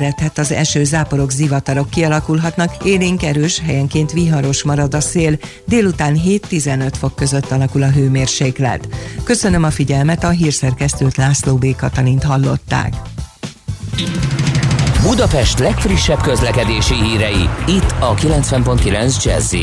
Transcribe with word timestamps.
Redhet 0.00 0.38
az 0.38 0.52
eső, 0.52 0.84
záporok, 0.84 1.30
zivatarok 1.30 1.90
kialakulhatnak, 1.90 2.84
élénk 2.84 3.22
erős, 3.22 3.60
helyenként 3.60 4.12
viharos 4.12 4.62
marad 4.62 4.94
a 4.94 5.00
szél, 5.00 5.38
délután 5.64 6.20
7-15 6.26 6.92
fok 6.98 7.14
között 7.14 7.50
alakul 7.50 7.82
a 7.82 7.90
hőmérséklet. 7.90 8.88
Köszönöm 9.24 9.64
a 9.64 9.70
figyelmet, 9.70 10.24
a 10.24 10.28
hírszerkesztőt 10.28 11.16
László 11.16 11.56
B. 11.56 11.76
Katalint 11.76 12.22
hallották. 12.22 12.94
Budapest 15.02 15.58
legfrissebb 15.58 16.20
közlekedési 16.20 16.94
hírei, 16.94 17.48
itt 17.66 17.94
a 18.00 18.14
90.9 18.14 19.24
jazz 19.24 19.54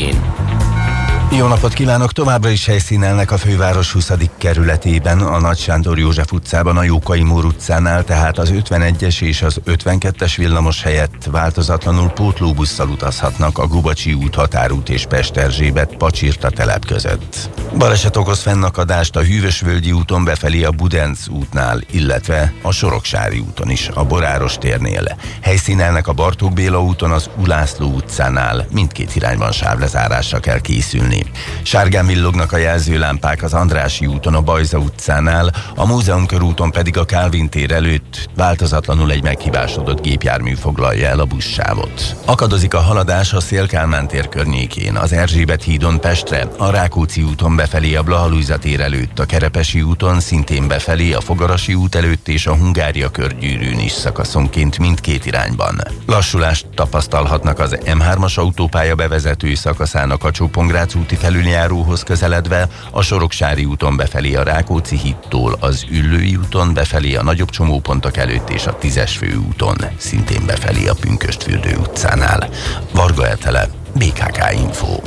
jó 1.36 1.46
napot 1.46 1.72
kívánok! 1.72 2.12
Továbbra 2.12 2.48
is 2.48 2.66
helyszínelnek 2.66 3.30
a 3.30 3.38
főváros 3.38 3.92
20. 3.92 4.12
kerületében, 4.38 5.18
a 5.18 5.40
Nagy 5.40 5.58
Sándor 5.58 5.98
József 5.98 6.32
utcában, 6.32 6.76
a 6.76 6.82
Jókai 6.82 7.22
Mór 7.22 7.44
utcánál, 7.44 8.04
tehát 8.04 8.38
az 8.38 8.52
51-es 8.54 9.22
és 9.22 9.42
az 9.42 9.60
52-es 9.66 10.32
villamos 10.36 10.82
helyett 10.82 11.28
változatlanul 11.30 12.08
pótlóbusszal 12.08 12.88
utazhatnak 12.88 13.58
a 13.58 13.66
Gubacsi 13.66 14.12
út, 14.12 14.34
Határút 14.34 14.88
és 14.88 15.06
Pesterzsébet 15.06 15.96
Pacsirta 15.96 16.50
telep 16.50 16.86
között. 16.86 17.50
Baleset 17.78 18.16
okoz 18.16 18.40
fennakadást 18.40 19.16
a 19.16 19.22
Hűvösvölgyi 19.22 19.92
úton 19.92 20.24
befelé 20.24 20.64
a 20.64 20.70
Budenc 20.70 21.28
útnál, 21.28 21.80
illetve 21.90 22.52
a 22.62 22.72
Soroksári 22.72 23.38
úton 23.38 23.70
is, 23.70 23.88
a 23.94 24.04
Boráros 24.04 24.54
térnél. 24.58 25.16
Helyszínelnek 25.42 26.08
a 26.08 26.12
Bartók 26.12 26.52
Béla 26.52 26.82
úton, 26.82 27.10
az 27.10 27.30
Ulászló 27.36 27.88
utcánál, 27.88 28.66
mindkét 28.72 29.16
irányban 29.16 29.52
sávlezárásra 29.52 30.40
kell 30.40 30.60
készülni. 30.60 31.23
Sárgán 31.62 32.06
villognak 32.06 32.52
a 32.52 32.56
jelzőlámpák 32.56 33.42
az 33.42 33.54
Andrási 33.54 34.06
úton, 34.06 34.34
a 34.34 34.40
Bajza 34.40 34.78
utcánál, 34.78 35.52
a 35.74 35.86
Múzeum 35.86 36.26
körúton 36.26 36.70
pedig 36.70 36.98
a 36.98 37.04
Kálvin 37.04 37.48
tér 37.48 37.72
előtt 37.72 38.28
változatlanul 38.36 39.10
egy 39.10 39.22
meghibásodott 39.22 40.02
gépjármű 40.02 40.54
foglalja 40.54 41.08
el 41.08 41.20
a 41.20 41.24
buszsávot. 41.24 42.16
Akadozik 42.24 42.74
a 42.74 42.80
haladás 42.80 43.32
a 43.32 43.40
Szélkálmán 43.40 44.08
tér 44.08 44.28
környékén, 44.28 44.96
az 44.96 45.12
Erzsébet 45.12 45.62
hídon 45.62 46.00
Pestre, 46.00 46.48
a 46.58 46.70
Rákóczi 46.70 47.22
úton 47.22 47.56
befelé 47.56 47.94
a 47.94 48.02
Blahalújza 48.02 48.58
tér 48.58 48.80
előtt, 48.80 49.18
a 49.18 49.24
Kerepesi 49.24 49.82
úton 49.82 50.20
szintén 50.20 50.68
befelé 50.68 51.12
a 51.12 51.20
Fogarasi 51.20 51.74
út 51.74 51.94
előtt 51.94 52.28
és 52.28 52.46
a 52.46 52.54
Hungária 52.54 53.10
körgyűrűn 53.10 53.78
is 53.78 53.92
szakaszonként 53.92 54.78
mindkét 54.78 55.26
irányban. 55.26 55.80
Lassulást 56.06 56.66
tapasztalhatnak 56.74 57.58
az 57.58 57.78
M3-as 57.84 58.34
autópálya 58.34 58.94
bevezető 58.94 59.54
szakaszának 59.54 60.24
a 60.24 60.30
Csópongrác 60.30 60.94
úti 60.94 61.13
felüljáróhoz 61.14 62.02
közeledve, 62.02 62.68
a 62.90 63.02
Soroksári 63.02 63.64
úton 63.64 63.96
befelé 63.96 64.34
a 64.34 64.42
Rákóczi 64.42 64.98
hittól, 64.98 65.56
az 65.60 65.84
Üllői 65.90 66.36
úton 66.36 66.74
befelé 66.74 67.14
a 67.14 67.22
nagyobb 67.22 67.50
csomópontok 67.50 68.16
előtt 68.16 68.50
és 68.50 68.66
a 68.66 68.76
Tízes 68.78 69.16
főúton, 69.16 69.76
szintén 69.96 70.46
befelé 70.46 70.86
a 70.86 70.94
Pünköstfürdő 71.00 71.76
utcánál. 71.76 72.48
Varga 72.92 73.28
Etele, 73.28 73.68
BKK 73.94 74.52
Info. 74.52 75.00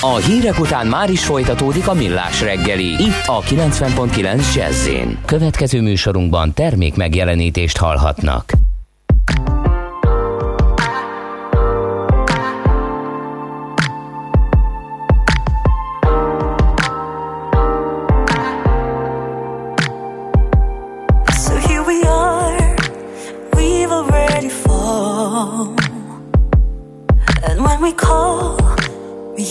A 0.00 0.16
hírek 0.16 0.58
után 0.58 0.86
már 0.86 1.10
is 1.10 1.24
folytatódik 1.24 1.88
a 1.88 1.94
millás 1.94 2.40
reggeli, 2.40 2.86
itt 2.86 3.22
a 3.26 3.40
90.9 3.40 4.54
jazz 4.54 4.88
Következő 5.24 5.80
műsorunkban 5.80 6.54
termék 6.54 6.96
megjelenítést 6.96 7.76
hallhatnak. 7.76 8.67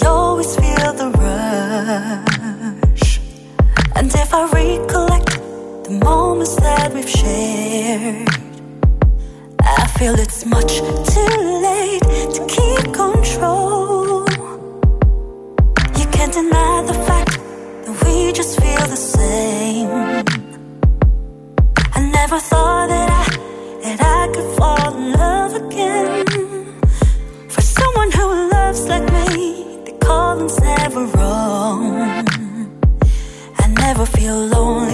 I 0.04 0.08
always 0.08 0.56
feel 0.56 0.94
the 0.94 1.10
rush. 1.24 3.20
And 3.96 4.14
if 4.14 4.34
I 4.34 4.44
recollect 4.52 5.32
the 5.86 6.00
moments 6.04 6.56
that 6.58 6.94
we've 6.94 7.10
shared, 7.10 8.28
I 9.62 9.88
feel 9.98 10.16
it's 10.20 10.46
much 10.46 10.80
too 11.14 11.36
late 11.68 12.02
to 12.36 12.42
keep 12.56 12.94
control. 12.94 14.26
You 16.00 16.06
can't 16.16 16.34
deny 16.34 16.84
the 16.86 16.98
fact 17.08 17.40
that 17.86 17.96
we 18.06 18.32
just 18.34 18.60
feel 18.62 18.86
the 18.88 19.02
same. 19.18 19.90
I 21.96 22.00
never 22.12 22.40
thought 22.40 22.90
that. 22.90 22.97
alone. 34.28 34.87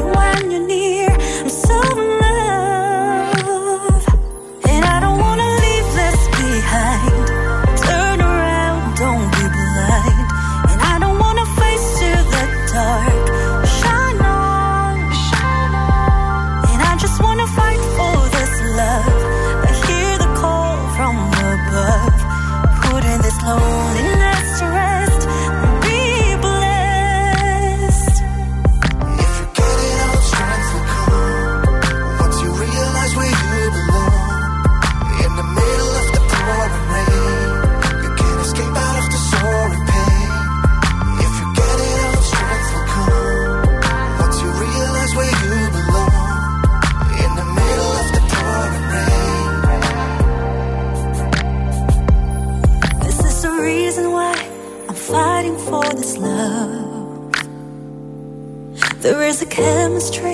chemistry 59.54 60.34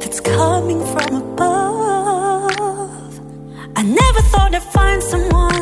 that's 0.00 0.20
coming 0.20 0.80
from 0.92 1.16
above. 1.22 2.52
I 3.74 3.82
never 3.82 4.20
thought 4.30 4.54
I'd 4.54 4.62
find 4.62 5.02
someone 5.02 5.60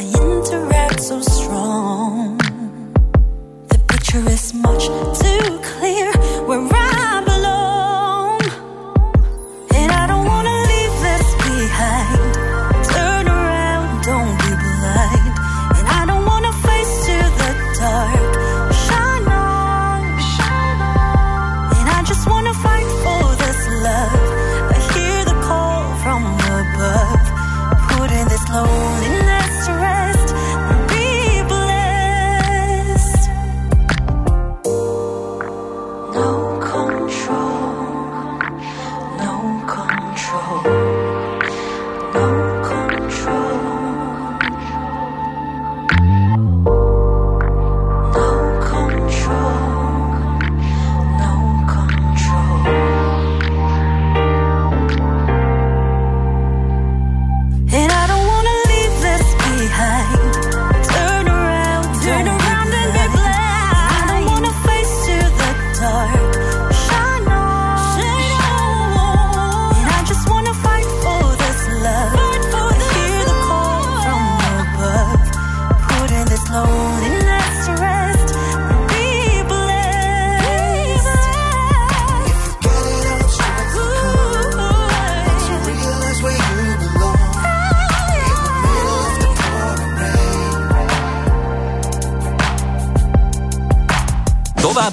I 0.00 0.02
interact 0.20 1.00
so 1.00 1.20
strong. 1.22 2.36
The 3.72 3.78
picture 3.88 4.28
is 4.28 4.52
much 4.52 4.84
too 5.24 5.48
clear. 5.72 6.12
We're 6.46 6.68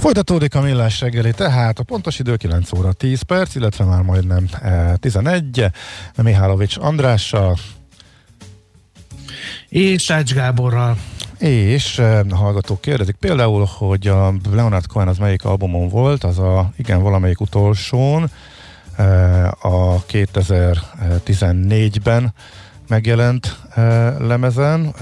Folytatódik 0.00 0.54
a 0.54 0.60
millás 0.60 1.00
reggeli, 1.00 1.32
tehát 1.32 1.78
a 1.78 1.82
pontos 1.82 2.18
idő 2.18 2.36
9 2.36 2.72
óra 2.72 2.92
10 2.92 3.22
perc, 3.22 3.54
illetve 3.54 3.84
már 3.84 4.02
majdnem 4.02 4.48
11. 4.96 5.66
Mihálovics 6.16 6.76
Andrással, 6.76 7.56
és 9.68 10.10
Ács 10.10 10.32
Gáborral. 10.32 10.96
És 11.38 11.98
a 11.98 12.36
hallgatók 12.36 12.80
kérdezik 12.80 13.16
például, 13.16 13.68
hogy 13.78 14.06
a 14.06 14.34
Leonard 14.50 14.86
Cohen 14.86 15.08
az 15.08 15.18
melyik 15.18 15.44
albumon 15.44 15.88
volt, 15.88 16.24
az 16.24 16.38
a, 16.38 16.72
igen, 16.76 17.02
valamelyik 17.02 17.40
utolsón, 17.40 18.30
a 19.60 20.04
2014-ben 20.04 22.32
megjelent 22.90 23.58
lemezen, 24.18 24.94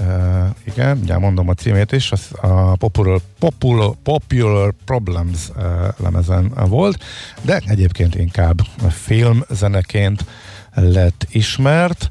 igen, 0.63 0.97
ugye 0.97 1.17
mondom 1.17 1.49
a 1.49 1.53
címét 1.53 1.91
is, 1.91 2.11
az 2.11 2.29
a 2.41 2.75
Popular, 2.75 3.21
Popular, 3.39 3.95
Popular 4.03 4.73
Problems 4.85 5.51
lemezen 5.97 6.51
volt, 6.67 7.03
de 7.41 7.61
egyébként 7.65 8.15
inkább 8.15 8.59
filmzeneként 8.89 10.25
lett 10.73 11.27
ismert. 11.29 12.09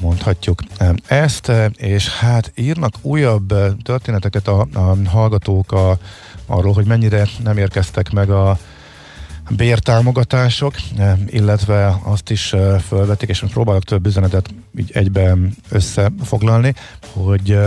Mondhatjuk 0.00 0.62
ezt, 1.06 1.52
és 1.76 2.08
hát 2.08 2.52
írnak 2.54 2.94
újabb 3.02 3.54
történeteket 3.82 4.48
a, 4.48 4.66
a 4.74 4.96
hallgatók 5.08 5.72
a, 5.72 5.98
arról, 6.46 6.72
hogy 6.72 6.86
mennyire 6.86 7.26
nem 7.42 7.58
érkeztek 7.58 8.10
meg 8.10 8.30
a 8.30 8.58
bértámogatások, 9.56 10.74
illetve 11.26 12.00
azt 12.02 12.30
is 12.30 12.54
felvetik, 12.88 13.28
és 13.28 13.44
próbálok 13.50 13.84
több 13.84 14.06
üzenetet 14.06 14.48
így 14.76 14.90
egyben 14.94 15.54
összefoglalni, 15.68 16.74
hogy 17.12 17.58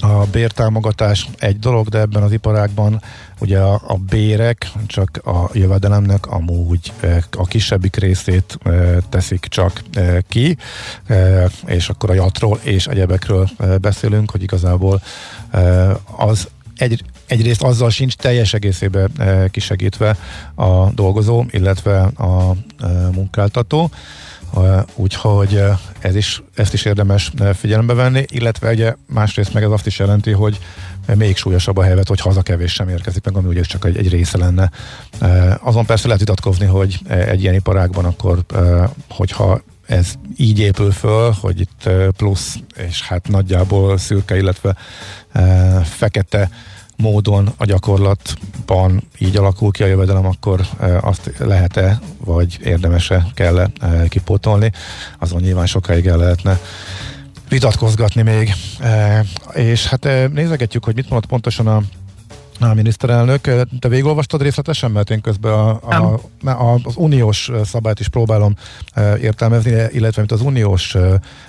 a 0.00 0.24
bértámogatás 0.32 1.28
egy 1.38 1.58
dolog, 1.58 1.88
de 1.88 1.98
ebben 1.98 2.22
az 2.22 2.32
iparágban 2.32 3.02
ugye 3.38 3.58
a, 3.58 3.82
a 3.86 3.96
bérek 3.96 4.70
csak 4.86 5.20
a 5.24 5.50
jövedelemnek 5.52 6.26
amúgy 6.26 6.92
e, 7.00 7.24
a 7.30 7.46
kisebbik 7.46 7.96
részét 7.96 8.58
e, 8.62 8.70
teszik 9.08 9.46
csak 9.48 9.82
e, 9.92 10.20
ki, 10.28 10.56
és 11.66 11.88
akkor 11.88 12.10
a 12.10 12.14
jatról 12.14 12.58
és 12.62 12.86
egyebekről 12.86 13.48
beszélünk, 13.80 14.30
hogy 14.30 14.42
igazából 14.42 15.02
az 16.16 16.48
egy, 16.76 17.02
egyrészt 17.26 17.62
azzal 17.62 17.90
sincs 17.90 18.14
teljes 18.14 18.54
egészében 18.54 19.10
kisegítve 19.50 20.16
a 20.54 20.90
dolgozó, 20.90 21.44
illetve 21.50 22.00
a 22.02 22.54
munkáltató, 23.12 23.90
úgyhogy 24.94 25.62
ez 25.98 26.16
is, 26.16 26.42
ezt 26.54 26.72
is 26.72 26.84
érdemes 26.84 27.32
figyelembe 27.54 27.94
venni, 27.94 28.24
illetve 28.28 28.70
ugye 28.70 28.94
másrészt 29.06 29.52
meg 29.52 29.62
ez 29.62 29.70
azt 29.70 29.86
is 29.86 29.98
jelenti, 29.98 30.30
hogy 30.30 30.58
még 31.14 31.36
súlyosabb 31.36 31.76
a 31.76 31.82
helyzet, 31.82 32.08
hogy 32.08 32.20
haza 32.20 32.42
kevés 32.42 32.72
sem 32.72 32.88
érkezik 32.88 33.24
meg, 33.24 33.36
ami 33.36 33.48
ugye 33.48 33.62
csak 33.62 33.84
egy, 33.84 33.96
egy 33.96 34.08
része 34.08 34.38
lenne. 34.38 34.70
Azon 35.60 35.86
persze 35.86 36.06
lehet 36.06 36.20
vitatkozni, 36.20 36.66
hogy 36.66 36.98
egy 37.08 37.42
ilyen 37.42 37.54
iparágban 37.54 38.04
akkor, 38.04 38.44
hogyha 39.08 39.60
ez 39.86 40.14
így 40.36 40.58
épül 40.58 40.92
föl, 40.92 41.34
hogy 41.40 41.60
itt 41.60 41.88
plusz, 42.16 42.58
és 42.76 43.02
hát 43.02 43.28
nagyjából 43.28 43.98
szürke, 43.98 44.36
illetve 44.36 44.76
fekete 45.84 46.50
módon 46.96 47.52
a 47.56 47.64
gyakorlatban 47.64 49.02
így 49.18 49.36
alakul 49.36 49.70
ki 49.70 49.82
a 49.82 49.86
jövedelem, 49.86 50.26
akkor 50.26 50.66
azt 51.00 51.32
lehet-e, 51.38 52.00
vagy 52.24 52.58
érdemese 52.62 53.26
kell-e 53.34 53.70
kipótolni. 54.08 54.72
Azon 55.18 55.40
nyilván 55.40 55.66
sokáig 55.66 56.06
el 56.06 56.16
lehetne 56.16 56.58
vitatkozgatni 57.48 58.22
még. 58.22 58.52
És 59.54 59.86
hát 59.86 60.08
nézegetjük, 60.32 60.84
hogy 60.84 60.94
mit 60.94 61.08
mondott 61.10 61.30
pontosan 61.30 61.66
a 61.66 61.82
a 62.58 62.74
miniszterelnök, 62.74 63.40
te 63.78 63.88
végigolvastad 63.88 64.42
részletesen, 64.42 64.90
mert 64.90 65.10
én 65.10 65.20
közben 65.20 65.52
a, 65.52 65.78
a, 65.82 66.20
a, 66.44 66.80
az 66.82 66.96
uniós 66.96 67.50
szabályt 67.64 68.00
is 68.00 68.08
próbálom 68.08 68.56
értelmezni, 69.20 69.70
illetve 69.70 70.20
mint 70.20 70.32
az 70.32 70.40
uniós 70.40 70.96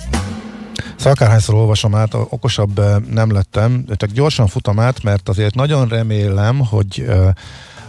Szóval 0.95 1.13
akárhányszor 1.13 1.55
olvasom 1.55 1.95
át, 1.95 2.13
okosabb 2.13 2.81
nem 3.13 3.31
lettem, 3.31 3.85
csak 3.95 4.09
gyorsan 4.11 4.47
futam 4.47 4.79
át, 4.79 5.03
mert 5.03 5.29
azért 5.29 5.55
nagyon 5.55 5.87
remélem, 5.87 6.59
hogy 6.59 7.05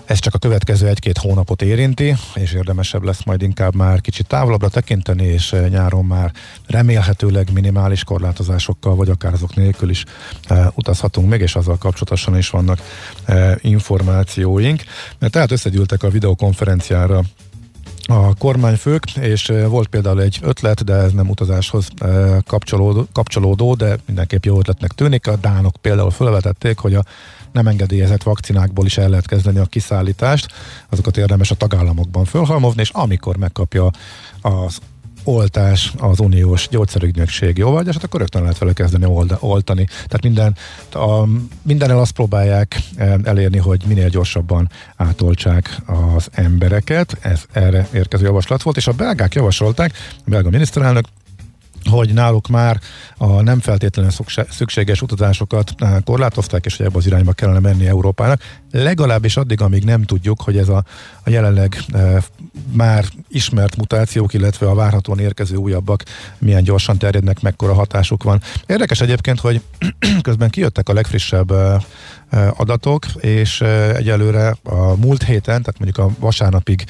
ez 0.04 0.18
csak 0.18 0.34
a 0.34 0.38
következő 0.38 0.88
egy-két 0.88 1.18
hónapot 1.18 1.62
érinti, 1.62 2.16
és 2.34 2.52
érdemesebb 2.52 3.02
lesz 3.02 3.24
majd 3.24 3.42
inkább 3.42 3.74
már 3.74 4.00
kicsit 4.00 4.26
távolabbra 4.26 4.68
tekinteni, 4.68 5.24
és 5.24 5.54
nyáron 5.68 6.04
már 6.04 6.32
remélhetőleg 6.66 7.52
minimális 7.52 8.04
korlátozásokkal, 8.04 8.94
vagy 8.94 9.08
akár 9.08 9.32
azok 9.32 9.54
nélkül 9.54 9.90
is 9.90 10.04
utazhatunk 10.74 11.28
még, 11.28 11.40
és 11.40 11.54
azzal 11.54 11.78
kapcsolatosan 11.78 12.36
is 12.36 12.50
vannak 12.50 12.80
információink. 13.60 14.82
Mert 15.18 15.32
tehát 15.32 15.50
összegyűltek 15.50 16.02
a 16.02 16.10
videokonferenciára 16.10 17.22
a 18.06 18.34
kormányfők, 18.34 19.16
és 19.16 19.52
volt 19.68 19.88
például 19.88 20.22
egy 20.22 20.38
ötlet, 20.42 20.84
de 20.84 20.94
ez 20.94 21.12
nem 21.12 21.28
utazáshoz 21.28 21.88
kapcsolódó, 22.46 23.06
kapcsolódó 23.12 23.74
de 23.74 23.96
mindenképp 24.06 24.44
jó 24.44 24.58
ötletnek 24.58 24.90
tűnik. 24.90 25.26
A 25.26 25.36
dánok 25.36 25.76
például 25.80 26.10
felvetették, 26.10 26.78
hogy 26.78 26.94
a 26.94 27.04
nem 27.52 27.66
engedélyezett 27.66 28.22
vakcinákból 28.22 28.86
is 28.86 28.98
el 28.98 29.08
lehet 29.08 29.26
kezdeni 29.26 29.58
a 29.58 29.64
kiszállítást, 29.64 30.52
azokat 30.88 31.16
érdemes 31.16 31.50
a 31.50 31.54
tagállamokban 31.54 32.24
fölhalmozni, 32.24 32.80
és 32.80 32.90
amikor 32.92 33.36
megkapja 33.36 33.90
az 34.40 34.78
oltás 35.24 35.92
az 35.98 36.20
uniós 36.20 36.68
gyógyszerügynökség 36.68 37.58
jóvágyását, 37.58 38.04
akkor 38.04 38.20
rögtön 38.20 38.42
lehet 38.42 38.58
vele 38.58 38.72
kezdeni 38.72 39.06
oltani. 39.38 39.84
Tehát 39.84 40.22
minden, 40.22 40.56
a, 40.92 41.26
mindennel 41.62 41.98
azt 41.98 42.12
próbálják 42.12 42.80
e, 42.96 43.18
elérni, 43.24 43.58
hogy 43.58 43.82
minél 43.86 44.08
gyorsabban 44.08 44.70
átoltsák 44.96 45.76
az 46.14 46.28
embereket. 46.32 47.16
Ez 47.20 47.44
erre 47.52 47.88
érkező 47.92 48.24
javaslat 48.24 48.62
volt, 48.62 48.76
és 48.76 48.86
a 48.86 48.92
belgák 48.92 49.34
javasolták, 49.34 49.92
a 50.18 50.30
belga 50.30 50.50
miniszterelnök 50.50 51.04
hogy 51.90 52.12
náluk 52.12 52.48
már 52.48 52.80
a 53.16 53.42
nem 53.42 53.60
feltétlenül 53.60 54.10
szükséges 54.50 55.02
utazásokat 55.02 55.74
eh, 55.78 55.96
korlátozták, 56.04 56.64
és 56.64 56.76
hogy 56.76 56.86
ebbe 56.86 56.96
az 56.96 57.06
irányba 57.06 57.32
kellene 57.32 57.58
menni 57.58 57.86
Európának. 57.86 58.40
Legalábbis 58.72 59.36
addig, 59.36 59.60
amíg 59.60 59.84
nem 59.84 60.02
tudjuk, 60.02 60.42
hogy 60.42 60.56
ez 60.58 60.68
a, 60.68 60.84
a 61.24 61.30
jelenleg 61.30 61.78
e, 61.92 62.22
már 62.72 63.04
ismert 63.28 63.76
mutációk, 63.76 64.34
illetve 64.34 64.68
a 64.68 64.74
várhatóan 64.74 65.18
érkező 65.18 65.56
újabbak 65.56 66.02
milyen 66.38 66.62
gyorsan 66.62 66.98
terjednek, 66.98 67.40
mekkora 67.40 67.74
hatásuk 67.74 68.22
van. 68.22 68.40
Érdekes 68.66 69.00
egyébként, 69.00 69.40
hogy 69.40 69.60
közben 70.22 70.50
kijöttek 70.50 70.88
a 70.88 70.92
legfrissebb 70.92 71.50
e, 71.50 71.80
adatok, 72.56 73.06
és 73.20 73.60
egyelőre 73.96 74.56
a 74.62 74.96
múlt 74.96 75.22
héten, 75.22 75.62
tehát 75.62 75.78
mondjuk 75.78 76.06
a 76.06 76.10
vasárnapig 76.18 76.84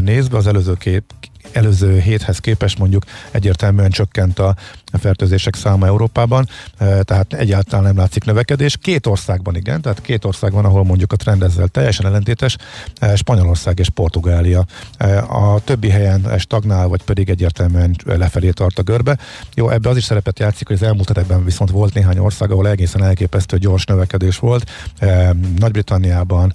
nézve 0.00 0.36
az 0.36 0.46
előző 0.46 0.74
két 0.74 1.04
előző 1.52 1.98
héthez 1.98 2.38
képest 2.38 2.78
mondjuk 2.78 3.02
egyértelműen 3.30 3.90
csökkent 3.90 4.38
a 4.38 4.54
fertőzések 4.92 5.54
száma 5.54 5.86
Európában, 5.86 6.48
tehát 6.78 7.32
egyáltalán 7.32 7.84
nem 7.84 7.96
látszik 7.96 8.24
növekedés. 8.24 8.76
Két 8.76 9.06
országban 9.06 9.56
igen, 9.56 9.80
tehát 9.80 10.00
két 10.00 10.24
országban, 10.24 10.64
ahol 10.64 10.84
mondjuk 10.84 11.12
a 11.12 11.16
trend 11.16 11.42
ezzel 11.42 11.68
teljesen 11.68 12.06
ellentétes, 12.06 12.56
Spanyolország 13.14 13.78
és 13.78 13.88
Portugália. 13.88 14.66
A 15.28 15.60
többi 15.64 15.88
helyen 15.88 16.38
stagnál, 16.38 16.88
vagy 16.88 17.02
pedig 17.02 17.28
egyértelműen 17.28 17.96
lefelé 18.04 18.50
tart 18.50 18.78
a 18.78 18.82
görbe. 18.82 19.18
Jó, 19.54 19.70
ebbe 19.70 19.88
az 19.88 19.96
is 19.96 20.04
szerepet 20.04 20.38
játszik, 20.38 20.66
hogy 20.66 20.76
az 20.76 20.82
elmúlt 20.82 21.08
hetekben 21.08 21.44
viszont 21.44 21.70
volt 21.70 21.94
néhány 21.94 22.18
ország, 22.18 22.50
ahol 22.50 22.68
egészen 22.68 23.04
elképesztő 23.04 23.58
gyors 23.58 23.84
növekedés 23.84 24.38
volt. 24.38 24.70
Nagy-Britanniában, 25.58 26.54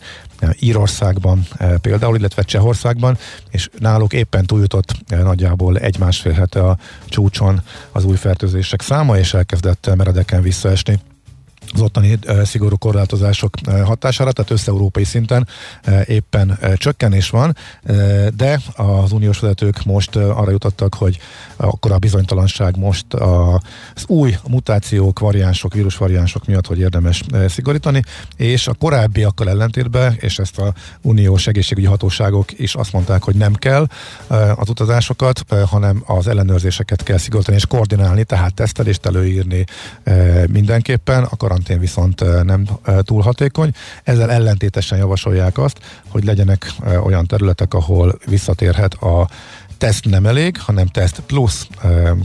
Írországban 0.59 1.47
például, 1.81 2.17
illetve 2.17 2.41
Csehországban, 2.41 3.17
és 3.49 3.69
náluk 3.79 4.13
éppen 4.13 4.45
túljutott 4.45 4.93
nagyjából 5.07 5.77
egy-másfél 5.77 6.33
hete 6.33 6.63
a 6.63 6.77
csúcson 7.05 7.61
az 7.91 8.05
új 8.05 8.15
fertőzések 8.15 8.81
száma, 8.81 9.17
és 9.17 9.33
elkezdett 9.33 9.95
meredeken 9.95 10.41
visszaesni 10.41 10.99
az 11.73 11.81
ottani 11.81 12.19
szigorú 12.43 12.77
korlátozások 12.77 13.53
hatására, 13.83 14.31
tehát 14.31 14.51
összeurópai 14.51 15.03
szinten 15.03 15.47
éppen 16.05 16.59
csökkenés 16.75 17.29
van, 17.29 17.55
de 18.35 18.59
az 18.75 19.11
uniós 19.11 19.39
vezetők 19.39 19.83
most 19.83 20.15
arra 20.15 20.51
jutottak, 20.51 20.95
hogy 20.95 21.19
akkor 21.55 21.91
a 21.91 21.97
bizonytalanság 21.97 22.77
most 22.77 23.13
az 23.13 24.03
új 24.07 24.35
mutációk, 24.47 25.19
variánsok, 25.19 25.73
vírusvariánsok 25.73 26.45
miatt, 26.45 26.67
hogy 26.67 26.79
érdemes 26.79 27.23
szigorítani, 27.47 28.01
és 28.37 28.67
a 28.67 28.73
korábbiakkal 28.73 29.49
ellentétben, 29.49 30.15
és 30.19 30.39
ezt 30.39 30.57
a 30.59 30.73
uniós 31.01 31.47
egészségügyi 31.47 31.87
hatóságok 31.87 32.59
is 32.59 32.75
azt 32.75 32.93
mondták, 32.93 33.23
hogy 33.23 33.35
nem 33.35 33.53
kell 33.53 33.87
az 34.55 34.69
utazásokat, 34.69 35.41
hanem 35.65 36.03
az 36.05 36.27
ellenőrzéseket 36.27 37.03
kell 37.03 37.17
szigorítani 37.17 37.57
és 37.57 37.65
koordinálni, 37.65 38.23
tehát 38.23 38.53
tesztelést 38.53 39.05
előírni 39.05 39.63
mindenképpen, 40.47 41.23
a 41.23 41.35
karantén 41.63 41.79
viszont 41.79 42.43
nem 42.43 42.67
túl 43.01 43.21
hatékony. 43.21 43.71
Ezzel 44.03 44.31
ellentétesen 44.31 44.97
javasolják 44.97 45.57
azt, 45.57 45.79
hogy 46.07 46.23
legyenek 46.23 46.71
olyan 47.03 47.25
területek, 47.25 47.73
ahol 47.73 48.19
visszatérhet 48.25 48.93
a 48.93 49.27
teszt 49.77 50.05
nem 50.05 50.25
elég, 50.25 50.59
hanem 50.59 50.87
teszt 50.87 51.19
plusz 51.19 51.67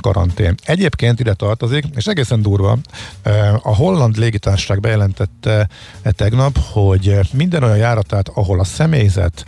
karantén. 0.00 0.54
Egyébként 0.64 1.21
ide 1.21 1.35
tartozik, 1.35 1.85
és 1.97 2.07
egészen 2.07 2.42
durva, 2.42 2.78
a 3.62 3.75
holland 3.75 4.16
légitársaság 4.16 4.80
bejelentette 4.80 5.68
e 6.02 6.11
tegnap, 6.11 6.59
hogy 6.73 7.18
minden 7.33 7.62
olyan 7.62 7.76
járatát, 7.76 8.28
ahol 8.28 8.61
a 8.61 8.64
személyzet 8.64 9.45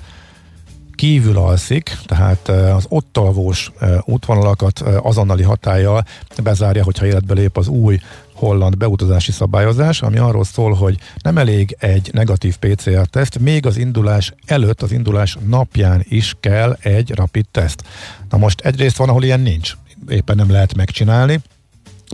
kívül 0.94 1.36
alszik, 1.36 1.96
tehát 2.04 2.48
az 2.48 2.86
ott 2.88 3.16
alvós 3.16 3.72
útvonalakat 4.04 4.78
azonnali 5.02 5.42
hatállyal 5.42 6.04
bezárja, 6.42 6.84
hogyha 6.84 7.06
életbe 7.06 7.34
lép 7.34 7.56
az 7.56 7.68
új 7.68 7.98
holland 8.40 8.76
beutazási 8.76 9.32
szabályozás, 9.32 10.02
ami 10.02 10.18
arról 10.18 10.44
szól, 10.44 10.72
hogy 10.72 10.98
nem 11.22 11.38
elég 11.38 11.76
egy 11.78 12.10
negatív 12.12 12.56
PCR-teszt, 12.56 13.38
még 13.38 13.66
az 13.66 13.76
indulás 13.76 14.34
előtt, 14.46 14.82
az 14.82 14.92
indulás 14.92 15.36
napján 15.46 16.04
is 16.08 16.34
kell 16.40 16.76
egy 16.80 17.14
rapid 17.14 17.46
teszt. 17.50 17.82
Na 18.30 18.38
most 18.38 18.60
egyrészt 18.60 18.96
van, 18.96 19.08
ahol 19.08 19.24
ilyen 19.24 19.40
nincs, 19.40 19.72
éppen 20.08 20.36
nem 20.36 20.50
lehet 20.50 20.74
megcsinálni, 20.74 21.40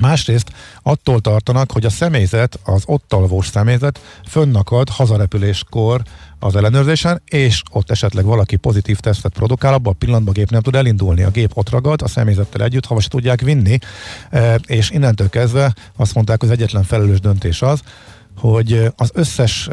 Másrészt 0.01 0.53
attól 0.83 1.21
tartanak, 1.21 1.73
hogy 1.73 1.85
a 1.85 1.91
személyzet, 1.91 2.59
az 2.65 2.83
ott 2.87 3.13
alvós 3.13 3.47
személyzet 3.47 4.01
fönnakad 4.29 4.89
hazarepüléskor 4.89 6.03
az 6.39 6.57
ellenőrzésen, 6.57 7.23
és 7.25 7.63
ott 7.71 7.91
esetleg 7.91 8.25
valaki 8.25 8.57
pozitív 8.57 8.99
tesztet 8.99 9.33
produkál, 9.33 9.75
abban 9.75 9.93
a 9.93 9.97
pillanatban 9.99 10.35
a 10.35 10.37
gép 10.37 10.51
nem 10.51 10.63
tud 10.63 10.75
elindulni. 10.75 11.23
A 11.23 11.31
gép 11.31 11.51
ott 11.55 11.71
ragad, 11.71 12.03
a 12.03 12.09
személyzettel 12.09 12.63
együtt, 12.63 12.85
ha 12.85 13.01
se 13.01 13.09
tudják 13.09 13.41
vinni, 13.41 13.79
e, 14.31 14.55
és 14.67 14.91
innentől 14.91 15.29
kezdve 15.29 15.75
azt 15.97 16.15
mondták, 16.15 16.41
hogy 16.41 16.49
az 16.49 16.55
egyetlen 16.55 16.83
felelős 16.83 17.21
döntés 17.21 17.63
az, 17.63 17.83
hogy 18.37 18.93
az 18.97 19.11
összes 19.15 19.69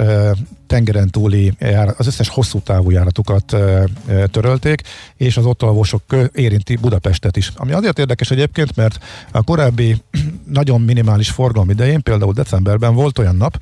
tengeren 0.67 1.10
túli, 1.10 1.53
az 1.98 2.08
összes 2.08 2.29
hosszú 2.29 2.60
távú 2.60 2.91
járatukat 2.91 3.55
törölték, 4.32 4.82
és 5.17 5.38
az 5.38 5.46
ott 5.46 5.62
alvósok 5.62 6.01
érinti 6.34 6.75
Budapestet 6.75 7.38
is. 7.38 7.51
Ami 7.55 7.72
azért 7.72 8.00
érdekes 8.00 8.32
egyébként, 8.32 8.75
mert 8.75 9.00
a 9.32 9.43
korábbi 9.43 10.01
nagyon 10.60 10.82
minimális 10.82 11.29
forgalom 11.29 11.70
idején, 11.70 12.03
például 12.03 12.34
decemberben 12.34 12.93
volt 12.93 13.20
olyan 13.20 13.36
nap, 13.36 13.62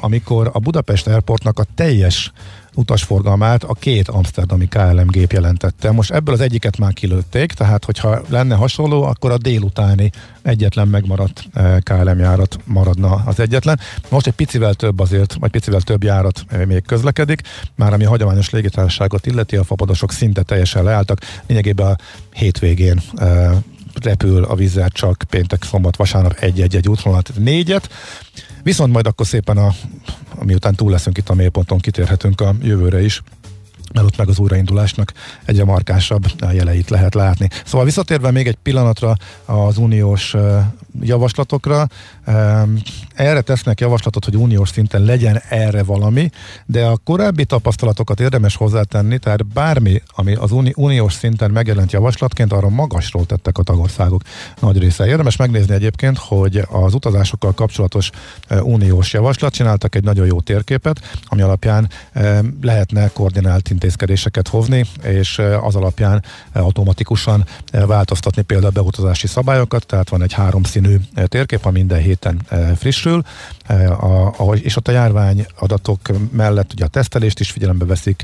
amikor 0.00 0.50
a 0.52 0.58
Budapest 0.58 1.06
Airportnak 1.06 1.58
a 1.58 1.66
teljes 1.74 2.32
utasforgalmát 2.74 3.64
a 3.64 3.74
két 3.74 4.08
amsterdami 4.08 4.68
KLM 4.68 5.06
gép 5.06 5.32
jelentette. 5.32 5.90
Most 5.90 6.10
ebből 6.10 6.34
az 6.34 6.40
egyiket 6.40 6.78
már 6.78 6.92
kilőtték, 6.92 7.52
tehát 7.52 7.84
hogyha 7.84 8.22
lenne 8.28 8.54
hasonló, 8.54 9.02
akkor 9.02 9.30
a 9.30 9.38
délutáni 9.38 10.10
egyetlen 10.42 10.88
megmaradt 10.88 11.48
eh, 11.52 11.76
KLM 11.82 12.18
járat 12.18 12.58
maradna 12.64 13.22
az 13.26 13.40
egyetlen. 13.40 13.80
Most 14.08 14.26
egy 14.26 14.34
picivel 14.34 14.74
több 14.74 15.00
azért, 15.00 15.34
vagy 15.40 15.50
picivel 15.50 15.80
több 15.80 16.02
járat 16.02 16.44
eh, 16.48 16.64
még 16.64 16.82
közlekedik, 16.82 17.40
már 17.74 17.92
ami 17.92 18.04
a 18.04 18.08
hagyományos 18.08 18.50
légitársaságot 18.50 19.26
illeti, 19.26 19.56
a 19.56 19.64
fapadosok 19.64 20.12
szinte 20.12 20.42
teljesen 20.42 20.84
leálltak. 20.84 21.18
Lényegében 21.46 21.86
a 21.86 21.96
hétvégén 22.32 23.00
eh, 23.14 23.50
repül 24.04 24.44
a 24.44 24.54
vízzel 24.54 24.88
csak 24.88 25.22
péntek, 25.30 25.62
szombat, 25.62 25.96
vasárnap 25.96 26.32
egy-egy-egy 26.32 26.88
útvonalat, 26.88 27.30
négyet. 27.38 27.88
Viszont 28.62 28.92
majd 28.92 29.06
akkor 29.06 29.26
szépen, 29.26 29.56
a, 29.56 29.74
miután 30.42 30.74
túl 30.74 30.90
leszünk 30.90 31.18
itt 31.18 31.28
a 31.28 31.34
mélyponton, 31.34 31.78
kitérhetünk 31.78 32.40
a 32.40 32.54
jövőre 32.62 33.02
is 33.02 33.22
mert 33.92 34.06
ott 34.06 34.16
meg 34.16 34.28
az 34.28 34.38
újraindulásnak 34.38 35.12
egyre 35.44 35.64
markánsabb 35.64 36.24
jeleit 36.52 36.90
lehet 36.90 37.14
látni. 37.14 37.48
Szóval 37.64 37.84
visszatérve 37.84 38.30
még 38.30 38.46
egy 38.46 38.56
pillanatra 38.62 39.16
az 39.44 39.78
uniós 39.78 40.34
javaslatokra, 41.00 41.86
erre 43.14 43.40
tesznek 43.40 43.80
javaslatot, 43.80 44.24
hogy 44.24 44.36
uniós 44.36 44.68
szinten 44.68 45.02
legyen 45.02 45.42
erre 45.48 45.82
valami, 45.82 46.30
de 46.66 46.84
a 46.84 46.96
korábbi 46.96 47.44
tapasztalatokat 47.44 48.20
érdemes 48.20 48.56
hozzátenni, 48.56 49.18
tehát 49.18 49.46
bármi, 49.46 50.02
ami 50.14 50.34
az 50.34 50.50
uni- 50.50 50.72
uniós 50.76 51.12
szinten 51.12 51.50
megjelent 51.50 51.92
javaslatként, 51.92 52.52
arra 52.52 52.68
magasról 52.68 53.26
tettek 53.26 53.58
a 53.58 53.62
tagországok 53.62 54.22
nagy 54.60 54.78
része. 54.78 55.06
Érdemes 55.06 55.36
megnézni 55.36 55.74
egyébként, 55.74 56.18
hogy 56.18 56.62
az 56.70 56.94
utazásokkal 56.94 57.52
kapcsolatos 57.52 58.10
uniós 58.62 59.12
javaslat 59.12 59.52
csináltak 59.52 59.94
egy 59.94 60.04
nagyon 60.04 60.26
jó 60.26 60.40
térképet, 60.40 61.00
ami 61.24 61.42
alapján 61.42 61.88
lehetne 62.60 63.08
koordinált 63.08 63.70
intézkedéseket 63.70 64.48
hozni, 64.48 64.84
és 65.02 65.42
az 65.62 65.74
alapján 65.74 66.24
automatikusan 66.52 67.44
változtatni 67.86 68.42
például 68.42 68.72
beutazási 68.72 69.26
szabályokat, 69.26 69.86
tehát 69.86 70.08
van 70.08 70.22
egy 70.22 70.32
háromszínű 70.84 71.26
térkép, 71.28 71.64
ami 71.64 71.78
minden 71.78 72.00
héten 72.00 72.40
frissül, 72.76 73.24
a, 74.36 74.54
és 74.54 74.76
ott 74.76 74.88
a 74.88 74.92
járvány 74.92 75.46
adatok 75.58 76.00
mellett 76.30 76.72
ugye 76.72 76.84
a 76.84 76.88
tesztelést 76.88 77.40
is 77.40 77.50
figyelembe 77.50 77.84
veszik, 77.84 78.22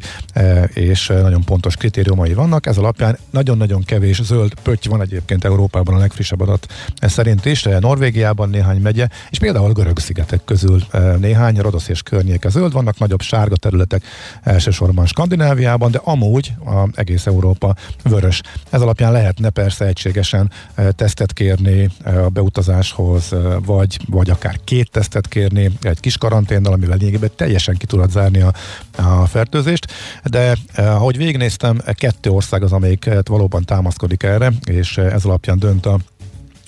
és 0.74 1.06
nagyon 1.06 1.44
pontos 1.44 1.76
kritériumai 1.76 2.34
vannak. 2.34 2.66
Ez 2.66 2.76
alapján 2.76 3.18
nagyon-nagyon 3.30 3.82
kevés 3.82 4.22
zöld 4.22 4.54
pötty 4.62 4.88
van 4.88 5.00
egyébként 5.00 5.44
Európában 5.44 5.94
a 5.94 5.98
legfrissebb 5.98 6.40
adat 6.40 6.66
szerint 7.00 7.44
is, 7.44 7.62
Norvégiában 7.62 8.48
néhány 8.48 8.80
megye, 8.80 9.08
és 9.30 9.38
például 9.38 9.70
a 9.70 9.72
görög 9.72 9.98
szigetek 9.98 10.44
közül 10.44 10.82
néhány, 11.18 11.56
Rodosz 11.56 11.88
és 11.88 12.02
környéke 12.02 12.48
zöld, 12.48 12.72
vannak 12.72 12.98
nagyobb 12.98 13.20
sárga 13.20 13.56
területek 13.56 14.04
elsősorban 14.42 15.06
Skandináviában, 15.06 15.90
de 15.90 16.00
amúgy 16.04 16.52
a 16.64 16.88
egész 16.94 17.26
Európa 17.26 17.74
vörös. 18.02 18.40
Ez 18.70 18.80
alapján 18.80 19.12
lehetne 19.12 19.50
persze 19.50 19.84
egységesen 19.84 20.50
tesztet 20.96 21.32
kérni 21.32 21.90
a 22.04 22.10
beutazáshoz, 22.10 23.34
vagy, 23.64 23.98
vagy 24.08 24.30
akár 24.30 24.60
két 24.64 24.90
tesztet 24.90 25.28
kérni 25.30 25.70
egy 25.80 26.00
kis 26.00 26.18
karanténnal, 26.18 26.72
amivel 26.72 26.96
lényegében 26.96 27.30
teljesen 27.36 27.76
ki 27.76 27.86
tudod 27.86 28.10
zárni 28.10 28.40
a, 28.40 28.52
a 28.96 29.26
fertőzést, 29.26 29.86
de 30.24 30.56
eh, 30.72 30.94
ahogy 30.94 31.16
végignéztem, 31.16 31.80
kettő 31.92 32.30
ország 32.30 32.62
az, 32.62 32.72
amelyik 32.72 33.10
valóban 33.24 33.64
támaszkodik 33.64 34.22
erre, 34.22 34.52
és 34.64 34.98
ez 34.98 35.24
alapján 35.24 35.58
dönt 35.58 35.86
a 35.86 35.98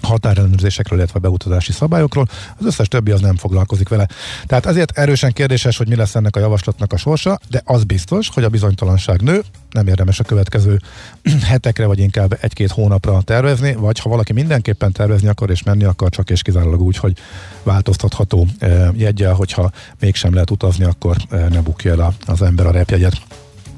határellenőrzésekről, 0.03 0.99
illetve 0.99 1.19
beutazási 1.19 1.73
szabályokról, 1.73 2.27
az 2.59 2.67
összes 2.67 2.89
többi 2.89 3.11
az 3.11 3.21
nem 3.21 3.37
foglalkozik 3.37 3.89
vele. 3.89 4.09
Tehát 4.47 4.67
ezért 4.67 4.99
erősen 4.99 5.33
kérdéses, 5.33 5.77
hogy 5.77 5.89
mi 5.89 5.95
lesz 5.95 6.15
ennek 6.15 6.37
a 6.37 6.41
javaslatnak 6.41 6.93
a 6.93 6.97
sorsa, 6.97 7.39
de 7.51 7.63
az 7.65 7.85
biztos, 7.85 8.29
hogy 8.29 8.45
a 8.45 8.49
bizonytalanság 8.49 9.23
nő, 9.23 9.43
nem 9.71 9.87
érdemes 9.87 10.21
a 10.21 10.25
következő 10.25 10.81
hetekre, 11.51 11.87
vagy 11.87 11.99
inkább 11.99 12.39
egy-két 12.41 12.71
hónapra 12.71 13.23
tervezni, 13.23 13.75
vagy 13.75 13.99
ha 13.99 14.09
valaki 14.09 14.33
mindenképpen 14.33 14.93
tervezni 14.93 15.29
akar 15.29 15.51
és 15.51 15.63
menni 15.63 15.85
akar, 15.85 16.11
csak 16.11 16.31
és 16.31 16.43
kizárólag 16.43 16.81
úgy, 16.81 16.97
hogy 16.97 17.17
változtatható 17.63 18.47
eh, 18.59 18.89
jegyel, 18.95 19.35
hogyha 19.35 19.71
mégsem 20.01 20.33
lehet 20.33 20.51
utazni, 20.51 20.85
akkor 20.85 21.17
eh, 21.31 21.49
ne 21.49 21.61
bukja 21.61 21.93
el 21.93 22.15
az 22.27 22.43
ember 22.43 22.67
a 22.67 22.71
repjegyet. 22.71 23.15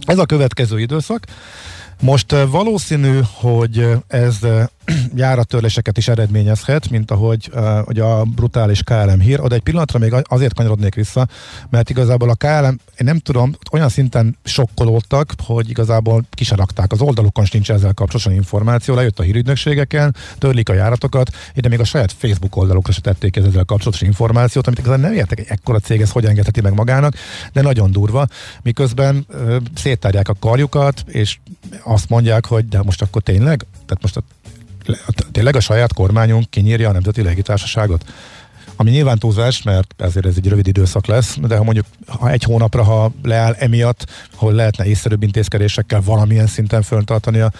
Ez 0.06 0.18
a 0.18 0.26
következő 0.26 0.80
időszak. 0.80 1.26
Most 2.00 2.34
valószínű, 2.48 3.20
hogy 3.32 3.88
ez 4.06 4.38
járattörléseket 5.14 5.98
is 5.98 6.08
eredményezhet, 6.08 6.90
mint 6.90 7.10
ahogy 7.10 7.50
uh, 7.54 8.18
a 8.18 8.24
brutális 8.24 8.82
KLM 8.82 9.20
hír. 9.20 9.40
Oda 9.40 9.54
egy 9.54 9.62
pillanatra 9.62 9.98
még 9.98 10.14
azért 10.22 10.54
kanyarodnék 10.54 10.94
vissza, 10.94 11.28
mert 11.70 11.90
igazából 11.90 12.30
a 12.30 12.34
KLM, 12.34 12.78
én 12.96 13.04
nem 13.04 13.18
tudom, 13.18 13.56
olyan 13.72 13.88
szinten 13.88 14.36
sokkolódtak, 14.44 15.32
hogy 15.44 15.70
igazából 15.70 16.24
kisarakták 16.30 16.92
az 16.92 17.00
oldalukon, 17.00 17.44
nincs 17.52 17.70
ezzel 17.70 17.92
kapcsolatosan 17.92 18.32
információ, 18.32 18.94
lejött 18.94 19.18
a 19.18 19.22
hírügynökségeken, 19.22 20.14
törlik 20.38 20.68
a 20.68 20.74
járatokat, 20.74 21.30
ide 21.54 21.68
még 21.68 21.80
a 21.80 21.84
saját 21.84 22.12
Facebook 22.12 22.56
oldalukra 22.56 22.92
se 22.92 23.00
tették 23.00 23.36
ezzel 23.36 23.64
kapcsolatos 23.64 24.00
információt, 24.00 24.66
amit 24.66 24.78
igazán 24.78 25.00
nem 25.00 25.12
értek, 25.12 25.38
egy 25.38 25.46
ekkora 25.48 25.78
cég 25.78 26.00
ez 26.00 26.10
hogy 26.10 26.24
engedheti 26.24 26.60
meg 26.60 26.74
magának, 26.74 27.14
de 27.52 27.62
nagyon 27.62 27.90
durva, 27.90 28.26
miközben 28.62 29.26
uh, 29.28 29.56
széttárják 29.74 30.28
a 30.28 30.34
karjukat, 30.40 31.04
és 31.06 31.38
azt 31.82 32.08
mondják, 32.08 32.46
hogy 32.46 32.68
de 32.68 32.82
most 32.82 33.02
akkor 33.02 33.22
tényleg? 33.22 33.66
Tehát 33.72 34.02
most 34.02 34.16
a 34.16 34.22
tényleg 35.32 35.56
a 35.56 35.60
saját 35.60 35.92
kormányunk 35.92 36.50
kinyírja 36.50 36.88
a 36.88 36.92
Nemzeti 36.92 37.22
Légitársaságot? 37.22 38.04
Ami 38.76 38.90
nyilván 38.90 39.18
túlzás, 39.18 39.62
mert 39.62 39.94
ezért 40.02 40.26
ez 40.26 40.34
egy 40.36 40.48
rövid 40.48 40.66
időszak 40.66 41.06
lesz, 41.06 41.36
de 41.40 41.56
ha 41.56 41.64
mondjuk 41.64 41.86
ha 42.06 42.30
egy 42.30 42.42
hónapra, 42.42 42.82
ha 42.82 43.12
leáll 43.22 43.52
emiatt, 43.58 44.06
ahol 44.36 44.52
lehetne 44.52 44.84
észszerűbb 44.84 45.22
intézkedésekkel 45.22 46.00
valamilyen 46.00 46.46
szinten 46.46 46.82
föntartani 46.82 47.38
a, 47.38 47.52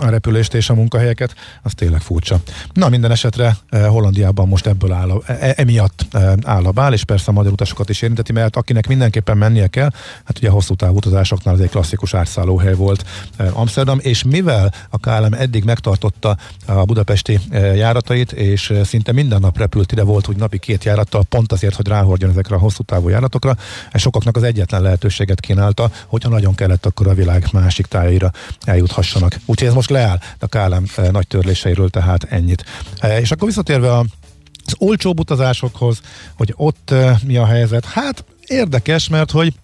a 0.00 0.08
repülést 0.08 0.54
és 0.54 0.70
a 0.70 0.74
munkahelyeket, 0.74 1.34
az 1.62 1.72
tényleg 1.74 2.00
furcsa. 2.00 2.40
Na, 2.72 2.88
minden 2.88 3.10
esetre 3.10 3.56
eh, 3.68 3.86
Hollandiában 3.86 4.48
most 4.48 4.66
ebből 4.66 4.92
áll, 4.92 5.10
a, 5.10 5.22
e, 5.26 5.54
emiatt 5.56 6.06
eh, 6.10 6.32
áll 6.44 6.64
a 6.64 6.70
bál, 6.70 6.92
és 6.92 7.04
persze 7.04 7.30
a 7.30 7.32
magyar 7.32 7.52
utasokat 7.52 7.88
is 7.88 8.02
érinteti, 8.02 8.32
mert 8.32 8.56
akinek 8.56 8.86
mindenképpen 8.86 9.36
mennie 9.36 9.66
kell, 9.66 9.90
hát 10.24 10.38
ugye 10.38 10.48
a 10.48 10.52
hosszú 10.52 10.74
távú 10.74 10.96
utazásoknál 10.96 11.54
ez 11.54 11.60
egy 11.60 11.70
klasszikus 11.70 12.14
átszállóhely 12.14 12.74
volt 12.74 13.04
eh, 13.36 13.58
Amsterdam, 13.58 13.98
és 14.02 14.22
mivel 14.22 14.72
a 14.90 14.98
KLM 14.98 15.32
eddig 15.32 15.64
megtartotta 15.64 16.36
a 16.66 16.84
budapesti 16.84 17.40
járatait, 17.74 18.32
és 18.32 18.72
szinte 18.84 19.12
minden 19.12 19.40
nap 19.40 19.58
repült 19.58 19.92
ide, 19.92 20.02
volt 20.02 20.28
úgy 20.28 20.36
napi 20.36 20.58
két 20.58 20.84
járattal, 20.84 21.24
pont 21.28 21.52
azért, 21.52 21.74
hogy 21.74 21.86
ráhordjon 21.86 22.30
ezekre 22.30 22.56
a 22.56 22.58
hosszú 22.58 22.82
távú 22.82 23.08
járatokra, 23.08 23.56
és 23.92 24.00
sokaknak 24.00 24.36
az 24.36 24.42
egyetlen 24.42 24.82
lehetőséget 24.82 25.40
kínálta, 25.40 25.90
hogyha 26.06 26.28
nagyon 26.28 26.54
kellett, 26.54 26.86
akkor 26.86 27.06
a 27.06 27.14
világ 27.14 27.48
másik 27.52 27.86
tájaira 27.86 28.30
eljuthassanak. 28.64 29.38
Úgyhogy 29.44 29.68
ez 29.68 29.74
most 29.78 29.90
leáll 29.90 30.18
a 30.38 30.46
KLM 30.46 30.84
eh, 30.96 31.10
nagy 31.10 31.26
törléseiről, 31.26 31.90
tehát 31.90 32.24
ennyit. 32.24 32.64
Eh, 32.96 33.20
és 33.20 33.30
akkor 33.30 33.46
visszatérve 33.46 33.96
az 33.96 34.74
olcsóbb 34.78 35.18
utazásokhoz, 35.18 36.00
hogy 36.36 36.54
ott 36.56 36.90
eh, 36.90 37.16
mi 37.26 37.36
a 37.36 37.46
helyzet. 37.46 37.84
Hát 37.84 38.24
érdekes, 38.46 39.08
mert 39.08 39.30
hogy 39.30 39.54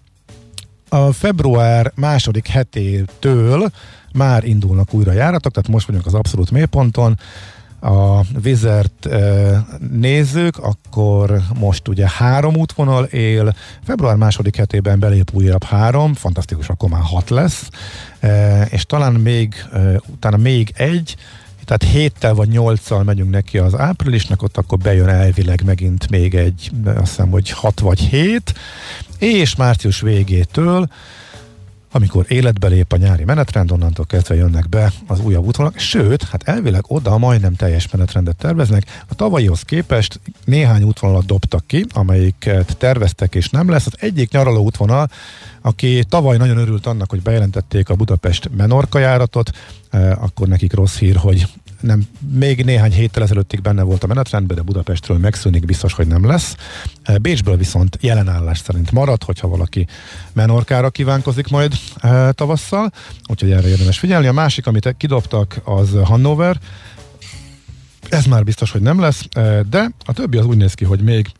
a 0.89 1.11
február 1.11 1.91
második 1.95 2.47
hetétől 2.47 3.71
már 4.13 4.43
indulnak 4.43 4.93
újra 4.93 5.11
járatok, 5.11 5.51
tehát 5.51 5.69
most 5.69 5.87
vagyunk 5.87 6.05
az 6.05 6.13
abszolút 6.13 6.51
mélyponton 6.51 7.19
a 7.85 8.21
vizert 8.41 9.07
nézzük, 9.91 10.57
akkor 10.57 11.41
most 11.59 11.87
ugye 11.87 12.09
három 12.09 12.55
útvonal 12.55 13.03
él, 13.03 13.55
február 13.83 14.15
második 14.15 14.55
hetében 14.55 14.99
belép 14.99 15.31
újabb 15.33 15.63
három, 15.63 16.13
fantasztikus, 16.13 16.69
akkor 16.69 16.89
már 16.89 17.01
hat 17.03 17.29
lesz, 17.29 17.69
és 18.69 18.85
talán 18.85 19.13
még, 19.13 19.55
utána 20.07 20.37
még 20.37 20.73
egy, 20.75 21.15
tehát 21.65 21.95
héttel 21.95 22.33
vagy 22.33 22.47
nyolccal 22.47 23.03
megyünk 23.03 23.29
neki 23.29 23.57
az 23.57 23.77
áprilisnak, 23.77 24.41
ott 24.41 24.57
akkor 24.57 24.77
bejön 24.77 25.07
elvileg 25.07 25.61
megint 25.65 26.09
még 26.09 26.35
egy, 26.35 26.71
azt 26.85 26.97
hiszem, 26.99 27.29
hogy 27.29 27.49
hat 27.49 27.79
vagy 27.79 27.99
hét, 27.99 28.53
és 29.19 29.55
március 29.55 30.01
végétől 30.01 30.87
amikor 31.95 32.25
életbe 32.27 32.67
lép 32.67 32.93
a 32.93 32.97
nyári 32.97 33.23
menetrend, 33.23 33.71
onnantól 33.71 34.05
kezdve 34.05 34.35
jönnek 34.35 34.69
be 34.69 34.91
az 35.07 35.19
újabb 35.19 35.45
útvonalak, 35.45 35.79
sőt, 35.79 36.23
hát 36.23 36.43
elvileg 36.43 36.83
oda 36.87 37.17
majdnem 37.17 37.55
teljes 37.55 37.91
menetrendet 37.91 38.35
terveznek. 38.35 39.03
A 39.07 39.15
tavalyihoz 39.15 39.61
képest 39.61 40.19
néhány 40.45 40.83
útvonalat 40.83 41.25
dobtak 41.25 41.67
ki, 41.67 41.85
amelyiket 41.93 42.77
terveztek 42.77 43.35
és 43.35 43.49
nem 43.49 43.69
lesz. 43.69 43.85
Az 43.85 43.95
egyik 43.99 44.31
nyaraló 44.31 44.63
útvonal, 44.63 45.09
aki 45.61 46.03
tavaly 46.09 46.37
nagyon 46.37 46.57
örült 46.57 46.85
annak, 46.85 47.09
hogy 47.09 47.21
bejelentették 47.21 47.89
a 47.89 47.95
Budapest 47.95 48.49
Menorka 48.57 48.99
járatot, 48.99 49.49
eh, 49.89 50.23
akkor 50.23 50.47
nekik 50.47 50.73
rossz 50.73 50.97
hír, 50.97 51.15
hogy 51.15 51.47
nem, 51.81 52.03
még 52.33 52.63
néhány 52.63 52.91
héttel 52.91 53.23
ezelőttig 53.23 53.61
benne 53.61 53.81
volt 53.81 54.03
a 54.03 54.07
menetrendben, 54.07 54.57
de 54.57 54.63
Budapestről 54.63 55.17
megszűnik, 55.17 55.65
biztos, 55.65 55.93
hogy 55.93 56.07
nem 56.07 56.25
lesz. 56.25 56.55
Bécsből 57.21 57.57
viszont 57.57 57.97
jelenállás 58.01 58.59
szerint 58.59 58.91
marad, 58.91 59.23
hogyha 59.23 59.47
valaki 59.47 59.87
Menorkára 60.33 60.89
kívánkozik 60.89 61.47
majd 61.47 61.73
e, 61.97 62.31
tavasszal, 62.31 62.91
úgyhogy 63.27 63.51
erre 63.51 63.67
érdemes 63.67 63.99
figyelni. 63.99 64.27
A 64.27 64.33
másik, 64.33 64.67
amit 64.67 64.95
kidobtak, 64.97 65.61
az 65.63 65.89
Hannover, 66.03 66.59
ez 68.09 68.25
már 68.25 68.43
biztos, 68.43 68.71
hogy 68.71 68.81
nem 68.81 68.99
lesz, 68.99 69.27
de 69.69 69.91
a 70.05 70.13
többi 70.13 70.37
az 70.37 70.45
úgy 70.45 70.57
néz 70.57 70.73
ki, 70.73 70.85
hogy 70.85 71.01
még 71.01 71.31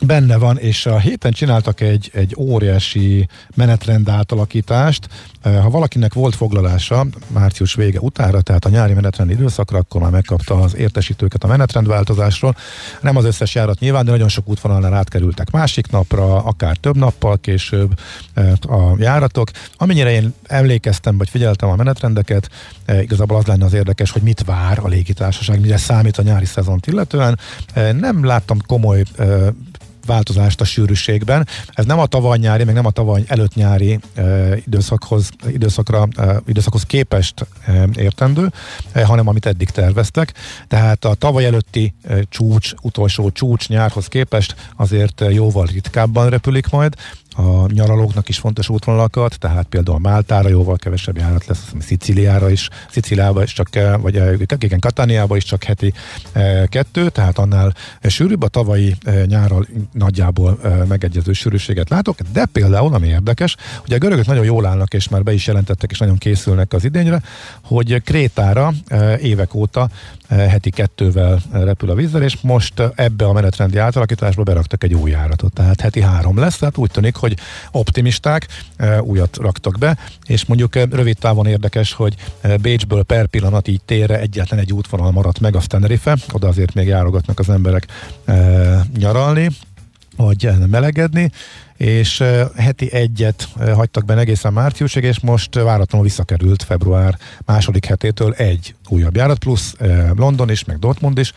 benne 0.00 0.36
van, 0.36 0.58
és 0.58 0.86
a 0.86 0.98
héten 0.98 1.32
csináltak 1.32 1.80
egy, 1.80 2.10
egy 2.14 2.34
óriási 2.38 3.28
menetrend 3.54 4.08
átalakítást. 4.08 5.08
Ha 5.42 5.70
valakinek 5.70 6.14
volt 6.14 6.34
foglalása 6.34 7.06
március 7.26 7.74
vége 7.74 8.00
utára, 8.00 8.40
tehát 8.40 8.64
a 8.64 8.68
nyári 8.68 8.92
menetrend 8.92 9.30
időszakra, 9.30 9.78
akkor 9.78 10.00
már 10.00 10.10
megkapta 10.10 10.60
az 10.60 10.76
értesítőket 10.76 11.44
a 11.44 11.46
menetrendváltozásról. 11.46 12.56
Nem 13.00 13.16
az 13.16 13.24
összes 13.24 13.54
járat 13.54 13.78
nyilván, 13.78 14.04
de 14.04 14.10
nagyon 14.10 14.28
sok 14.28 14.48
útvonalnál 14.48 14.94
átkerültek 14.94 15.50
másik 15.50 15.90
napra, 15.90 16.44
akár 16.44 16.76
több 16.76 16.96
nappal 16.96 17.38
később 17.38 17.98
a 18.60 18.94
járatok. 18.98 19.50
Amennyire 19.76 20.10
én 20.10 20.34
emlékeztem, 20.46 21.18
vagy 21.18 21.28
figyeltem 21.28 21.68
a 21.68 21.76
menetrendeket, 21.76 22.50
igazából 23.00 23.36
az 23.36 23.44
lenne 23.44 23.64
az 23.64 23.72
érdekes, 23.72 24.10
hogy 24.10 24.22
mit 24.22 24.44
vár 24.44 24.78
a 24.78 24.88
légitársaság, 24.88 25.60
mire 25.60 25.76
számít 25.76 26.18
a 26.18 26.22
nyári 26.22 26.44
szezont 26.44 26.86
illetően. 26.86 27.38
Nem 27.74 28.24
láttam 28.24 28.58
komoly 28.66 29.02
változást 30.06 30.60
a 30.60 30.64
sűrűségben. 30.64 31.46
Ez 31.72 31.84
nem 31.84 31.98
a 31.98 32.06
tavaly 32.06 32.38
nyári, 32.38 32.64
meg 32.64 32.74
nem 32.74 32.86
a 32.86 32.90
tavaly 32.90 33.24
előtt 33.26 33.54
nyári 33.54 33.98
időszakhoz, 34.66 35.30
időszakra, 35.48 36.08
e, 36.16 36.40
időszakhoz 36.46 36.82
képest 36.82 37.46
értendő, 37.96 38.52
hanem 38.94 39.28
amit 39.28 39.46
eddig 39.46 39.70
terveztek. 39.70 40.32
Tehát 40.68 41.04
a 41.04 41.14
tavaly 41.14 41.44
előtti 41.44 41.94
csúcs, 42.28 42.72
utolsó 42.82 43.30
csúcs 43.30 43.68
nyárhoz 43.68 44.06
képest 44.06 44.54
azért 44.76 45.24
jóval 45.30 45.66
ritkábban 45.66 46.30
repülik 46.30 46.70
majd, 46.70 46.94
a 47.36 47.72
nyaralóknak 47.72 48.28
is 48.28 48.38
fontos 48.38 48.68
útvonalakat, 48.68 49.38
tehát 49.38 49.66
például 49.66 49.98
Máltára 49.98 50.48
jóval 50.48 50.76
kevesebb 50.76 51.16
járat 51.16 51.46
lesz, 51.46 51.72
Sziciliára 51.78 52.50
is, 52.50 52.68
Sziciliába 52.90 53.42
is 53.42 53.52
csak, 53.52 53.76
eh, 53.76 54.00
vagy 54.00 54.16
eh, 54.16 54.34
igen, 54.58 54.80
Katániába 54.80 55.36
is 55.36 55.44
csak 55.44 55.64
heti 55.64 55.92
eh, 56.32 56.62
kettő, 56.66 57.08
tehát 57.08 57.38
annál 57.38 57.74
sűrűbb 58.02 58.42
a 58.42 58.48
tavalyi 58.48 58.96
nyárral 59.26 59.66
nagyjából 59.92 60.58
megegyező 60.88 61.32
sűrűséget 61.32 61.90
látok, 61.90 62.18
de 62.32 62.46
például, 62.52 62.94
ami 62.94 63.06
érdekes, 63.06 63.56
hogy 63.80 63.92
a 63.92 63.98
görögök 63.98 64.26
nagyon 64.26 64.44
jól 64.44 64.66
állnak, 64.66 64.94
és 64.94 65.08
már 65.08 65.22
be 65.22 65.32
is 65.32 65.46
jelentettek, 65.46 65.90
és 65.90 65.98
nagyon 65.98 66.18
készülnek 66.18 66.72
az 66.72 66.84
idényre, 66.84 67.22
hogy 67.62 68.02
Krétára 68.02 68.72
évek 69.20 69.54
óta 69.54 69.88
heti 70.28 70.70
kettővel 70.70 71.38
repül 71.52 71.90
a 71.90 71.94
vízzel, 71.94 72.22
és 72.22 72.36
most 72.40 72.82
ebbe 72.94 73.24
a 73.24 73.32
menetrendi 73.32 73.78
átalakításba 73.78 74.42
beraktak 74.42 74.84
egy 74.84 74.94
új 74.94 75.10
járatot, 75.10 75.52
tehát 75.52 75.80
heti 75.80 76.00
három 76.00 76.38
lesz, 76.38 76.58
tehát 76.58 76.76
úgy 76.76 76.90
tűnik, 76.90 77.16
hogy 77.16 77.25
optimisták, 77.70 78.46
újat 79.00 79.36
raktak 79.36 79.78
be, 79.78 79.96
és 80.26 80.44
mondjuk 80.44 80.74
rövid 80.74 81.18
távon 81.18 81.46
érdekes, 81.46 81.92
hogy 81.92 82.14
Bécsből 82.60 83.02
per 83.02 83.26
pillanat 83.26 83.68
így 83.68 83.80
térre 83.84 84.20
egyetlen 84.20 84.60
egy 84.60 84.72
útvonal 84.72 85.10
maradt 85.10 85.40
meg, 85.40 85.56
a 85.56 85.60
Tenerife, 85.66 86.16
oda 86.32 86.48
azért 86.48 86.74
még 86.74 86.86
járogatnak 86.86 87.38
az 87.38 87.48
emberek 87.48 87.86
nyaralni, 88.98 89.50
vagy 90.16 90.50
melegedni, 90.68 91.30
és 91.76 92.24
heti 92.56 92.92
egyet 92.92 93.48
hagytak 93.74 94.04
be 94.04 94.18
egészen 94.18 94.52
márciusig, 94.52 95.04
és 95.04 95.20
most 95.20 95.54
váratlanul 95.54 96.06
visszakerült 96.06 96.62
február 96.62 97.18
második 97.44 97.84
hetétől 97.84 98.32
egy 98.32 98.74
újabb 98.88 99.16
járat, 99.16 99.38
plusz 99.38 99.74
London 100.16 100.50
is, 100.50 100.64
meg 100.64 100.78
Dortmund 100.78 101.18
is 101.18 101.32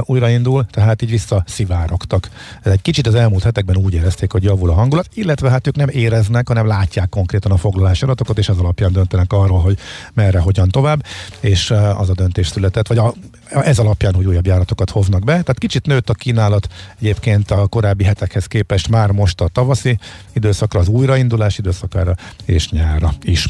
újraindul, 0.00 0.66
tehát 0.70 1.02
így 1.02 1.10
visszaszivárogtak. 1.10 2.28
Ez 2.62 2.72
egy 2.72 2.82
kicsit 2.82 3.06
az 3.06 3.14
elmúlt 3.14 3.42
hetekben 3.42 3.76
úgy 3.76 3.94
érezték, 3.94 4.32
hogy 4.32 4.42
javul 4.42 4.70
a 4.70 4.74
hangulat, 4.74 5.08
illetve 5.14 5.50
hát 5.50 5.66
ők 5.66 5.76
nem 5.76 5.88
éreznek, 5.88 6.48
hanem 6.48 6.66
látják 6.66 7.08
konkrétan 7.08 7.52
a 7.52 7.56
foglalási 7.56 8.04
adatokat, 8.04 8.38
és 8.38 8.48
az 8.48 8.58
alapján 8.58 8.92
döntenek 8.92 9.32
arról, 9.32 9.60
hogy 9.60 9.78
merre, 10.14 10.38
hogyan 10.38 10.68
tovább, 10.68 11.04
és 11.40 11.70
az 11.96 12.08
a 12.08 12.14
döntés 12.14 12.46
született, 12.46 12.86
vagy 12.86 12.98
a, 12.98 13.14
ez 13.50 13.78
alapján, 13.78 14.14
hogy 14.14 14.26
újabb 14.26 14.46
járatokat 14.46 14.90
hoznak 14.90 15.24
be. 15.24 15.32
Tehát 15.32 15.58
kicsit 15.58 15.86
nőtt 15.86 16.10
a 16.10 16.14
kínálat 16.14 16.68
egyébként 17.00 17.50
a 17.50 17.66
korábbi 17.66 18.04
hetekhez 18.04 18.46
képest 18.46 18.88
már 18.88 19.10
most 19.10 19.40
a 19.40 19.48
tavaszi 19.72 19.98
időszakra, 20.32 20.80
az 20.80 20.88
újraindulás 20.88 21.58
időszakára 21.58 22.14
és 22.44 22.70
nyára 22.70 23.12
is. 23.22 23.46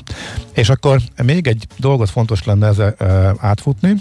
És 0.55 0.69
akkor 0.69 1.01
még 1.23 1.47
egy 1.47 1.67
dolgot 1.77 2.11
fontos 2.11 2.45
lenne 2.45 2.67
ezzel 2.67 2.95
átfutni, 3.39 3.95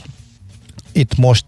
itt 0.91 1.17
most 1.17 1.45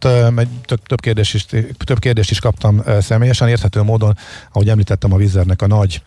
több, 0.65 0.83
több, 0.85 1.01
kérdés 1.01 1.33
is, 1.33 1.45
több 1.77 1.99
kérdést 1.99 2.31
is 2.31 2.39
kaptam 2.39 2.83
személyesen, 3.01 3.47
érthető 3.47 3.81
módon, 3.81 4.17
ahogy 4.51 4.69
említettem 4.69 5.13
a 5.13 5.17
vizernek 5.17 5.61
a 5.61 5.67
nagy 5.67 6.01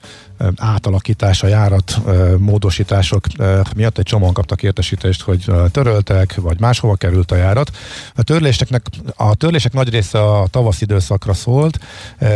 átalakítása, 0.57 1.47
járat, 1.47 2.01
módosítások 2.39 3.25
miatt 3.77 3.99
egy 3.99 4.05
csomóan 4.05 4.33
kaptak 4.33 4.63
értesítést, 4.63 5.23
hogy 5.23 5.45
töröltek, 5.71 6.35
vagy 6.35 6.61
máshova 6.61 6.95
került 6.95 7.33
a 7.33 7.37
járat. 7.37 7.71
A 8.15 8.23
törléseknek, 8.23 8.87
a 9.17 9.35
törlések 9.35 9.73
nagy 9.73 9.89
része 9.89 10.23
a 10.23 10.47
tavasz 10.47 10.81
időszakra 10.81 11.35
szólt, 11.35 11.79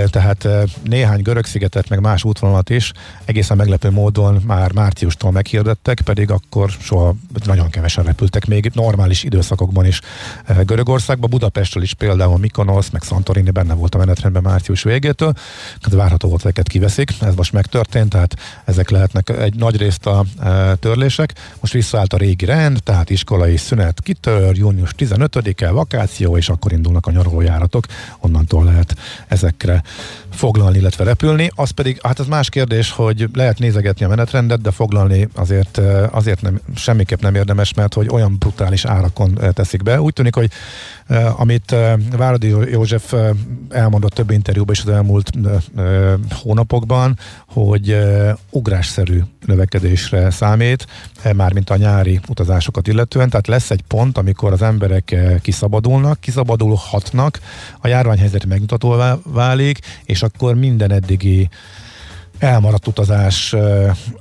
tehát 0.07 0.49
néhány 0.83 1.23
görög-szigetet, 1.23 1.89
meg 1.89 2.01
más 2.01 2.25
útvonalat 2.25 2.71
is 2.71 2.93
egészen 3.25 3.57
meglepő 3.57 3.91
módon 3.91 4.43
már 4.47 4.73
márciustól 4.73 5.31
meghirdettek, 5.31 6.01
pedig 6.05 6.31
akkor 6.31 6.71
soha 6.71 7.15
nagyon 7.45 7.71
kevesen 7.71 8.05
repültek, 8.05 8.47
még 8.47 8.71
normális 8.75 9.23
időszakokban 9.23 9.87
is 9.87 10.01
görög 10.65 10.89
Görögországba, 10.91 11.27
Budapestről 11.27 11.83
is 11.83 11.95
például 11.95 12.39
Mikonosz, 12.39 12.91
meg 12.91 13.03
Santorini 13.03 13.51
benne 13.51 13.75
volt 13.75 13.95
a 13.95 13.99
menetrendben 13.99 14.43
március 14.43 14.83
végétől, 14.83 15.33
hát 15.81 15.93
várható 15.93 16.29
volt, 16.29 16.41
ezeket 16.41 16.69
kiveszik, 16.69 17.11
ez 17.21 17.35
most 17.35 17.53
megtörtént, 17.53 18.09
tehát 18.09 18.37
ezek 18.65 18.91
lehetnek 18.91 19.29
egy 19.29 19.55
nagy 19.55 19.77
részt 19.77 20.07
a 20.07 20.25
e, 20.43 20.75
törlések. 20.75 21.35
Most 21.61 21.73
visszaállt 21.73 22.13
a 22.13 22.17
régi 22.17 22.45
rend, 22.45 22.83
tehát 22.83 23.11
iskolai 23.11 23.57
szünet 23.57 24.01
kitör, 24.01 24.57
június 24.57 24.95
15-e, 24.99 25.71
vakáció, 25.71 26.37
és 26.37 26.49
akkor 26.49 26.73
indulnak 26.73 27.07
a 27.07 27.11
nyaralójáratok, 27.11 27.85
onnantól 28.19 28.65
lehet 28.65 28.97
ezekre 29.29 29.83
foglalni, 30.31 30.79
illetve 30.79 31.05
repülni. 31.05 31.51
Az 31.55 31.71
pedig, 31.71 31.99
hát 32.03 32.21
ez 32.21 32.27
más 32.27 32.49
kérdés, 32.49 32.91
hogy 32.91 33.29
lehet 33.35 33.59
nézegetni 33.59 34.05
a 34.05 34.09
menetrendet, 34.09 34.61
de 34.61 34.71
foglalni 34.71 35.29
azért, 35.35 35.81
azért 36.11 36.43
nem, 36.43 36.61
semmiképp 36.75 37.21
nem 37.21 37.35
érdemes, 37.35 37.75
mert 37.75 37.95
hogy 37.95 38.09
olyan 38.11 38.37
brutális 38.39 38.85
árakon 38.85 39.39
teszik 39.53 39.83
be. 39.83 40.01
Úgy 40.01 40.13
tűnik, 40.13 40.35
hogy 40.35 40.51
amit 41.37 41.75
Váradi 42.17 42.49
József 42.71 43.15
elmondott 43.69 44.13
több 44.13 44.31
interjúban 44.31 44.75
is 44.75 44.81
az 44.81 44.89
elmúlt 44.89 45.31
hónapokban, 46.31 47.19
hogy 47.47 47.97
ugrásszerű 48.51 49.21
növekedésre 49.47 50.31
számít, 50.31 50.87
mármint 51.37 51.71
a 51.71 51.77
nyári 51.77 52.21
utazásokat 52.29 52.89
illetően, 52.89 53.31
tehát 53.31 53.47
lesz 53.47 53.71
egy 53.71 53.83
pont, 53.83 54.19
amikor 54.19 54.53
az 54.53 54.63
emberek 54.63 55.17
kiszabadulnak, 55.43 56.21
kiszabadulhatnak, 56.21 57.41
a 57.81 57.89
járványhelyzet 57.89 58.47
megmutatóvá 58.47 59.19
válik, 59.25 59.79
és 60.05 60.20
akkor 60.23 60.55
minden 60.55 60.91
eddigi 60.91 61.49
elmaradt 62.41 62.87
utazás 62.87 63.55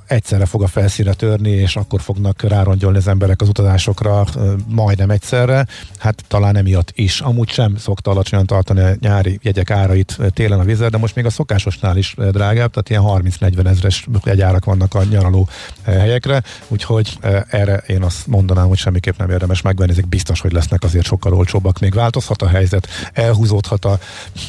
egyszerre 0.06 0.46
fog 0.46 0.62
a 0.62 0.66
felszínre 0.66 1.12
törni, 1.12 1.50
és 1.50 1.76
akkor 1.76 2.00
fognak 2.00 2.42
rárongyolni 2.42 2.96
az 2.96 3.08
emberek 3.08 3.40
az 3.40 3.48
utazásokra 3.48 4.24
majdnem 4.66 5.10
egyszerre. 5.10 5.66
Hát 5.98 6.24
talán 6.28 6.56
emiatt 6.56 6.90
is. 6.94 7.20
Amúgy 7.20 7.48
sem 7.48 7.76
szokta 7.76 8.10
alacsonyan 8.10 8.46
tartani 8.46 8.80
a 8.80 8.94
nyári 9.00 9.38
jegyek 9.42 9.70
árait 9.70 10.18
télen 10.34 10.60
a 10.60 10.64
vizer, 10.64 10.90
de 10.90 10.98
most 10.98 11.14
még 11.14 11.24
a 11.24 11.30
szokásosnál 11.30 11.96
is 11.96 12.14
drágább, 12.30 12.70
tehát 12.70 12.90
ilyen 12.90 13.02
30-40 13.06 13.66
ezres 13.66 14.06
jegyárak 14.24 14.64
vannak 14.64 14.94
a 14.94 15.04
nyaraló 15.04 15.48
helyekre, 15.84 16.42
úgyhogy 16.68 17.18
erre 17.50 17.76
én 17.76 18.02
azt 18.02 18.26
mondanám, 18.26 18.68
hogy 18.68 18.78
semmiképp 18.78 19.18
nem 19.18 19.30
érdemes 19.30 19.62
megvenni, 19.62 19.90
ezek 19.90 20.08
biztos, 20.08 20.40
hogy 20.40 20.52
lesznek 20.52 20.82
azért 20.82 21.06
sokkal 21.06 21.34
olcsóbbak. 21.34 21.78
Még 21.78 21.94
változhat 21.94 22.42
a 22.42 22.48
helyzet, 22.48 22.88
elhúzódhat 23.12 23.84
a 23.84 23.98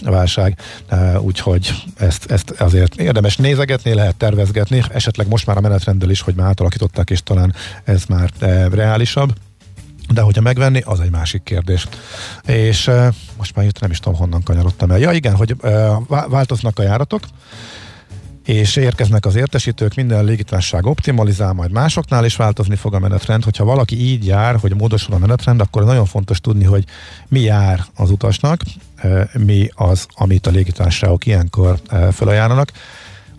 válság, 0.03 0.59
úgyhogy 1.19 1.73
ezt, 1.97 2.31
ezt 2.31 2.49
azért 2.49 2.95
érdemes 2.95 3.37
nézni 3.37 3.59
nézegetni, 3.61 3.93
lehet 3.93 4.15
tervezgetni, 4.15 4.83
esetleg 4.91 5.27
most 5.27 5.45
már 5.45 5.57
a 5.57 5.61
menetrenddel 5.61 6.09
is, 6.09 6.21
hogy 6.21 6.35
már 6.35 6.47
átalakították, 6.47 7.09
és 7.09 7.23
talán 7.23 7.53
ez 7.83 8.03
már 8.05 8.29
e, 8.39 8.67
reálisabb. 8.67 9.33
De 10.13 10.21
hogyha 10.21 10.41
megvenni, 10.41 10.81
az 10.85 10.99
egy 10.99 11.11
másik 11.11 11.43
kérdés. 11.43 11.87
És 12.45 12.87
e, 12.87 13.11
most 13.37 13.55
már 13.55 13.65
itt 13.65 13.79
nem 13.79 13.91
is 13.91 13.99
tudom, 13.99 14.19
honnan 14.19 14.43
kanyarodtam 14.43 14.91
el. 14.91 14.99
Ja 14.99 15.11
igen, 15.11 15.35
hogy 15.35 15.55
e, 15.61 15.69
változnak 16.07 16.79
a 16.79 16.83
járatok, 16.83 17.21
és 18.45 18.75
érkeznek 18.75 19.25
az 19.25 19.35
értesítők, 19.35 19.95
minden 19.95 20.25
légitárság 20.25 20.85
optimalizál, 20.85 21.53
majd 21.53 21.71
másoknál 21.71 22.25
is 22.25 22.35
változni 22.35 22.75
fog 22.75 22.93
a 22.93 22.99
menetrend. 22.99 23.43
Hogyha 23.43 23.63
valaki 23.63 24.01
így 24.01 24.25
jár, 24.25 24.55
hogy 24.55 24.75
módosul 24.75 25.13
a 25.13 25.17
menetrend, 25.17 25.61
akkor 25.61 25.83
nagyon 25.85 26.05
fontos 26.05 26.39
tudni, 26.39 26.63
hogy 26.63 26.83
mi 27.27 27.39
jár 27.39 27.85
az 27.95 28.09
utasnak, 28.09 28.61
mi 29.37 29.69
az, 29.75 30.07
amit 30.13 30.47
a 30.47 30.51
légitársaságok 30.51 31.25
ilyenkor 31.25 31.79
felajánlanak 32.11 32.71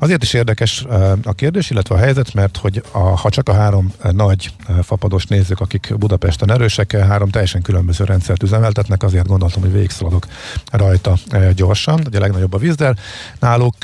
Azért 0.02 0.22
is 0.22 0.32
érdekes 0.32 0.84
a 1.22 1.32
kérdés, 1.32 1.70
illetve 1.70 1.94
a 1.94 1.98
helyzet, 1.98 2.34
mert 2.34 2.56
hogy 2.56 2.82
a, 2.90 2.98
ha 2.98 3.30
csak 3.30 3.48
a 3.48 3.52
három 3.52 3.92
nagy 4.10 4.50
fapados 4.82 5.26
nézzük, 5.26 5.60
akik 5.60 5.94
Budapesten 5.98 6.50
erősek, 6.50 6.92
három 6.92 7.28
teljesen 7.28 7.62
különböző 7.62 8.04
rendszert 8.04 8.42
üzemeltetnek, 8.42 9.02
azért 9.02 9.26
gondoltam, 9.26 9.62
hogy 9.62 9.72
végigszaladok 9.72 10.26
rajta 10.70 11.18
gyorsan, 11.54 12.00
ugye 12.06 12.18
a 12.18 12.20
legnagyobb 12.20 12.52
a 12.52 12.58
vízzel. 12.58 12.96
Náluk 13.38 13.74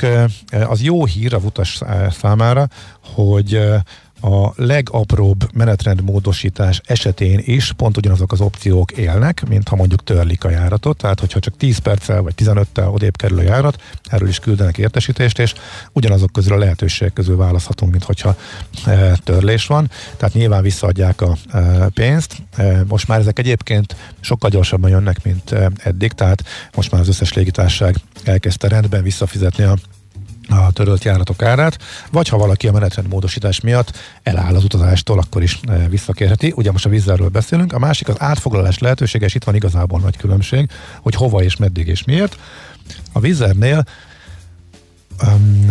az 0.67 0.81
jó 0.81 1.05
hír 1.05 1.33
a 1.33 1.37
utas 1.37 1.81
számára, 2.21 2.67
hogy 3.03 3.61
a 4.21 4.51
legapróbb 4.55 5.53
menetrendmódosítás 5.53 6.81
esetén 6.85 7.41
is 7.43 7.71
pont 7.71 7.97
ugyanazok 7.97 8.31
az 8.31 8.41
opciók 8.41 8.91
élnek, 8.91 9.47
mint 9.47 9.67
ha 9.67 9.75
mondjuk 9.75 10.03
törlik 10.03 10.43
a 10.43 10.49
járatot, 10.49 10.97
tehát 10.97 11.19
hogyha 11.19 11.39
csak 11.39 11.57
10 11.57 11.77
perccel 11.77 12.21
vagy 12.21 12.33
15-tel 12.37 12.93
odébb 12.93 13.15
kerül 13.15 13.39
a 13.39 13.41
járat, 13.41 13.81
erről 14.09 14.27
is 14.27 14.39
küldenek 14.39 14.77
értesítést, 14.77 15.39
és 15.39 15.53
ugyanazok 15.91 16.31
közül 16.31 16.53
a 16.53 16.57
lehetőségek 16.57 17.13
közül 17.13 17.37
választhatunk, 17.37 17.91
mint 17.91 18.03
hogyha 18.03 18.35
e, 18.85 19.17
törlés 19.23 19.65
van, 19.67 19.89
tehát 20.17 20.33
nyilván 20.33 20.61
visszaadják 20.61 21.21
a 21.21 21.37
e, 21.51 21.87
pénzt. 21.93 22.35
E, 22.55 22.83
most 22.87 23.07
már 23.07 23.19
ezek 23.19 23.39
egyébként 23.39 23.95
sokkal 24.19 24.49
gyorsabban 24.49 24.89
jönnek, 24.89 25.23
mint 25.23 25.51
e, 25.51 25.71
eddig, 25.83 26.11
tehát 26.11 26.43
most 26.75 26.91
már 26.91 27.01
az 27.01 27.07
összes 27.07 27.33
légitárság 27.33 27.95
elkezdte 28.23 28.67
rendben 28.67 29.03
visszafizetni 29.03 29.63
a 29.63 29.77
a 30.49 30.71
törölt 30.71 31.03
járatok 31.03 31.41
árát, 31.41 31.77
vagy 32.11 32.27
ha 32.27 32.37
valaki 32.37 32.67
a 32.67 32.71
menetrendmódosítás 32.71 33.59
miatt 33.59 33.97
eláll 34.23 34.55
az 34.55 34.63
utazástól, 34.63 35.19
akkor 35.19 35.43
is 35.43 35.59
e, 35.67 35.87
visszakérheti. 35.87 36.53
Ugye 36.55 36.71
most 36.71 36.85
a 36.85 36.89
vízzelről 36.89 37.29
beszélünk. 37.29 37.73
A 37.73 37.79
másik 37.79 38.07
az 38.07 38.15
átfoglalás 38.19 38.77
lehetősége, 38.77 39.25
és 39.25 39.35
itt 39.35 39.43
van 39.43 39.55
igazából 39.55 39.99
nagy 39.99 40.17
különbség, 40.17 40.69
hogy 41.01 41.15
hova 41.15 41.43
és 41.43 41.55
meddig 41.55 41.87
és 41.87 42.03
miért. 42.03 42.37
A 43.11 43.19
vízernél 43.19 43.85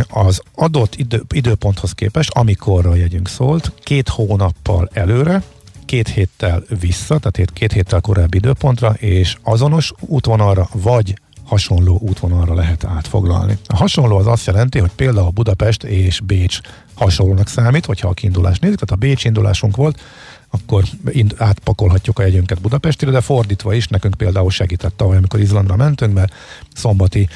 az 0.09 0.43
adott 0.55 0.95
idő, 0.95 1.23
időponthoz 1.29 1.93
képest, 1.93 2.31
amikor 2.31 2.87
a 2.87 2.95
jegyünk 2.95 3.29
szólt, 3.29 3.73
két 3.83 4.09
hónappal 4.09 4.89
előre, 4.93 5.43
két 5.85 6.09
héttel 6.09 6.63
vissza, 6.81 7.19
tehát 7.19 7.51
két 7.53 7.73
héttel 7.73 8.01
korábbi 8.01 8.37
időpontra, 8.37 8.93
és 8.93 9.37
azonos 9.43 9.93
útvonalra, 10.01 10.69
vagy 10.73 11.15
hasonló 11.49 11.99
útvonalra 12.03 12.55
lehet 12.55 12.85
átfoglalni. 12.85 13.59
A 13.67 13.77
hasonló 13.77 14.17
az 14.17 14.27
azt 14.27 14.47
jelenti, 14.47 14.79
hogy 14.79 14.91
például 14.97 15.31
Budapest 15.31 15.83
és 15.83 16.21
Bécs 16.21 16.61
hasonlónak 16.95 17.49
számít, 17.49 17.87
hogyha 17.87 18.09
a 18.09 18.13
kiindulást 18.13 18.61
nézzük, 18.61 18.79
tehát 18.79 19.03
a 19.03 19.07
Bécs 19.07 19.25
indulásunk 19.25 19.77
volt, 19.77 20.01
akkor 20.51 20.85
átpakolhatjuk 21.37 22.19
a 22.19 22.23
jegyünket 22.23 22.61
Budapestire, 22.61 23.11
de 23.11 23.21
fordítva 23.21 23.75
is 23.75 23.89
nekünk 23.89 24.15
például 24.15 24.51
segített 24.51 24.97
tavaly, 24.97 25.17
amikor 25.17 25.41
Izlandra 25.41 25.77
mentünk, 25.77 26.15
mert 26.15 26.33
szombati 26.75 27.29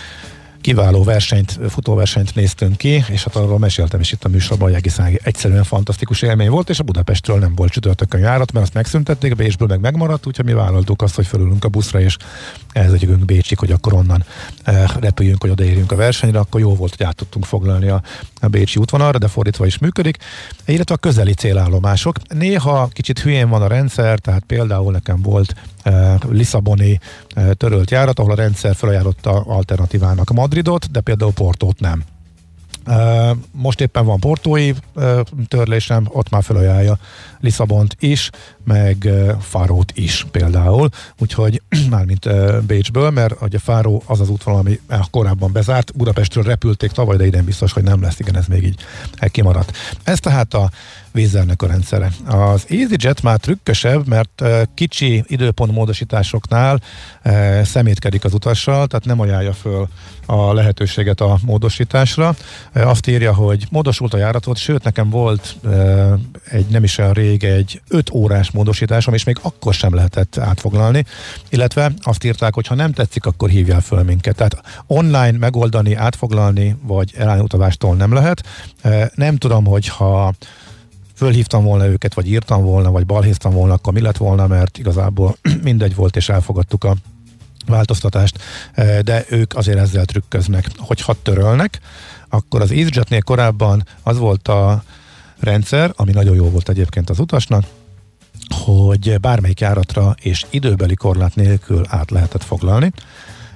kiváló 0.62 1.02
versenyt, 1.02 1.58
futóversenyt 1.68 2.34
néztünk 2.34 2.76
ki, 2.76 3.04
és 3.08 3.24
hát 3.24 3.36
arról 3.36 3.58
meséltem 3.58 4.00
is 4.00 4.12
itt 4.12 4.24
a 4.24 4.28
műsorban, 4.28 4.68
hogy 4.68 4.76
egészen 4.76 5.18
egyszerűen 5.22 5.64
fantasztikus 5.64 6.22
élmény 6.22 6.50
volt, 6.50 6.70
és 6.70 6.78
a 6.78 6.82
Budapestről 6.82 7.38
nem 7.38 7.54
volt 7.54 7.72
csütörtökön 7.72 8.20
járat, 8.20 8.52
mert 8.52 8.64
azt 8.64 8.74
megszüntették, 8.74 9.36
Bécsből 9.36 9.68
meg 9.68 9.80
megmaradt, 9.80 10.26
úgyhogy 10.26 10.44
mi 10.44 10.52
vállaltuk 10.52 11.02
azt, 11.02 11.14
hogy 11.14 11.26
fölülünk 11.26 11.64
a 11.64 11.68
buszra, 11.68 12.00
és 12.00 12.16
elzegyünk 12.72 13.24
Bécsig, 13.24 13.58
hogy 13.58 13.70
akkor 13.70 13.92
onnan 13.92 14.24
eh, 14.62 14.84
repüljünk, 15.00 15.40
hogy 15.40 15.50
odaérjünk 15.50 15.92
a 15.92 15.96
versenyre, 15.96 16.38
akkor 16.38 16.60
jó 16.60 16.74
volt, 16.74 16.94
hogy 16.96 17.06
át 17.06 17.16
tudtunk 17.16 17.44
foglalni 17.44 17.88
a, 17.88 18.02
a 18.40 18.46
Bécsi 18.46 18.78
útvonalra, 18.78 19.18
de 19.18 19.28
fordítva 19.28 19.66
is 19.66 19.78
működik, 19.78 20.16
illetve 20.66 20.94
a 20.94 20.98
közeli 20.98 21.34
célállomások. 21.34 22.16
Néha 22.28 22.88
kicsit 22.92 23.18
hülyén 23.18 23.48
van 23.48 23.62
a 23.62 23.66
rendszer, 23.66 24.18
tehát 24.18 24.44
például 24.46 24.92
nekem 24.92 25.22
volt 25.22 25.54
Lisszaboni 26.28 27.00
törölt 27.56 27.90
járat, 27.90 28.18
ahol 28.18 28.32
a 28.32 28.34
rendszer 28.34 28.74
felajánlotta 28.74 29.30
alternatívának 29.30 30.30
Madridot, 30.30 30.90
de 30.90 31.00
például 31.00 31.32
Portót 31.32 31.80
nem. 31.80 32.04
Most 33.52 33.80
éppen 33.80 34.04
van 34.04 34.20
portói 34.20 34.72
törlésem, 35.48 36.08
ott 36.08 36.30
már 36.30 36.42
felajánlja 36.42 36.98
Lisszabont 37.40 37.96
is, 38.00 38.30
meg 38.64 39.08
Fárót 39.40 39.92
is 39.94 40.26
például, 40.30 40.88
úgyhogy 41.18 41.62
mármint 41.90 42.28
Bécsből, 42.66 43.10
mert 43.10 43.40
a 43.40 43.58
Fáró 43.58 44.02
az 44.06 44.20
az 44.20 44.28
útvonal, 44.28 44.60
ami 44.60 44.80
korábban 45.10 45.52
bezárt, 45.52 45.96
Budapestről 45.96 46.44
repülték 46.44 46.90
tavaly, 46.90 47.16
de 47.16 47.26
idén 47.26 47.44
biztos, 47.44 47.72
hogy 47.72 47.82
nem 47.82 48.02
lesz, 48.02 48.18
igen, 48.18 48.36
ez 48.36 48.46
még 48.46 48.64
így 48.64 48.80
kimaradt. 49.26 49.76
Ez 50.02 50.18
tehát 50.18 50.54
a 50.54 50.70
vízzelnek 51.12 51.62
a 51.62 51.66
rendszere. 51.66 52.10
Az 52.26 52.66
EasyJet 52.68 53.22
már 53.22 53.38
trükkösebb, 53.38 54.06
mert 54.06 54.42
kicsi 54.74 55.24
időpontmódosításoknál 55.26 56.80
szemétkedik 57.62 58.24
az 58.24 58.34
utassal, 58.34 58.86
tehát 58.86 59.04
nem 59.04 59.20
ajánlja 59.20 59.52
föl 59.52 59.88
a 60.26 60.52
lehetőséget 60.52 61.20
a 61.20 61.38
módosításra. 61.44 62.34
Azt 62.74 63.06
írja, 63.06 63.34
hogy 63.34 63.66
módosult 63.70 64.14
a 64.14 64.16
járatot, 64.16 64.56
sőt 64.56 64.84
nekem 64.84 65.10
volt 65.10 65.56
egy 66.50 66.66
nem 66.66 66.84
is 66.84 66.98
olyan 66.98 67.12
rég 67.12 67.44
egy 67.44 67.82
5 67.88 68.10
órás 68.10 68.50
módosításom, 68.50 69.14
és 69.14 69.24
még 69.24 69.38
akkor 69.42 69.74
sem 69.74 69.94
lehetett 69.94 70.38
átfoglalni, 70.38 71.04
illetve 71.48 71.92
azt 72.02 72.24
írták, 72.24 72.54
hogy 72.54 72.66
ha 72.66 72.74
nem 72.74 72.92
tetszik, 72.92 73.26
akkor 73.26 73.48
hívjál 73.48 73.80
föl 73.80 74.02
minket. 74.02 74.36
Tehát 74.36 74.84
online 74.86 75.38
megoldani, 75.38 75.94
átfoglalni, 75.94 76.76
vagy 76.82 77.12
elállni 77.16 77.42
utavástól 77.42 77.94
nem 77.94 78.12
lehet. 78.12 78.42
Nem 79.14 79.36
tudom, 79.36 79.64
hogy 79.64 79.88
ha 79.88 80.32
fölhívtam 81.14 81.64
volna 81.64 81.86
őket, 81.86 82.14
vagy 82.14 82.28
írtam 82.28 82.64
volna, 82.64 82.90
vagy 82.90 83.06
balhéztam 83.06 83.52
volna, 83.52 83.74
akkor 83.74 83.92
mi 83.92 84.00
lett 84.00 84.16
volna, 84.16 84.46
mert 84.46 84.78
igazából 84.78 85.36
mindegy 85.62 85.94
volt, 85.94 86.16
és 86.16 86.28
elfogadtuk 86.28 86.84
a 86.84 86.96
változtatást, 87.66 88.38
de 89.02 89.24
ők 89.28 89.56
azért 89.56 89.78
ezzel 89.78 90.04
trükköznek. 90.04 90.66
Hogyha 90.76 91.16
törölnek, 91.22 91.80
akkor 92.28 92.60
az 92.60 92.70
EasyJetnél 92.70 93.22
korábban 93.22 93.86
az 94.02 94.18
volt 94.18 94.48
a 94.48 94.82
rendszer, 95.40 95.92
ami 95.96 96.12
nagyon 96.12 96.34
jó 96.34 96.50
volt 96.50 96.68
egyébként 96.68 97.10
az 97.10 97.18
utasnak, 97.18 97.64
hogy 98.64 99.20
bármelyik 99.20 99.60
járatra 99.60 100.14
és 100.20 100.46
időbeli 100.50 100.94
korlát 100.94 101.34
nélkül 101.34 101.84
át 101.88 102.10
lehetett 102.10 102.42
foglalni. 102.42 102.92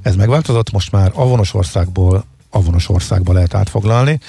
Ez 0.03 0.17
megváltozott, 0.17 0.71
most 0.71 0.93
már 0.93 1.13
avonos 1.15 1.55
országból 1.55 2.25
avonos 2.51 2.89
országba 2.89 3.33
lehet 3.33 3.55
átfoglalni. 3.55 4.21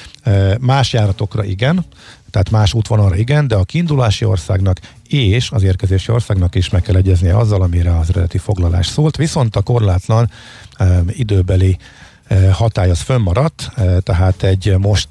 Más 0.60 0.94
járatokra 0.94 1.44
igen, 1.44 1.86
tehát 2.30 2.50
más 2.50 2.74
útvonalra 2.74 3.16
igen, 3.16 3.48
de 3.48 3.56
a 3.56 3.64
kiindulási 3.64 4.26
országnak 4.26 4.80
és 5.08 5.52
az 5.52 5.64
érkezési 5.64 6.12
országnak 6.12 6.56
is 6.56 6.70
meg 6.70 6.82
kell 6.82 6.96
egyeznie 6.96 7.38
azzal, 7.38 7.62
amire 7.62 7.98
az 7.98 8.10
eredeti 8.10 8.38
foglalás 8.38 8.88
szólt, 8.88 9.16
viszont 9.16 9.56
a 9.56 9.62
korlátlan 9.62 10.32
um, 10.80 11.06
időbeli 11.08 11.78
hatály 12.52 12.90
az 12.90 13.00
fönnmaradt, 13.00 13.72
tehát 14.04 14.44
egy 14.44 14.76
most 14.78 15.10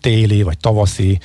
téli 0.00 0.42
vagy 0.42 0.58
tavaszi 0.58 1.18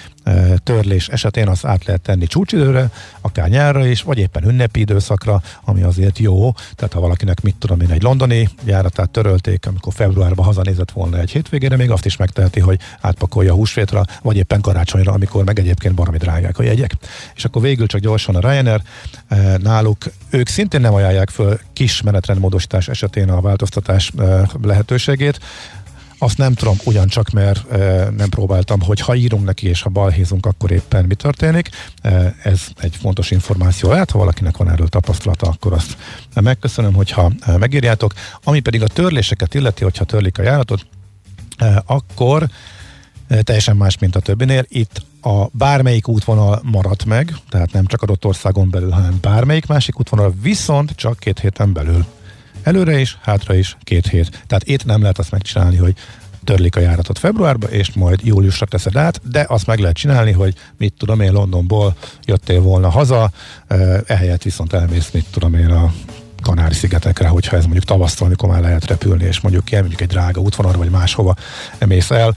törlés 0.63 1.07
esetén 1.07 1.47
az 1.47 1.65
át 1.65 1.85
lehet 1.85 2.01
tenni 2.01 2.27
csúcsidőre, 2.27 2.89
akár 3.21 3.49
nyárra 3.49 3.85
is, 3.85 4.01
vagy 4.01 4.17
éppen 4.17 4.47
ünnepi 4.47 4.79
időszakra, 4.79 5.41
ami 5.63 5.81
azért 5.81 6.19
jó. 6.19 6.53
Tehát 6.75 6.93
ha 6.93 6.99
valakinek, 6.99 7.41
mit 7.41 7.55
tudom 7.55 7.81
én, 7.81 7.89
egy 7.89 8.01
londoni 8.01 8.49
járatát 8.63 9.09
törölték, 9.09 9.65
amikor 9.67 9.93
februárban 9.93 10.45
hazanézett 10.45 10.91
volna 10.91 11.19
egy 11.19 11.31
hétvégére, 11.31 11.75
még 11.75 11.91
azt 11.91 12.05
is 12.05 12.17
megteheti, 12.17 12.59
hogy 12.59 12.79
átpakolja 13.01 13.51
a 13.51 13.55
húsvétra, 13.55 14.03
vagy 14.21 14.37
éppen 14.37 14.61
karácsonyra, 14.61 15.11
amikor 15.11 15.43
meg 15.43 15.59
egyébként 15.59 15.95
baromi 15.95 16.17
drágák 16.17 16.59
a 16.59 16.63
jegyek. 16.63 16.93
És 17.35 17.45
akkor 17.45 17.61
végül 17.61 17.87
csak 17.87 18.01
gyorsan 18.01 18.35
a 18.35 18.49
Ryanair, 18.49 18.81
náluk 19.57 19.97
ők 20.29 20.47
szintén 20.47 20.81
nem 20.81 20.93
ajánlják 20.93 21.29
föl 21.29 21.59
kis 21.73 22.01
menetrendmódosítás 22.01 22.87
esetén 22.87 23.29
a 23.29 23.41
változtatás 23.41 24.11
lehetőségét, 24.61 25.39
azt 26.23 26.37
nem 26.37 26.53
tudom, 26.53 26.77
ugyancsak, 26.83 27.29
mert 27.29 27.71
e, 27.71 28.09
nem 28.09 28.29
próbáltam, 28.29 28.81
hogy 28.81 28.99
ha 28.99 29.15
írunk 29.15 29.45
neki 29.45 29.67
és 29.67 29.81
ha 29.81 29.89
balhézunk, 29.89 30.45
akkor 30.45 30.71
éppen 30.71 31.05
mi 31.05 31.15
történik. 31.15 31.69
E, 32.01 32.35
ez 32.43 32.61
egy 32.77 32.95
fontos 32.95 33.31
információ 33.31 33.89
lehet, 33.89 34.11
ha 34.11 34.17
valakinek 34.17 34.57
van 34.57 34.69
erről 34.69 34.87
tapasztalata, 34.87 35.47
akkor 35.47 35.73
azt 35.73 35.97
megköszönöm, 36.41 36.93
hogyha 36.93 37.31
megírjátok. 37.59 38.13
Ami 38.43 38.59
pedig 38.59 38.81
a 38.81 38.87
törléseket 38.87 39.53
illeti, 39.53 39.83
hogyha 39.83 40.05
törlik 40.05 40.37
a 40.37 40.43
járatot, 40.43 40.85
e, 41.57 41.83
akkor 41.85 42.47
e, 43.27 43.41
teljesen 43.41 43.77
más, 43.77 43.97
mint 43.97 44.15
a 44.15 44.19
többinél. 44.19 44.65
Itt 44.67 45.01
a 45.21 45.47
bármelyik 45.51 46.07
útvonal 46.07 46.61
maradt 46.63 47.05
meg, 47.05 47.35
tehát 47.49 47.71
nem 47.71 47.85
csak 47.85 48.01
adott 48.01 48.25
országon 48.25 48.69
belül, 48.69 48.91
hanem 48.91 49.17
bármelyik 49.21 49.65
másik 49.65 49.99
útvonal, 49.99 50.33
viszont 50.41 50.91
csak 50.95 51.19
két 51.19 51.39
héten 51.39 51.73
belül 51.73 52.05
Előre 52.63 52.99
is, 52.99 53.17
hátra 53.21 53.55
is, 53.55 53.77
két 53.83 54.07
hét. 54.07 54.43
Tehát 54.47 54.67
itt 54.67 54.85
nem 54.85 55.01
lehet 55.01 55.19
azt 55.19 55.31
megcsinálni, 55.31 55.77
hogy 55.77 55.93
törlik 56.43 56.75
a 56.75 56.79
járatot 56.79 57.19
februárba, 57.19 57.67
és 57.67 57.93
majd 57.93 58.19
júliusra 58.23 58.65
teszed 58.65 58.95
át, 58.95 59.21
de 59.29 59.45
azt 59.47 59.67
meg 59.67 59.79
lehet 59.79 59.95
csinálni, 59.95 60.31
hogy 60.31 60.55
mit 60.77 60.93
tudom 60.97 61.19
én, 61.19 61.31
Londonból 61.31 61.95
jöttél 62.25 62.61
volna 62.61 62.89
haza, 62.89 63.31
eh, 63.67 63.99
ehelyett 64.05 64.43
viszont 64.43 64.73
elmész, 64.73 65.09
mit 65.11 65.25
tudom 65.31 65.53
én, 65.53 65.69
a 65.69 65.93
Kanári-szigetekre, 66.43 67.27
hogyha 67.27 67.57
ez 67.57 67.63
mondjuk 67.63 67.83
tavasztal, 67.83 68.27
amikor 68.27 68.49
már 68.49 68.61
lehet 68.61 68.85
repülni, 68.85 69.23
és 69.23 69.39
mondjuk 69.39 69.71
ilyen, 69.71 69.81
mondjuk 69.81 70.09
egy 70.09 70.15
drága 70.15 70.41
útvonalra, 70.41 70.77
vagy 70.77 70.89
máshova 70.89 71.35
mész 71.85 72.11
el, 72.11 72.35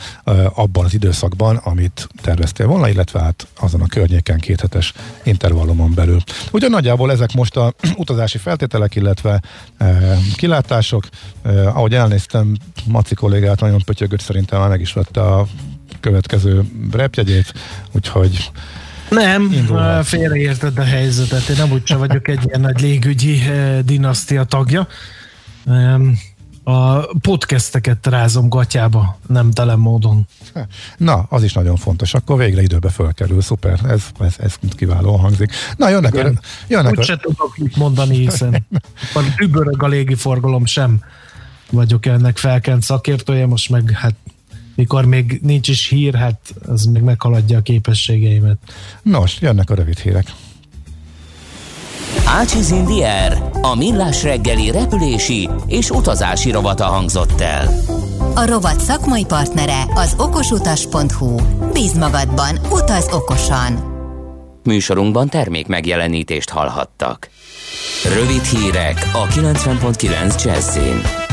abban 0.55 0.85
az 0.85 0.95
időszakban, 0.95 1.57
amit 1.57 2.09
terveztél 2.23 2.67
volna, 2.67 2.89
illetve 2.89 3.21
hát 3.21 3.47
azon 3.61 3.81
a 3.81 3.87
környéken 3.87 4.39
kéthetes 4.39 4.93
intervallumon 5.23 5.95
belül. 5.95 6.21
Ugyan 6.53 6.71
nagyjából 6.71 7.11
ezek 7.11 7.33
most 7.33 7.57
a 7.57 7.75
utazási 7.97 8.39
feltételek, 8.39 8.95
illetve 8.95 9.43
e, 9.79 10.17
kilátások. 10.35 11.09
E, 11.43 11.69
ahogy 11.69 11.95
elnéztem, 11.95 12.57
Maci 12.85 13.15
kollégát 13.15 13.61
nagyon 13.61 13.83
pötyögött, 13.85 14.21
szerintem 14.21 14.61
már 14.61 14.69
meg 14.69 14.81
is 14.81 14.93
vette 14.93 15.21
a 15.21 15.47
következő 16.01 16.65
repjegyét, 16.93 17.53
úgyhogy 17.93 18.51
nem, 19.11 19.53
indulhat. 19.53 20.07
félreérted 20.07 20.79
a 20.79 20.85
helyzetet. 20.85 21.49
Én 21.49 21.57
nem 21.59 21.73
úgy 21.73 21.87
sem 21.87 21.99
vagyok 21.99 22.29
egy 22.29 22.41
ilyen 22.45 22.61
nagy 22.61 22.81
légügyi 22.81 23.43
dinasztia 23.85 24.45
tagja. 24.45 24.89
A 26.65 27.07
podcasteket 27.21 28.07
rázom 28.07 28.49
gatyába, 28.49 29.19
nem 29.27 29.51
tele 29.51 29.77
módon. 29.77 30.27
Na, 30.97 31.27
az 31.29 31.43
is 31.43 31.53
nagyon 31.53 31.77
fontos. 31.77 32.15
Akkor 32.15 32.39
végre 32.39 32.63
időbe 32.63 32.89
fölkerül. 32.89 33.41
Szuper, 33.41 33.81
ez, 33.89 34.03
ez, 34.21 34.35
ez 34.39 34.55
kiválóan 34.77 35.21
hangzik. 35.21 35.53
Na, 35.77 35.89
jönnek 35.89 36.15
a... 36.15 36.33
Jönnek 36.69 36.99
Úgy 36.99 37.11
a... 37.11 37.17
tudok 37.17 37.57
mit 37.57 37.77
mondani, 37.77 38.17
hiszen 38.17 38.67
übörög 39.39 39.83
a 39.83 39.87
légiforgalom 39.87 40.65
sem 40.67 41.01
vagyok 41.71 42.07
ennek 42.07 42.37
felkent 42.37 42.83
szakértője, 42.83 43.47
most 43.47 43.71
meg 43.71 43.91
hát 43.91 44.15
mikor 44.77 45.05
még 45.05 45.41
nincs 45.43 45.69
is 45.69 45.89
hír, 45.89 46.15
hát 46.15 46.55
az 46.67 46.85
még 46.85 47.03
meghaladja 47.03 47.59
a 47.59 47.63
képességeimet. 47.63 48.59
Nos, 49.03 49.41
jönnek 49.41 49.71
a 49.71 49.75
rövid 49.75 49.99
hírek. 49.99 50.33
Ácsiz 52.25 52.71
Indier, 52.71 53.51
a 53.61 53.75
millás 53.75 54.23
reggeli 54.23 54.71
repülési 54.71 55.49
és 55.67 55.91
utazási 55.91 56.51
rovata 56.51 56.85
hangzott 56.85 57.41
el. 57.41 57.69
A 58.35 58.47
rovat 58.47 58.81
szakmai 58.81 59.25
partnere 59.25 59.83
az 59.95 60.15
okosutas.hu. 60.19 61.35
Bíz 61.73 61.93
magadban, 61.93 62.59
utaz 62.71 63.09
okosan! 63.11 63.95
Műsorunkban 64.63 65.29
termék 65.29 65.67
megjelenítést 65.67 66.51
hallhattak. 66.51 67.31
Rövid 68.15 68.43
hírek 68.43 69.11
a 69.13 69.27
90.9 69.27 70.45
Jazzin. 70.45 71.26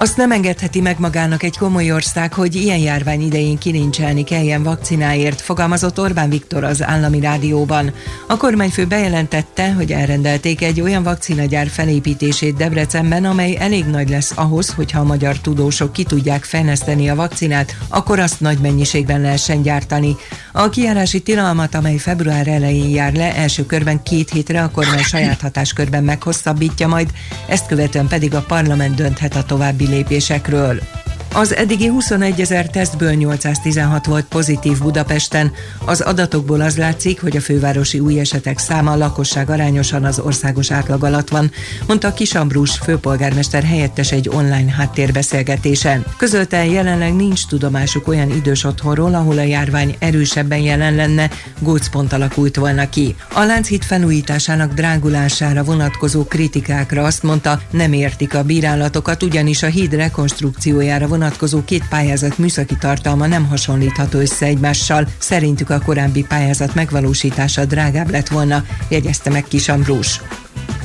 Azt 0.00 0.16
nem 0.16 0.32
engedheti 0.32 0.80
meg 0.80 0.98
magának 0.98 1.42
egy 1.42 1.58
komoly 1.58 1.92
ország, 1.92 2.32
hogy 2.32 2.54
ilyen 2.54 2.78
járvány 2.78 3.20
idején 3.20 3.58
kilincselni 3.58 4.24
kelljen 4.24 4.62
vakcináért, 4.62 5.40
fogalmazott 5.40 6.00
Orbán 6.00 6.28
Viktor 6.28 6.64
az 6.64 6.82
állami 6.82 7.20
rádióban. 7.20 7.92
A 8.26 8.36
kormányfő 8.36 8.86
bejelentette, 8.86 9.72
hogy 9.72 9.92
elrendelték 9.92 10.62
egy 10.62 10.80
olyan 10.80 11.02
vakcinagyár 11.02 11.68
felépítését 11.68 12.56
Debrecenben, 12.56 13.24
amely 13.24 13.56
elég 13.56 13.84
nagy 13.84 14.08
lesz 14.08 14.32
ahhoz, 14.34 14.74
hogyha 14.74 15.00
a 15.00 15.04
magyar 15.04 15.38
tudósok 15.38 15.92
ki 15.92 16.04
tudják 16.04 16.44
fejleszteni 16.44 17.08
a 17.08 17.14
vakcinát, 17.14 17.76
akkor 17.88 18.18
azt 18.18 18.40
nagy 18.40 18.58
mennyiségben 18.58 19.20
lehessen 19.20 19.62
gyártani. 19.62 20.16
A 20.52 20.68
kiárási 20.68 21.20
tilalmat, 21.20 21.74
amely 21.74 21.96
február 21.96 22.48
elején 22.48 22.88
jár 22.88 23.12
le, 23.12 23.36
első 23.36 23.66
körben 23.66 24.02
két 24.02 24.30
hétre 24.30 24.62
a 24.62 24.70
kormány 24.70 25.02
saját 25.02 25.40
hatáskörben 25.40 26.04
meghosszabbítja 26.04 26.88
majd, 26.88 27.10
ezt 27.48 27.66
követően 27.66 28.06
pedig 28.06 28.34
a 28.34 28.44
parlament 28.48 28.94
dönthet 28.94 29.36
a 29.36 29.42
további 29.42 29.86
lépésekről. 29.88 30.80
Az 31.34 31.54
eddigi 31.54 31.86
21 31.86 32.40
ezer 32.40 32.66
tesztből 32.66 33.12
816 33.12 34.06
volt 34.06 34.24
pozitív 34.24 34.78
Budapesten. 34.78 35.52
Az 35.84 36.00
adatokból 36.00 36.60
az 36.60 36.76
látszik, 36.76 37.20
hogy 37.20 37.36
a 37.36 37.40
fővárosi 37.40 37.98
új 37.98 38.18
esetek 38.18 38.58
száma 38.58 38.92
a 38.92 38.96
lakosság 38.96 39.50
arányosan 39.50 40.04
az 40.04 40.18
országos 40.18 40.70
átlag 40.70 41.04
alatt 41.04 41.28
van, 41.28 41.50
mondta 41.86 42.12
Kisambrus 42.12 42.78
főpolgármester 42.78 43.62
helyettes 43.62 44.12
egy 44.12 44.28
online 44.28 44.72
háttérbeszélgetésen. 44.72 46.04
Közölte 46.16 46.66
jelenleg 46.66 47.14
nincs 47.14 47.46
tudomásuk 47.46 48.08
olyan 48.08 48.30
idős 48.30 48.64
otthonról, 48.64 49.14
ahol 49.14 49.38
a 49.38 49.42
járvány 49.42 49.96
erősebben 49.98 50.58
jelen 50.58 50.94
lenne, 50.94 51.30
gócpont 51.58 52.12
alakult 52.12 52.56
volna 52.56 52.88
ki. 52.88 53.16
A 53.32 53.42
Lánchíd 53.42 53.82
felújításának 53.82 54.72
drágulására 54.72 55.64
vonatkozó 55.64 56.24
kritikákra 56.24 57.04
azt 57.04 57.22
mondta, 57.22 57.60
nem 57.70 57.92
értik 57.92 58.34
a 58.34 58.42
bírálatokat, 58.42 59.22
ugyanis 59.22 59.62
a 59.62 59.66
híd 59.66 59.94
rekonstrukciójára 59.94 60.98
vonatkozó 60.98 61.16
két 61.64 61.88
pályázat 61.88 62.38
műszaki 62.38 62.76
tartalma 62.76 63.26
nem 63.26 63.46
hasonlítható 63.46 64.18
össze 64.18 64.46
egymással. 64.46 65.08
Szerintük 65.18 65.70
a 65.70 65.80
korábbi 65.84 66.24
pályázat 66.28 66.74
megvalósítása 66.74 67.64
drágább 67.64 68.10
lett 68.10 68.28
volna, 68.28 68.64
jegyezte 68.88 69.30
meg 69.30 69.44
Kis 69.48 69.68
Ambrus. 69.68 70.20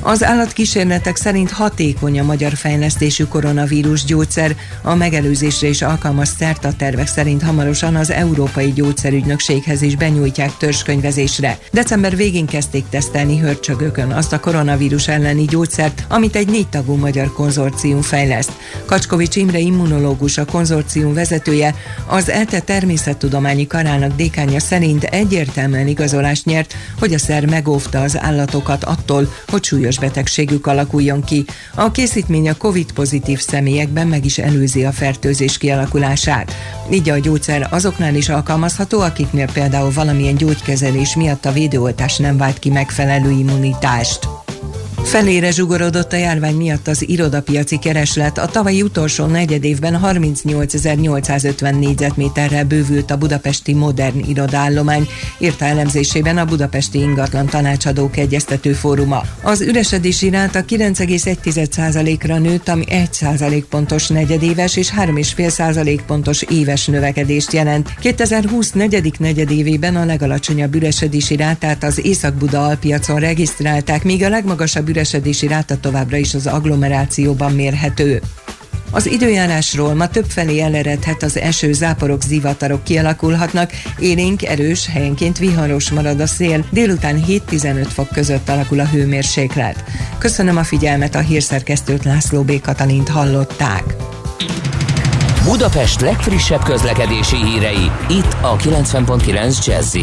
Az 0.06 0.24
állatkísérletek 0.24 1.16
szerint 1.16 1.52
hatékony 1.52 2.20
a 2.20 2.24
magyar 2.24 2.54
fejlesztésű 2.54 3.24
koronavírus 3.24 4.04
gyógyszer, 4.04 4.56
a 4.82 4.96
megelőzésre 4.96 5.68
is 5.68 5.82
alkalmas 5.82 6.30
szert 6.40 6.66
a 6.66 6.74
tervek 6.74 7.08
szerint 7.08 7.44
hamarosan 7.44 7.96
az 7.96 8.12
Európai 8.12 8.74
Gyógyszerügynökséghez 8.74 9.82
is 9.82 9.96
benyújtják 9.96 10.58
törzskönyvezésre. 10.58 11.58
December 11.72 12.16
végén 12.16 12.46
kezdték 12.46 12.86
tesztelni 12.90 13.40
hörcsögökön 13.40 14.12
azt 14.12 14.34
a 14.34 14.40
koronavírus 14.40 15.08
elleni 15.08 15.46
gyógyszert, 15.46 16.06
amit 16.10 16.36
egy 16.36 16.48
négy 16.48 16.68
tagú 16.68 16.96
magyar 16.96 17.34
konzorcium 17.34 18.02
fejleszt. 18.02 18.52
Kacskovics 18.86 19.36
Imre 19.36 19.60
immunológus 19.60 20.38
a 20.38 20.46
konzorcium 20.46 21.14
vezetője, 21.14 21.76
az 22.08 22.30
ELTE 22.30 22.60
természettudományi 22.60 23.68
karának 23.68 24.16
dékánya 24.16 24.60
szerint 24.60 25.04
egyértelműen 25.04 25.88
igazolást 25.88 26.46
nyert, 26.46 26.76
hogy 27.00 27.14
a 27.14 27.20
szer 27.20 27.46
megóvta 27.46 28.02
az 28.02 28.18
állatokat 28.20 28.84
attól, 28.84 29.34
hogy 29.48 29.63
súlyos 29.64 30.00
betegségük 30.00 30.68
alakuljon 30.68 31.24
ki. 31.24 31.46
A 31.76 31.92
készítmény 31.92 32.50
a 32.50 32.58
COVID-pozitív 32.58 33.40
személyekben 33.40 34.08
meg 34.08 34.26
is 34.26 34.38
előzi 34.38 34.86
a 34.86 34.92
fertőzés 34.92 35.58
kialakulását. 35.58 36.56
Így 36.92 37.10
a 37.10 37.18
gyógyszer 37.18 37.68
azoknál 37.72 38.16
is 38.16 38.30
alkalmazható, 38.30 39.00
akiknél 39.00 39.48
például 39.54 39.92
valamilyen 39.92 40.36
gyógykezelés 40.36 41.16
miatt 41.16 41.46
a 41.46 41.52
védőoltás 41.52 42.18
nem 42.18 42.38
vált 42.38 42.60
ki 42.60 42.70
megfelelő 42.70 43.30
immunitást. 43.30 44.43
Felére 45.04 45.52
zsugorodott 45.52 46.14
a 46.14 46.16
járvány 46.16 46.56
miatt 46.56 46.88
az 46.88 47.10
irodapiaci 47.10 47.80
kereslet. 47.80 48.38
A 48.38 48.46
tavalyi 48.46 48.82
utolsó 48.82 49.26
negyedévben 49.26 50.00
38.850 50.04 51.80
négyzetméterrel 51.80 52.66
bővült 52.66 53.12
a 53.12 53.18
budapesti 53.18 53.74
modern 53.74 54.20
irodaállomány, 54.30 55.08
írta 55.38 55.66
elemzésében 55.66 56.38
a 56.38 56.46
Budapesti 56.46 57.00
Ingatlan 57.00 57.46
Tanácsadók 57.46 58.18
Egyeztető 58.18 58.74
Fóruma. 58.74 59.22
Az 59.42 59.62
üresedési 59.62 60.30
ráta 60.30 60.64
9,1%-ra 60.66 62.38
nőtt, 62.38 62.68
ami 62.68 62.84
1% 62.90 63.64
pontos 63.70 64.08
negyedéves 64.08 64.76
és 64.76 64.92
3,5% 64.98 66.00
pontos 66.08 66.42
éves 66.42 66.86
növekedést 66.86 67.54
jelent. 67.54 67.90
2020 68.00 68.72
negyedik 68.72 69.20
negyedévében 69.20 69.96
a 69.96 70.06
legalacsonyabb 70.06 70.76
üresedési 70.76 71.36
rátát 71.36 71.84
az 71.84 72.06
Észak-Buda 72.06 72.66
alpiacon 72.66 73.20
regisztrálták, 73.20 74.04
míg 74.04 74.24
a 74.24 74.30
legmagasabb 74.30 74.92
üresedési 74.94 75.48
ráta 75.48 75.78
továbbra 75.78 76.18
is 76.18 76.34
az 76.34 76.48
agglomerációban 76.48 77.52
mérhető. 77.52 78.22
Az 78.92 79.06
időjárásról 79.06 79.94
ma 79.94 80.08
többfelé 80.08 80.60
eleredhet 80.60 81.24
az 81.24 81.38
eső, 81.38 81.74
záporok, 81.74 82.22
zivatarok 82.22 82.84
kialakulhatnak, 82.84 83.72
élénk, 84.00 84.44
erős, 84.44 84.88
helyenként 84.88 85.38
viharos 85.38 85.92
marad 85.92 86.20
a 86.20 86.28
szél, 86.28 86.66
délután 86.72 87.24
7-15 87.28 87.88
fok 87.94 88.08
között 88.08 88.50
alakul 88.50 88.80
a 88.80 88.86
hőmérséklet. 88.86 89.84
Köszönöm 90.18 90.58
a 90.58 90.64
figyelmet, 90.64 91.16
a 91.16 91.20
hírszerkesztőt 91.20 92.04
László 92.04 92.42
B. 92.42 92.62
Katalint 92.62 93.10
hallották. 93.10 93.84
Budapest 95.44 96.02
legfrissebb 96.02 96.64
közlekedési 96.64 97.36
hírei, 97.36 97.92
itt 98.10 98.36
a 98.42 98.56
90.9 98.56 99.66
jazz 99.66 99.96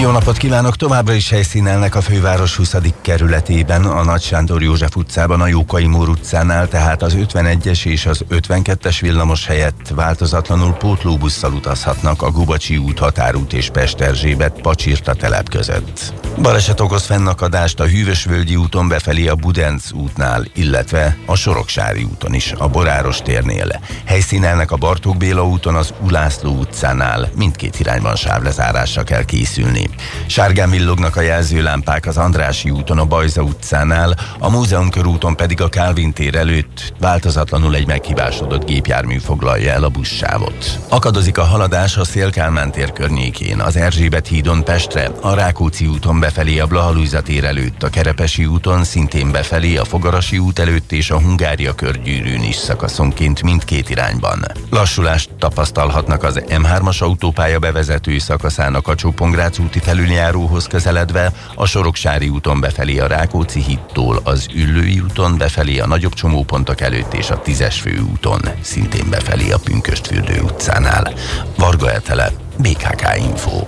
jó 0.00 0.10
napot 0.10 0.36
kívánok! 0.36 0.76
Továbbra 0.76 1.12
is 1.12 1.30
helyszínelnek 1.30 1.94
a 1.94 2.00
főváros 2.00 2.56
20. 2.56 2.76
kerületében, 3.00 3.84
a 3.84 4.04
Nagy 4.04 4.22
Sándor 4.22 4.62
József 4.62 4.96
utcában, 4.96 5.40
a 5.40 5.46
Jókai 5.46 5.86
Mór 5.86 6.08
utcánál, 6.08 6.68
tehát 6.68 7.02
az 7.02 7.16
51-es 7.18 7.84
és 7.84 8.06
az 8.06 8.24
52-es 8.30 8.98
villamos 9.00 9.46
helyett 9.46 9.92
változatlanul 9.94 10.72
pótlóbusszal 10.72 11.52
utazhatnak 11.52 12.22
a 12.22 12.30
Gubacsi 12.30 12.76
út, 12.76 12.98
Határút 12.98 13.52
és 13.52 13.70
Pesterzsébet 13.70 14.60
Pacsirta 14.60 15.14
telep 15.14 15.48
között. 15.48 16.12
Baleset 16.42 16.80
okoz 16.80 17.04
fennakadást 17.04 17.80
a 17.80 17.86
Hűvösvölgyi 17.86 18.56
úton 18.56 18.88
befelé 18.88 19.26
a 19.26 19.34
Budenc 19.34 19.92
útnál, 19.92 20.44
illetve 20.54 21.16
a 21.26 21.34
Soroksári 21.34 22.02
úton 22.02 22.34
is, 22.34 22.52
a 22.52 22.68
Boráros 22.68 23.18
térnél. 23.18 23.80
Helyszínelnek 24.06 24.70
a 24.70 24.76
Bartók 24.76 25.16
Béla 25.16 25.46
úton, 25.46 25.74
az 25.74 25.94
Ulászló 26.00 26.52
utcánál, 26.52 27.30
mindkét 27.36 27.80
irányban 27.80 28.16
sávlezárásra 28.16 29.02
kell 29.02 29.24
készülni. 29.24 29.83
Sárgán 30.26 30.70
villognak 30.70 31.16
a 31.16 31.20
jelzőlámpák 31.20 32.06
az 32.06 32.16
Andrási 32.16 32.70
úton, 32.70 32.98
a 32.98 33.04
Bajza 33.04 33.42
utcánál, 33.42 34.16
a 34.38 34.50
Múzeum 34.50 34.90
körúton 34.90 35.36
pedig 35.36 35.60
a 35.60 35.68
Kálvin 35.68 36.12
tér 36.12 36.36
előtt 36.36 36.92
változatlanul 37.00 37.74
egy 37.74 37.86
meghibásodott 37.86 38.66
gépjármű 38.66 39.18
foglalja 39.18 39.72
el 39.72 39.84
a 39.84 39.88
buszsávot. 39.88 40.78
Akadozik 40.88 41.38
a 41.38 41.44
haladás 41.44 41.96
a 41.96 42.04
Szélkálmán 42.04 42.70
tér 42.70 42.92
környékén, 42.92 43.60
az 43.60 43.76
Erzsébet 43.76 44.26
hídon 44.26 44.64
Pestre, 44.64 45.10
a 45.20 45.34
Rákóczi 45.34 45.86
úton 45.86 46.20
befelé 46.20 46.58
a 46.58 46.66
Blahalújza 46.66 47.22
tér 47.22 47.44
előtt, 47.44 47.82
a 47.82 47.88
Kerepesi 47.88 48.46
úton 48.46 48.84
szintén 48.84 49.30
befelé 49.30 49.76
a 49.76 49.84
Fogarasi 49.84 50.38
út 50.38 50.58
előtt 50.58 50.92
és 50.92 51.10
a 51.10 51.20
Hungária 51.20 51.74
körgyűrűn 51.74 52.42
is 52.42 52.56
szakaszonként 52.56 53.42
mindkét 53.42 53.90
irányban. 53.90 54.44
Lassulást 54.70 55.30
tapasztalhatnak 55.38 56.22
az 56.22 56.42
M3-as 56.48 56.98
autópálya 56.98 57.58
bevezető 57.58 58.18
szakaszának 58.18 58.88
a 58.88 58.94
Csópongrác 58.94 59.58
út 59.58 59.73
úti 59.74 59.84
felüljáróhoz 59.84 60.66
közeledve 60.66 61.32
a 61.54 61.66
Soroksári 61.66 62.28
úton 62.28 62.60
befelé 62.60 62.98
a 62.98 63.06
Rákóczi 63.06 63.62
hittól, 63.62 64.20
az 64.24 64.46
Üllői 64.54 65.00
úton 65.00 65.38
befelé 65.38 65.78
a 65.78 65.86
nagyobb 65.86 66.12
csomópontok 66.12 66.80
előtt 66.80 67.14
és 67.14 67.30
a 67.30 67.40
Tízes 67.40 67.80
főúton, 67.80 68.40
szintén 68.60 69.10
befelé 69.10 69.50
a 69.50 69.58
Pünköstfürdő 69.64 70.40
utcánál. 70.40 71.12
Varga 71.56 71.92
Etele, 71.92 72.30
BKK 72.58 73.02
Info. 73.18 73.64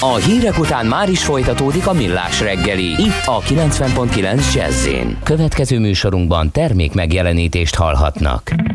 A 0.00 0.14
hírek 0.14 0.58
után 0.58 0.86
már 0.86 1.08
is 1.08 1.24
folytatódik 1.24 1.86
a 1.86 1.92
millás 1.92 2.40
reggeli, 2.40 2.90
itt 2.90 3.22
a 3.24 3.40
90.9 3.40 4.54
jazz 4.54 4.88
Következő 5.22 5.78
műsorunkban 5.78 6.50
termék 6.50 6.94
megjelenítést 6.94 7.74
hallhatnak. 7.74 8.71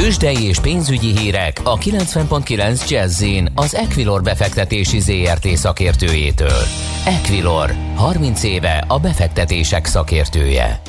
Tőzsdei 0.00 0.46
és 0.46 0.60
pénzügyi 0.60 1.18
hírek 1.18 1.60
a 1.62 1.78
90.9 1.78 2.88
jazz 2.88 3.24
az 3.54 3.74
Equilor 3.74 4.22
befektetési 4.22 5.00
ZRT 5.00 5.46
szakértőjétől. 5.46 6.62
Equilor, 7.06 7.70
30 7.94 8.42
éve 8.42 8.84
a 8.88 8.98
befektetések 8.98 9.86
szakértője. 9.86 10.80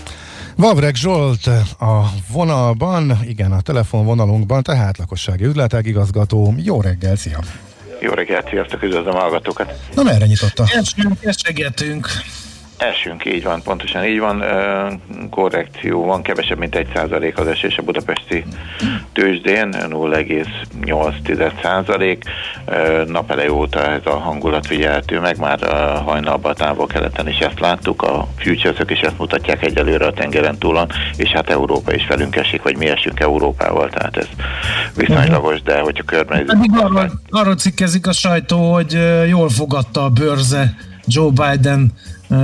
Vavreg 0.55 0.95
Zsolt 0.95 1.47
a 1.79 2.03
vonalban, 2.31 3.19
igen, 3.27 3.51
a 3.51 3.61
telefonvonalunkban, 3.61 4.63
tehát 4.63 4.97
lakossági 4.97 5.43
üzletek 5.43 5.85
igazgató. 5.85 6.53
Jó 6.57 6.81
reggel, 6.81 7.15
szia! 7.15 7.39
Jó 8.01 8.11
reggelt, 8.11 8.49
sziasztok, 8.49 8.83
üdvözlöm 8.83 9.15
a 9.15 9.19
hallgatókat. 9.19 9.79
Na 9.95 10.03
merre 10.03 10.25
nyitotta? 10.25 10.63
Esünk, 10.63 11.23
esegetünk. 11.23 12.07
Esünk, 12.77 13.25
így 13.25 13.43
van, 13.43 13.61
pontosan 13.61 14.05
így 14.05 14.19
van. 14.19 14.43
Korrekció 15.29 16.05
van, 16.05 16.21
kevesebb, 16.21 16.57
mint 16.57 16.75
1 16.75 16.87
százalék 16.93 17.37
az 17.37 17.47
esés 17.47 17.77
a 17.77 17.81
budapesti 17.81 18.43
tőzsdén, 19.13 19.69
0,8 19.71 21.51
százalék. 21.61 22.23
Napelej 23.07 23.47
óta 23.47 23.85
ez 23.91 24.05
a 24.05 24.17
hangulat 24.17 24.67
figyelhető 24.67 25.19
meg, 25.19 25.39
már 25.39 25.59
hajnalban 26.05 26.51
a 26.51 26.55
távol-keleten 26.55 27.27
is 27.27 27.37
ezt 27.37 27.59
láttuk, 27.59 28.01
a 28.01 28.27
futures 28.37 28.77
is 28.87 28.99
ezt 28.99 29.17
mutatják 29.17 29.63
egyelőre 29.65 30.05
a 30.05 30.13
tengeren 30.13 30.57
túlon, 30.57 30.87
és 31.17 31.29
hát 31.29 31.49
Európa 31.49 31.93
is 31.93 32.05
felünk 32.05 32.35
esik, 32.35 32.61
vagy 32.61 32.77
mi 32.77 32.87
esünk 32.87 33.19
Európával, 33.19 33.89
tehát 33.89 34.17
ez 34.17 34.27
viszonylagos, 34.95 35.61
de 35.61 35.79
hogyha 35.79 36.03
körbenézünk... 36.03 36.61
Pedig 36.61 36.83
arról, 36.83 37.11
arról 37.29 37.55
cikkezik 37.55 38.07
a 38.07 38.13
sajtó, 38.13 38.73
hogy 38.73 38.97
jól 39.27 39.49
fogadta 39.49 40.03
a 40.03 40.09
bőrze 40.09 40.75
Joe 41.07 41.29
Biden 41.29 41.93
ö, 42.27 42.35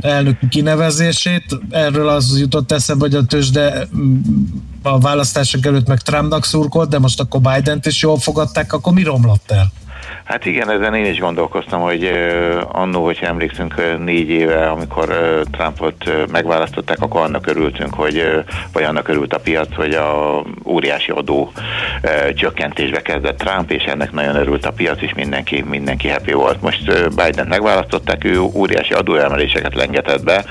elnöki 0.00 0.48
kinevezését. 0.48 1.58
Erről 1.70 2.08
az 2.08 2.38
jutott 2.38 2.72
eszembe, 2.72 3.04
hogy 3.04 3.14
a 3.14 3.24
tőzsde 3.24 3.88
a 4.82 4.98
választások 4.98 5.66
előtt 5.66 5.86
meg 5.86 6.00
Trumpnak 6.00 6.44
szurkolt, 6.44 6.88
de 6.88 6.98
most 6.98 7.20
akkor 7.20 7.40
Biden-t 7.40 7.86
is 7.86 8.02
jól 8.02 8.18
fogadták, 8.18 8.72
akkor 8.72 8.92
mi 8.92 9.02
romlott 9.02 9.50
el? 9.50 9.72
Hát 10.24 10.44
igen, 10.46 10.70
ezen 10.70 10.94
én 10.94 11.04
is 11.04 11.18
gondolkoztam, 11.18 11.80
hogy 11.80 12.10
annó, 12.72 13.04
hogyha 13.04 13.26
emlékszünk 13.26 13.98
négy 13.98 14.28
éve, 14.28 14.70
amikor 14.70 15.08
Trumpot 15.50 16.28
megválasztották, 16.32 17.00
akkor 17.00 17.20
annak 17.20 17.46
örültünk, 17.46 17.94
hogy, 17.94 18.44
vagy 18.72 18.82
annak 18.82 19.08
örült 19.08 19.34
a 19.34 19.38
piac, 19.38 19.74
hogy 19.74 19.94
a 19.94 20.42
óriási 20.64 21.10
adó 21.10 21.52
csökkentésbe 22.34 23.02
kezdett 23.02 23.38
Trump, 23.38 23.70
és 23.70 23.82
ennek 23.82 24.12
nagyon 24.12 24.36
örült 24.36 24.66
a 24.66 24.72
piac, 24.72 25.02
és 25.02 25.14
mindenki, 25.14 25.64
mindenki 25.68 26.08
happy 26.08 26.32
volt. 26.32 26.62
Most 26.62 27.08
Biden 27.08 27.46
megválasztották, 27.46 28.24
ő 28.24 28.40
óriási 28.40 28.92
adóemeléseket 28.92 29.74
lengetett 29.74 30.24
be, 30.24 30.44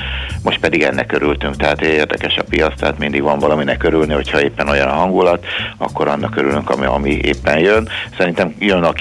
most 0.44 0.60
pedig 0.60 0.82
ennek 0.82 1.12
örültünk, 1.12 1.56
tehát 1.56 1.82
érdekes 1.82 2.38
a 2.38 2.44
piac, 2.50 2.80
tehát 2.80 2.98
mindig 2.98 3.22
van 3.22 3.40
valaminek 3.40 3.84
örülni, 3.84 4.14
hogyha 4.14 4.42
éppen 4.42 4.70
olyan 4.70 4.88
a 4.88 4.94
hangulat, 4.94 5.46
akkor 5.78 6.08
annak 6.08 6.36
örülünk, 6.36 6.70
ami, 6.70 6.86
ami 6.86 7.20
éppen 7.22 7.60
jön. 7.60 7.90
Szerintem 8.18 8.56
jön 8.60 8.84
a 8.84 8.92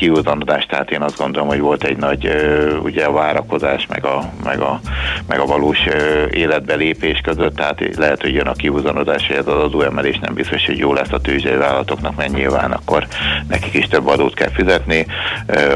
kiúzanodás, 0.49 0.67
tehát 0.67 0.91
én 0.91 1.03
azt 1.03 1.19
gondolom, 1.19 1.49
hogy 1.49 1.61
volt 1.61 1.85
egy 1.85 1.97
nagy 1.97 2.31
ugye 2.83 3.05
a 3.05 3.13
várakozás, 3.13 3.87
meg 3.87 4.05
a, 4.05 4.33
meg 4.45 4.61
a, 4.61 4.81
meg 5.27 5.41
a 5.41 5.47
valós 5.47 5.79
életbe 6.31 6.75
lépés 6.75 7.21
között, 7.21 7.57
tehát 7.57 7.97
lehet, 7.97 8.23
hogy 8.23 8.35
jön 8.35 8.47
a 8.47 8.53
kiúzanodás, 8.53 9.27
hogy 9.27 9.37
ez 9.37 9.47
az 9.47 9.63
adóemelés 9.63 10.19
nem 10.19 10.35
biztos, 10.35 10.67
hogy 10.67 10.79
jó 10.79 10.93
lesz 10.93 11.13
a 11.13 11.21
tőzsdei 11.21 11.57
vállalatoknak, 11.57 12.17
mert 12.17 12.33
nyilván 12.33 12.73
akkor 12.73 13.07
nekik 13.49 13.75
is 13.75 13.87
több 13.87 14.07
adót 14.07 14.35
kell 14.35 14.51
fizetni. 14.51 15.07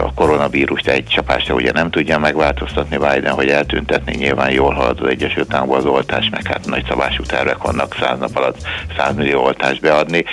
A 0.03 0.15
koronavírust 0.15 0.89
egy 0.89 1.05
csapásra 1.05 1.55
ugye 1.55 1.73
nem 1.73 1.91
tudja 1.91 2.19
megváltoztatni 2.19 2.97
Biden, 2.97 3.35
hogy 3.35 3.49
eltüntetni, 3.49 4.15
nyilván 4.15 4.51
jól 4.53 4.73
halad 4.73 5.01
az 5.01 5.09
Egyesült 5.09 5.55
Államokban 5.55 5.79
az 5.79 5.87
oltás, 5.87 6.29
meg 6.31 6.47
hát 6.47 6.67
nagy 6.67 6.85
szabású 6.89 7.23
tervek 7.23 7.63
vannak 7.63 7.97
100 8.01 8.19
nap 8.19 8.37
alatt 8.37 8.57
100 8.97 9.15
millió 9.15 9.43
oltást 9.43 9.81
beadni, 9.81 10.25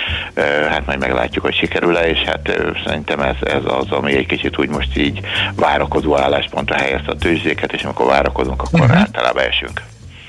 hát 0.68 0.86
majd 0.86 0.98
meglátjuk, 0.98 1.44
hogy 1.44 1.54
sikerül-e, 1.54 2.08
és 2.08 2.18
hát 2.18 2.60
szerintem 2.84 3.20
ez, 3.20 3.36
ez 3.40 3.64
az, 3.64 3.90
ami 3.90 4.19
egy 4.20 4.26
kicsit 4.26 4.58
úgy 4.58 4.68
most 4.68 4.96
így 4.96 5.20
várakozó 5.54 6.16
álláspontra 6.16 6.76
helyezte 6.76 7.10
a 7.10 7.16
tőzsdéket, 7.16 7.72
és 7.72 7.82
amikor 7.82 8.06
várakozunk, 8.06 8.62
akkor 8.62 8.80
uh-huh. 8.80 8.98
általában 8.98 9.44
esünk. 9.44 9.82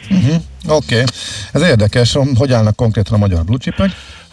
Uh-huh. 0.09 0.35
Oké, 0.67 0.95
okay. 0.95 1.05
ez 1.51 1.61
érdekes, 1.61 2.17
hogy 2.35 2.53
állnak 2.53 2.75
konkrétan 2.75 3.13
a 3.13 3.17
magyar 3.17 3.43
blue 3.43 3.57
chipek? 3.57 3.91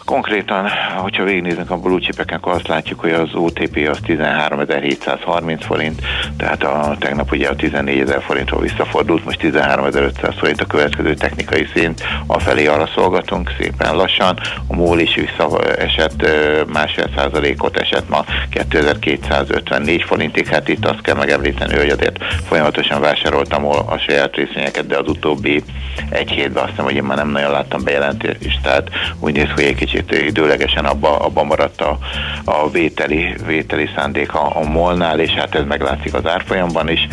Konkrétan, 0.09 0.69
hogyha 0.97 1.23
végignézünk 1.23 1.71
a 1.71 1.77
blue 1.77 1.99
chipeken, 1.99 2.37
akkor 2.37 2.53
azt 2.53 2.67
látjuk, 2.67 2.99
hogy 2.99 3.11
az 3.11 3.29
OTP 3.33 3.87
az 3.91 3.97
13.730 4.07 5.59
forint, 5.59 6.01
tehát 6.37 6.63
a 6.63 6.95
tegnap 6.99 7.31
ugye 7.31 7.49
a 7.49 7.55
14.000 7.55 8.21
forintról 8.25 8.61
visszafordult, 8.61 9.25
most 9.25 9.39
13.500 9.41 10.33
forint 10.37 10.61
a 10.61 10.65
következő 10.65 11.13
technikai 11.13 11.67
szint, 11.75 12.03
afelé 12.27 12.65
arra 12.65 12.89
szolgatunk 12.95 13.51
szépen 13.59 13.95
lassan. 13.95 14.39
A 14.67 14.75
MOL 14.75 14.99
is 14.99 15.15
visszaesett 15.15 16.27
másfél 16.73 17.09
százalékot 17.15 17.77
esett 17.77 18.09
ma 18.09 18.25
2254 18.49 20.03
forintig, 20.03 20.47
hát 20.47 20.67
itt 20.67 20.85
azt 20.85 21.01
kell 21.01 21.15
megemlíteni, 21.15 21.75
hogy 21.75 21.89
azért 21.89 22.23
folyamatosan 22.47 23.01
vásároltam 23.01 23.65
a 23.65 23.97
saját 24.07 24.35
részvényeket, 24.35 24.87
de 24.87 24.97
az 24.97 25.07
utóbbi 25.07 25.63
egy 26.09 26.29
hétben 26.29 26.63
azt 26.63 26.69
hiszem, 26.69 26.85
hogy 26.85 26.95
én 26.95 27.03
már 27.03 27.17
nem 27.17 27.29
nagyon 27.29 27.51
láttam 27.51 27.83
bejelentést, 27.83 28.61
tehát 28.61 28.89
úgy 29.19 29.33
néz, 29.33 29.49
hogy 29.55 29.63
egy 29.63 29.75
kicsit 29.75 29.98
időlegesen 30.11 30.85
abba, 30.85 31.17
abba 31.17 31.43
maradt 31.43 31.81
a, 31.81 31.97
a 32.45 32.69
vételi, 32.69 33.35
vételi 33.45 33.89
szándék 33.95 34.33
a, 34.33 34.57
a 34.57 34.69
molnál, 34.69 35.19
és 35.19 35.31
hát 35.31 35.55
ez 35.55 35.65
meglátszik 35.67 36.13
az 36.13 36.25
árfolyamban 36.25 36.89
is. 36.89 37.07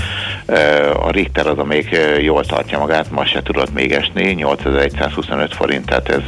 A 0.93 1.11
Richter 1.11 1.47
az, 1.47 1.59
amelyik 1.59 1.97
jól 2.21 2.45
tartja 2.45 2.79
magát, 2.79 3.11
ma 3.11 3.27
se 3.27 3.43
tudott 3.43 3.73
még 3.73 3.93
esni, 3.93 4.33
8125 4.33 5.55
forint, 5.55 5.87
tehát 5.87 6.09
ez 6.09 6.23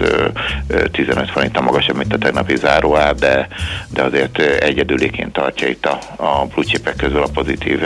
15 0.90 1.30
forint 1.30 1.61
magasabb, 1.61 1.96
mint 1.96 2.12
a 2.12 2.18
tegnapi 2.18 2.56
záróár, 2.56 3.14
de, 3.14 3.48
de 3.88 4.02
azért 4.02 4.38
egyedüliként 4.38 5.32
tartja 5.32 5.68
itt 5.68 5.86
a, 5.86 5.98
a 6.16 6.46
blue 6.54 6.92
közül 6.96 7.22
a 7.22 7.28
pozitív 7.34 7.80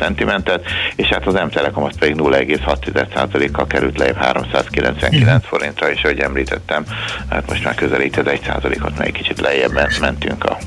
szentimentet, 0.00 0.64
és 0.96 1.06
hát 1.06 1.26
az 1.26 1.34
M-Telekom 1.34 1.84
az 1.84 1.98
pedig 1.98 2.14
0,6%-kal 2.18 3.66
került 3.66 3.98
lejjebb 3.98 4.16
399 4.16 5.46
forintra, 5.46 5.90
és 5.90 6.02
ahogy 6.02 6.20
említettem, 6.20 6.84
hát 7.30 7.48
most 7.48 7.64
már 7.64 7.74
közelít 7.74 7.93
az 8.16 8.24
1%-ot, 8.26 8.98
mert 8.98 9.08
egy 9.08 9.12
kicsit 9.12 9.40
lejjebb 9.40 9.72
mentünk 10.00 10.44
a 10.44 10.58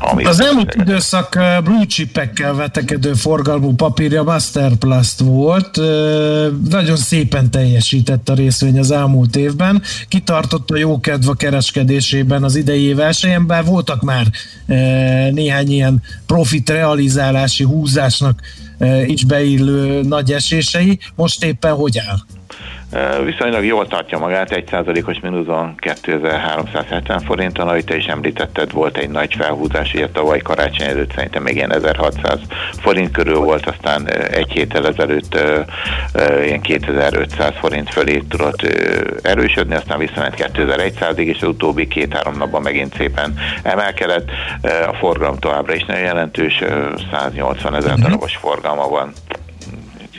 ami 0.00 0.24
az 0.24 0.40
elmúlt 0.40 0.74
időszak 0.74 1.38
blue 1.64 1.86
chipekkel 1.86 2.54
vetekedő 2.54 3.12
forgalmú 3.12 3.74
papírja 3.74 4.22
Masterplast 4.22 5.20
volt. 5.20 5.76
Nagyon 6.70 6.96
szépen 6.96 7.50
teljesített 7.50 8.28
a 8.28 8.34
részvény 8.34 8.78
az 8.78 8.90
elmúlt 8.90 9.36
évben. 9.36 9.82
Kitartott 10.08 10.70
a 10.70 10.76
jókedv 10.76 11.28
a 11.28 11.34
kereskedésében 11.34 12.44
az 12.44 12.56
idei 12.56 12.94
versenyen, 12.94 13.46
bár 13.46 13.64
voltak 13.64 14.02
már 14.02 14.26
néhány 15.32 15.70
ilyen 15.70 16.02
profit 16.26 16.70
realizálási 16.70 17.64
húzásnak 17.64 18.40
is 19.06 19.24
beillő 19.24 20.02
nagy 20.02 20.32
esései. 20.32 20.98
Most 21.14 21.44
éppen 21.44 21.74
hogy 21.74 21.98
áll? 21.98 22.18
Viszonylag 23.24 23.64
jól 23.64 23.86
tartja 23.86 24.18
magát, 24.18 24.48
1%-os 24.50 25.20
mínuszon 25.20 25.74
2370 25.76 27.20
forinton, 27.20 27.68
ahogy 27.68 27.84
te 27.84 27.96
is 27.96 28.04
említetted, 28.04 28.72
volt 28.72 28.96
egy 28.96 29.08
nagy 29.08 29.34
felhúzás, 29.34 29.94
ugye 29.94 30.08
tavaly 30.08 30.38
karácsony 30.38 30.86
előtt 30.86 31.12
szerintem 31.14 31.42
még 31.42 31.56
ilyen 31.56 31.72
1600 31.72 32.38
forint 32.80 33.10
körül 33.10 33.38
volt, 33.38 33.66
aztán 33.66 34.08
egy 34.10 34.50
héttel 34.52 34.86
ezelőtt 34.86 35.38
ilyen 36.44 36.60
2500 36.60 37.52
forint 37.60 37.90
fölé 37.90 38.22
tudott 38.28 38.62
erősödni, 39.22 39.74
aztán 39.74 39.98
visszament 39.98 40.34
2100-ig, 40.54 41.26
és 41.26 41.42
az 41.42 41.48
utóbbi 41.48 41.88
két-három 41.88 42.36
napban 42.36 42.62
megint 42.62 42.94
szépen 42.96 43.38
emelkedett. 43.62 44.28
A 44.62 44.94
forgalom 44.94 45.38
továbbra 45.38 45.74
is 45.74 45.84
nagyon 45.84 46.02
jelentős, 46.02 46.62
180 47.12 47.74
ezer 47.74 47.90
uh-huh. 47.90 48.04
darabos 48.04 48.36
forgalma 48.36 48.88
van 48.88 49.12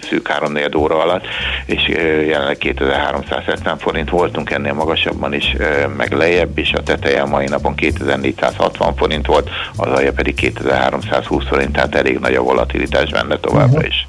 szűk 0.04 0.28
3 0.28 0.58
óra 0.78 1.02
alatt, 1.02 1.26
és 1.66 1.88
jelenleg 2.28 2.58
2370 2.58 3.78
forint 3.78 4.10
voltunk 4.10 4.52
ennél 4.52 4.74
magasabban 4.74 5.34
is, 5.34 5.56
meg 5.98 6.12
lejjebb 6.12 6.58
is, 6.58 6.74
a 6.74 6.84
teteje 6.84 7.26
mai 7.26 7.46
napon 7.46 7.76
2460 7.76 8.96
forint 8.96 9.26
volt, 9.26 9.50
az 9.76 9.92
alja 9.92 10.12
pedig 10.12 10.36
2320 10.36 11.48
forint, 11.48 11.72
tehát 11.72 11.96
elég 11.96 12.20
nagy 12.20 12.34
a 12.34 12.42
volatilitás 12.42 13.10
benne 13.10 13.38
továbbra 13.38 13.78
uh-huh. 13.78 13.88
is. 13.88 14.08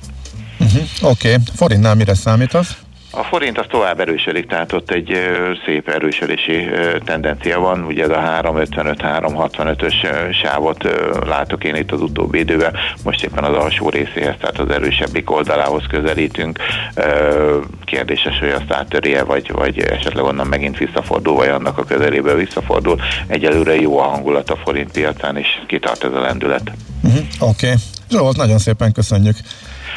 Uh-huh. 0.59 1.11
Oké, 1.11 1.33
okay. 1.33 1.43
forintnál 1.57 1.95
mire 1.95 2.15
számítasz? 2.15 2.77
A 3.13 3.23
forint 3.23 3.59
az 3.59 3.65
tovább 3.69 4.01
erősödik, 4.01 4.47
tehát 4.47 4.73
ott 4.73 4.91
egy 4.91 5.17
szép 5.67 5.89
erősödési 5.89 6.69
tendencia 7.05 7.61
van. 7.61 7.85
Ugye 7.85 8.03
ez 8.03 8.11
a 8.11 8.41
355-365-ös 8.43 9.95
sávot 10.43 10.89
látok 11.27 11.65
én 11.65 11.75
itt 11.75 11.93
az 11.93 12.01
utóbbi 12.01 12.39
időben. 12.39 12.77
Most 13.05 13.25
éppen 13.25 13.45
az 13.45 13.57
alsó 13.57 13.89
részéhez, 13.89 14.35
tehát 14.39 14.59
az 14.59 14.71
erősebbik 14.71 15.31
oldalához 15.31 15.83
közelítünk. 15.89 16.59
Kérdéses, 17.85 18.39
hogy 18.39 18.49
azt 18.51 18.73
áttörje, 18.73 19.25
vagy, 19.25 19.53
vagy 19.53 19.79
esetleg 19.79 20.25
onnan 20.25 20.47
megint 20.47 20.79
visszafordul, 20.79 21.35
vagy 21.35 21.49
annak 21.49 21.79
a 21.79 21.85
közelébe 21.85 22.35
visszafordul. 22.35 23.01
Egyelőre 23.27 23.75
jó 23.75 23.99
a 23.99 24.03
hangulat 24.03 24.51
a 24.51 24.57
forint 24.57 24.93
piacán, 24.93 25.37
és 25.37 25.47
kitart 25.67 26.05
ez 26.05 26.13
a 26.13 26.21
lendület. 26.21 26.73
Uh-huh. 27.03 27.23
Oké. 27.39 27.67
Okay. 27.67 27.79
Zsolt, 28.11 28.37
nagyon 28.37 28.59
szépen 28.59 28.93
köszönjük. 28.93 29.37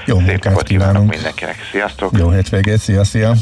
Jó 0.05 0.17
Szép 0.17 0.27
munkát 0.27 0.63
kívánunk 0.63 1.09
mindenkinek. 1.09 1.55
Sziasztok! 1.71 2.17
Jó 2.17 2.29
hétvégét, 2.29 2.79
szia, 2.79 3.03
szia! 3.03 3.33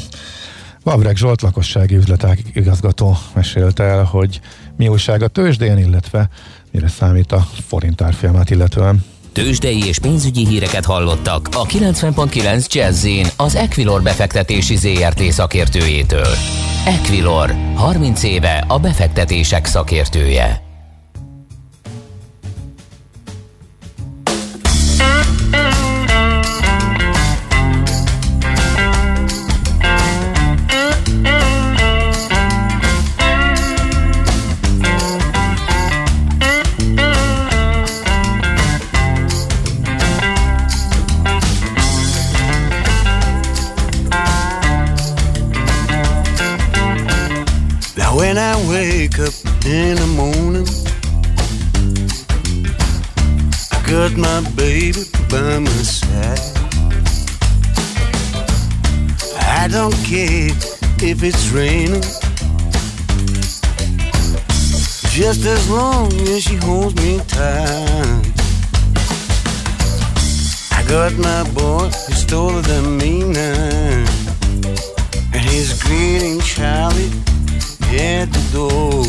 Vavreg 0.83 1.15
Zsolt 1.15 1.41
lakossági 1.41 1.95
üzletág 1.95 2.39
igazgató 2.53 3.17
mesélte 3.33 3.83
el, 3.83 4.03
hogy 4.03 4.39
mi 4.77 4.87
újság 4.87 5.21
a 5.21 5.27
tőzsdén, 5.27 5.77
illetve 5.77 6.29
mire 6.71 6.87
számít 6.87 7.31
a 7.31 7.47
forint 7.67 8.01
árfolyamát 8.01 8.49
illetően. 8.49 9.05
Tőzsdei 9.33 9.87
és 9.87 9.99
pénzügyi 9.99 10.45
híreket 10.45 10.85
hallottak 10.85 11.47
a 11.51 11.65
90.9 11.65 12.67
jazz 12.67 13.07
az 13.37 13.55
Equilor 13.55 14.01
befektetési 14.01 14.75
ZRT 14.75 15.21
szakértőjétől. 15.21 16.35
Equilor, 16.85 17.55
30 17.75 18.23
éve 18.23 18.65
a 18.67 18.79
befektetések 18.79 19.65
szakértője. 19.65 20.69
In 49.65 49.95
the 49.97 50.07
morning. 50.15 50.65
I 53.71 53.79
got 53.89 54.15
my 54.15 54.41
baby 54.55 55.03
by 55.29 55.59
my 55.59 55.69
side. 55.83 56.39
I 59.59 59.67
don't 59.67 59.93
care 60.05 60.49
if 61.03 61.23
it's 61.23 61.49
raining, 61.49 62.01
just 65.09 65.45
as 65.45 65.69
long 65.69 66.13
as 66.29 66.43
she 66.43 66.55
holds 66.55 66.95
me 66.95 67.19
tight. 67.27 68.31
I 70.71 70.83
got 70.87 71.13
my 71.17 71.43
boy, 71.51 71.89
he's 72.07 72.25
taller 72.25 72.61
than 72.61 72.97
me 72.97 73.23
now, 73.23 74.05
and 75.33 75.41
he's 75.41 75.81
greeting 75.83 76.39
Charlie 76.39 77.30
the 77.91 78.49
door. 78.53 79.03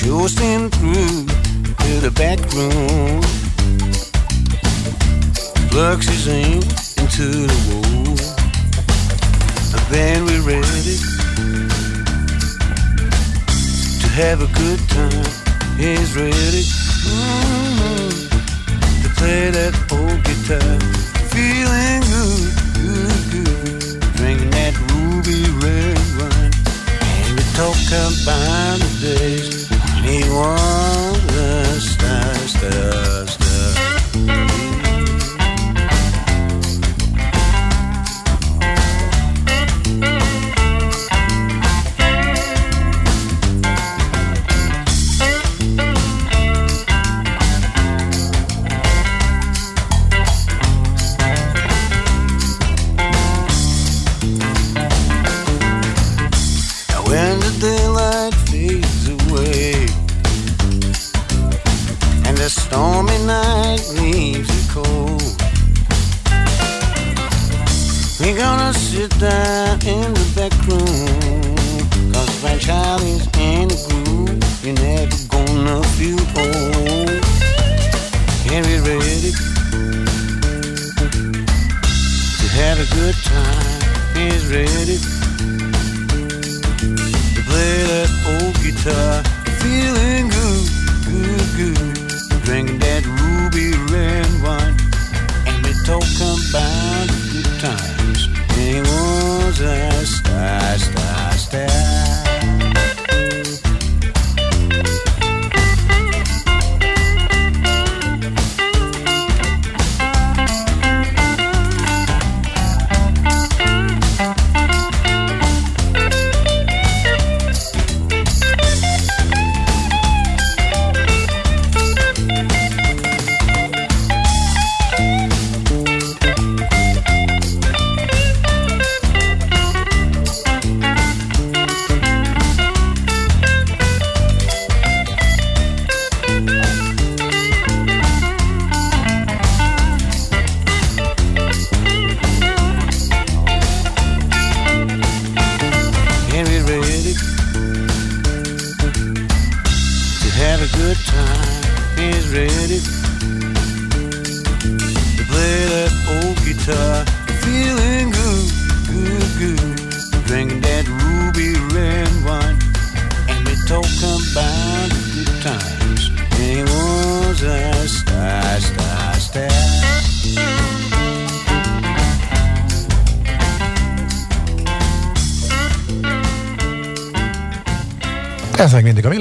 Coasting 0.00 0.70
through 0.70 1.26
to 1.84 2.00
the 2.00 2.10
back 2.10 2.38
room. 2.54 3.20
Plugs 5.70 6.08
his 6.08 6.26
in 6.26 6.62
into 6.98 7.46
the 7.46 7.58
wall. 7.68 8.16
And 9.74 9.84
then 9.92 10.24
we're 10.24 10.40
ready 10.40 10.96
to 14.00 14.08
have 14.08 14.40
a 14.40 14.48
good 14.58 14.80
time. 14.88 15.26
He's 15.76 16.16
ready 16.16 16.64
mm-hmm, 17.04 18.08
to 19.02 19.08
play 19.16 19.50
that 19.50 19.74
old 19.92 20.24
guitar. 20.24 20.78
Feeling 21.28 22.02
good, 22.10 22.52
good 22.74 23.17
movie 25.18 25.50
rewind. 25.50 26.54
And 27.02 27.36
we 27.36 27.42
talk 27.54 27.76
about 27.88 28.78
the 28.78 28.98
days 29.00 29.68
we 30.02 30.22
were 30.30 31.12
the 31.26 31.80
stars. 31.80 33.17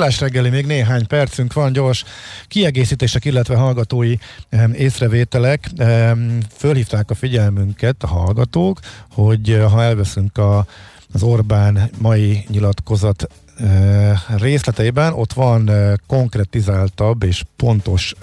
Millás 0.08 0.22
reggeli, 0.22 0.50
még 0.50 0.66
néhány 0.66 1.08
percünk 1.08 1.54
van, 1.54 1.74
gyors 1.74 2.04
kiegészítések, 2.48 3.26
illetve 3.26 3.56
hallgatói 3.56 4.16
em, 4.50 4.74
észrevételek. 4.74 5.70
Em, 5.78 6.38
Fölhívták 6.58 7.10
a 7.10 7.16
figyelmünket 7.16 8.04
a 8.04 8.08
hallgatók, 8.08 8.80
hogy 9.12 9.52
eh, 9.52 9.72
ha 9.72 9.84
elveszünk 9.84 10.38
a, 10.38 10.66
az 11.14 11.24
Orbán 11.24 11.90
mai 11.98 12.46
nyilatkozat 12.48 13.28
eh, 13.60 14.20
részleteiben, 14.38 15.14
ott 15.14 15.34
van 15.34 15.70
eh, 15.70 15.94
konkretizáltabb 16.08 17.24
és 17.24 17.44
pontos 17.56 18.14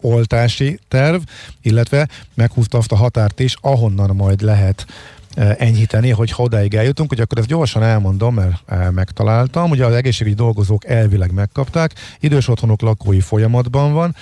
oltási 0.00 0.78
terv, 0.88 1.22
illetve 1.62 2.08
meghúzta 2.34 2.78
azt 2.78 2.92
a 2.92 2.96
határt 2.96 3.40
is, 3.40 3.56
ahonnan 3.60 4.16
majd 4.16 4.40
lehet 4.40 4.84
eh, 4.88 4.94
enyhíteni, 5.34 6.10
hogy 6.10 6.30
ha 6.30 6.42
odáig 6.42 6.74
eljutunk, 6.74 7.08
hogy 7.08 7.20
akkor 7.20 7.38
ezt 7.38 7.46
gyorsan 7.46 7.82
elmondom, 7.82 8.34
mert 8.34 8.62
eh, 8.66 8.90
megtaláltam. 8.90 9.70
Ugye 9.70 9.84
az 9.84 9.94
egészségügyi 9.94 10.36
dolgozók 10.36 10.84
elvileg 10.84 11.32
megkapták, 11.32 11.92
idős 12.20 12.48
otthonok 12.48 12.80
lakói 12.80 13.20
folyamatban 13.20 13.92
van, 13.92 14.14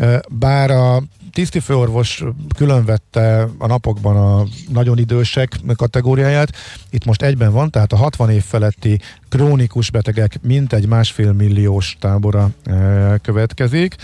Eh, 0.00 0.18
bár 0.28 0.70
a 0.70 1.02
tisztifőorvos 1.32 2.24
külön 2.56 2.84
vette 2.84 3.48
a 3.58 3.66
napokban 3.66 4.16
a 4.16 4.46
nagyon 4.72 4.98
idősek 4.98 5.60
kategóriáját, 5.76 6.50
itt 6.90 7.04
most 7.04 7.22
egyben 7.22 7.52
van, 7.52 7.70
tehát 7.70 7.92
a 7.92 7.96
60 7.96 8.30
év 8.30 8.44
feletti 8.44 9.00
krónikus 9.28 9.90
betegek 9.90 10.38
mintegy 10.42 10.86
másfél 10.86 11.32
milliós 11.32 11.96
tábora 12.00 12.50
eh, 12.64 13.14
következik. 13.22 13.94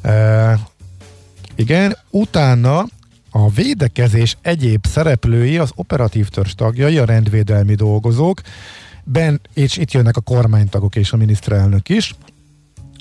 Eh, 0.00 0.58
igen, 1.54 1.96
utána 2.10 2.84
a 3.36 3.50
védekezés 3.50 4.36
egyéb 4.42 4.86
szereplői, 4.86 5.58
az 5.58 5.70
operatív 5.74 6.28
törzs 6.28 6.54
tagjai, 6.54 6.98
a 6.98 7.04
rendvédelmi 7.04 7.74
dolgozók, 7.74 8.40
ben, 9.04 9.40
és 9.54 9.76
itt 9.76 9.92
jönnek 9.92 10.16
a 10.16 10.20
kormánytagok 10.20 10.96
és 10.96 11.12
a 11.12 11.16
miniszterelnök 11.16 11.88
is, 11.88 12.14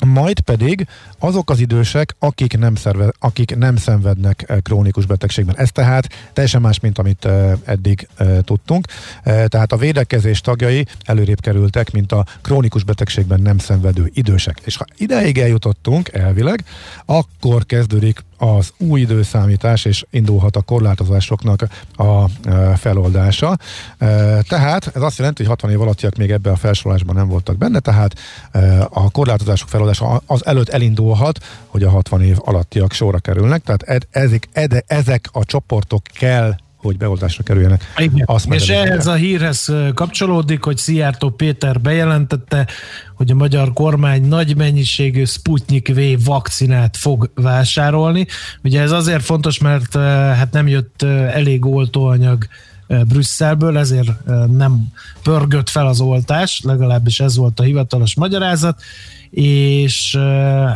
majd 0.06 0.40
pedig 0.40 0.88
azok 1.20 1.50
az 1.50 1.60
idősek, 1.60 2.16
akik 2.20 2.58
nem, 2.58 2.76
szerve, 2.76 3.14
akik 3.20 3.56
nem 3.56 3.76
szenvednek 3.76 4.44
eh, 4.48 4.58
krónikus 4.62 5.06
betegségben. 5.06 5.58
Ez 5.58 5.72
tehát 5.72 6.10
teljesen 6.34 6.62
más, 6.62 6.80
mint 6.80 6.98
amit 6.98 7.26
eh, 7.26 7.52
eddig 7.64 8.08
eh, 8.16 8.38
tudtunk. 8.42 8.88
Eh, 9.24 9.46
Tehát 9.46 9.72
a 9.72 9.78
védekezés 9.78 10.42
tagjai 10.42 10.86
előrébb 11.06 11.40
kerültek, 11.40 11.92
mint 11.92 12.12
a 12.12 12.26
krónikus 12.42 12.84
betegségben 12.84 13.42
nem 13.42 13.58
szenvedő 13.58 14.10
idősek. 14.14 14.62
És 14.64 14.78
ha 14.78 14.86
ideig 14.98 15.38
eljutottunk, 15.38 16.10
elvileg, 16.14 16.64
akkor 17.06 17.66
kezdődik 17.66 18.24
az 18.44 18.74
új 18.78 19.00
időszámítás, 19.00 19.86
és 19.86 20.06
indulhat 20.10 20.56
a 20.56 20.62
korlátozásoknak 20.62 21.68
a 21.96 22.26
e, 22.50 22.76
feloldása. 22.76 23.58
E, 23.98 24.42
Tehát 24.42 24.92
ez 24.96 25.02
azt 25.02 25.18
jelenti, 25.18 25.42
hogy 25.42 25.52
60 25.52 25.72
év 25.72 25.82
alattiak 25.82 26.16
még 26.16 26.32
ebbe 26.32 26.52
a 26.52 26.56
felsorolásban 26.56 27.16
nem 27.16 27.28
voltak 27.28 27.58
benne, 27.58 27.80
tehát 27.80 28.14
e, 28.52 28.88
a 28.90 29.10
korlátozások 29.12 29.70
feloldása 29.70 30.22
az 30.26 30.46
előtt 30.46 30.70
elindulhat, 30.70 31.40
hogy 31.68 31.84
a 31.84 31.90
60 31.90 32.22
év 32.22 32.38
alattiak 32.40 32.92
sorra 32.92 33.20
kerülnek, 33.20 33.64
tehát 33.64 34.08
ezek, 34.12 34.48
ed, 34.52 34.84
ezek 34.88 35.30
a 35.32 35.46
csoportok 35.46 36.02
kell 36.04 36.56
hogy 36.84 36.98
beoldásra 36.98 37.44
kerüljenek. 37.44 37.94
Igen. 37.98 38.24
Azt 38.26 38.54
És 38.54 38.70
ehhez 38.70 39.08
a 39.08 39.14
hírhez 39.14 39.74
kapcsolódik, 39.94 40.64
hogy 40.64 40.78
Szijjártó 40.78 41.30
Péter 41.30 41.82
bejelentette, 41.82 42.68
hogy 43.16 43.32
a 43.32 43.36
magyar 43.36 43.74
kormány 43.74 44.28
nagy 44.28 44.58
mennyiségű 44.58 45.24
Sputnik 45.24 45.94
V 45.96 46.00
vakcinát 46.26 46.98
fog 46.98 47.32
vásárolni. 47.36 48.26
Ugye 48.64 48.82
ez 48.82 48.92
azért 48.92 49.24
fontos, 49.24 49.60
mert 49.60 49.96
hát 50.36 50.52
nem 50.52 50.68
jött 50.68 51.02
elég 51.32 51.66
oltóanyag 51.66 52.48
Brüsszelből, 52.88 53.78
ezért 53.78 54.12
nem 54.52 54.88
pörgött 55.24 55.70
fel 55.70 55.88
az 55.88 56.02
oltás, 56.02 56.62
legalábbis 56.64 57.20
ez 57.20 57.38
volt 57.38 57.60
a 57.60 57.64
hivatalos 57.64 58.16
magyarázat, 58.16 58.82
és 59.30 60.18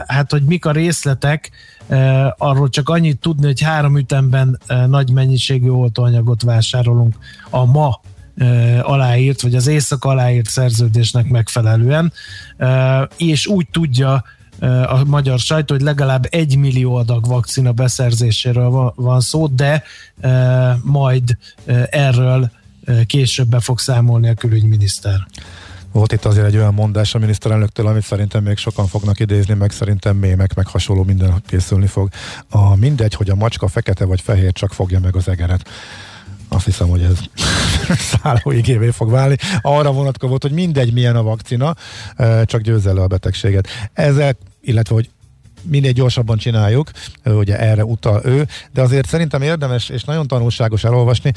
hát, 0.08 0.32
hogy 0.32 0.44
mik 0.44 0.66
a 0.66 0.72
részletek, 0.72 1.52
arról 2.38 2.70
csak 2.70 2.90
annyit 2.90 3.20
tudni, 3.20 3.46
hogy 3.46 3.62
három 3.62 3.98
ütemben 3.98 4.60
nagy 4.88 5.12
mennyiségű 5.12 5.70
oltóanyagot 5.70 6.42
vásárolunk 6.42 7.16
a 7.50 7.66
ma 7.66 8.00
aláírt, 8.82 9.42
vagy 9.42 9.56
az 9.56 9.68
éjszak 9.68 10.06
aláírt 10.06 10.50
szerződésnek 10.50 11.28
megfelelően, 11.28 12.14
és 13.18 13.48
úgy 13.48 13.68
tudja 13.72 14.24
a 14.66 15.04
magyar 15.06 15.40
sajtó, 15.40 15.74
hogy 15.74 15.84
legalább 15.84 16.28
egy 16.30 16.58
millió 16.58 16.96
adag 16.96 17.28
vakcina 17.28 17.72
beszerzéséről 17.72 18.94
van, 18.96 19.20
szó, 19.20 19.48
de 19.48 19.84
uh, 20.24 20.32
majd 20.84 21.38
uh, 21.68 21.84
erről 21.90 22.52
uh, 22.88 23.02
később 23.06 23.48
be 23.48 23.60
fog 23.60 23.80
számolni 23.80 24.30
a 24.30 24.34
külügyminiszter. 24.34 25.28
Volt 25.92 26.12
itt 26.12 26.26
azért 26.26 26.46
egy 26.46 26.56
olyan 26.56 26.74
mondás 26.74 27.16
a 27.16 27.20
miniszterelnöktől, 27.20 27.88
amit 27.88 28.04
szerintem 28.04 28.44
még 28.44 28.58
sokan 28.58 28.88
fognak 28.88 29.20
idézni, 29.20 29.54
meg 29.54 29.72
szerintem 29.72 30.16
mémek, 30.16 30.54
meg 30.54 30.68
hasonló 30.68 31.04
minden 31.04 31.44
készülni 31.48 31.88
fog. 31.88 32.10
A 32.50 32.76
mindegy, 32.76 33.14
hogy 33.14 33.30
a 33.30 33.36
macska 33.36 33.68
fekete 33.68 34.06
vagy 34.06 34.22
fehér, 34.22 34.52
csak 34.52 34.74
fogja 34.74 35.00
meg 35.00 35.16
az 35.16 35.28
egeret. 35.28 35.70
Azt 36.50 36.66
hiszem, 36.66 36.88
hogy 36.88 37.02
ez 37.02 37.20
szállóigévé 38.22 38.90
fog 38.90 39.12
válni. 39.12 39.36
Arra 39.62 39.92
vonatkozott, 39.92 40.42
hogy 40.42 40.52
mindegy 40.52 40.94
milyen 40.94 41.16
a 41.16 41.24
vakcina, 41.24 41.76
csak 42.46 42.62
győzze 42.62 42.94
le 42.94 43.02
a 43.02 43.08
betegséget. 43.08 43.68
Ezek, 43.94 44.38
illetve 44.68 44.94
hogy 44.94 45.10
minél 45.70 45.92
gyorsabban 45.92 46.38
csináljuk, 46.38 46.92
ugye 47.26 47.60
erre 47.60 47.86
utal 47.86 48.22
ő, 48.24 48.48
de 48.74 48.82
azért 48.82 49.08
szerintem 49.08 49.42
érdemes 49.42 49.90
és 49.90 50.04
nagyon 50.04 50.28
tanulságos 50.28 50.84
elolvasni, 50.84 51.34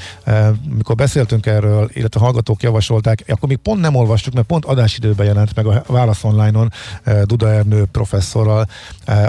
mikor 0.76 0.94
beszéltünk 0.94 1.46
erről, 1.46 1.90
illetve 1.92 2.20
hallgatók 2.20 2.62
javasolták, 2.62 3.24
akkor 3.28 3.48
még 3.48 3.58
pont 3.58 3.80
nem 3.80 3.94
olvastuk, 3.94 4.34
mert 4.34 4.46
pont 4.46 4.64
adásidőben 4.64 5.26
jelent 5.26 5.54
meg 5.54 5.66
a 5.66 5.82
Válasz 5.86 6.24
Online-on 6.24 6.72
Duda 7.24 7.52
Ernő 7.52 7.84
professzorral 7.92 8.68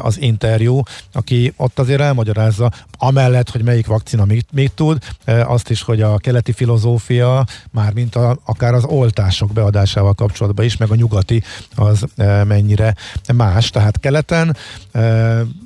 az 0.01 0.21
interjú, 0.21 0.81
aki 1.11 1.53
ott 1.57 1.79
azért 1.79 2.01
elmagyarázza, 2.01 2.71
amellett, 2.97 3.49
hogy 3.49 3.63
melyik 3.63 3.87
vakcina 3.87 4.25
mit, 4.25 4.47
mit 4.51 4.71
tud, 4.71 4.97
azt 5.25 5.69
is, 5.69 5.81
hogy 5.81 6.01
a 6.01 6.17
keleti 6.17 6.51
filozófia, 6.51 7.45
mármint 7.71 8.15
a, 8.15 8.37
akár 8.45 8.73
az 8.73 8.83
oltások 8.85 9.51
beadásával 9.51 10.13
kapcsolatban 10.13 10.65
is, 10.65 10.77
meg 10.77 10.89
a 10.89 10.95
nyugati 10.95 11.43
az 11.75 12.05
mennyire 12.47 12.95
más. 13.33 13.69
Tehát 13.69 13.99
keleten 13.99 14.55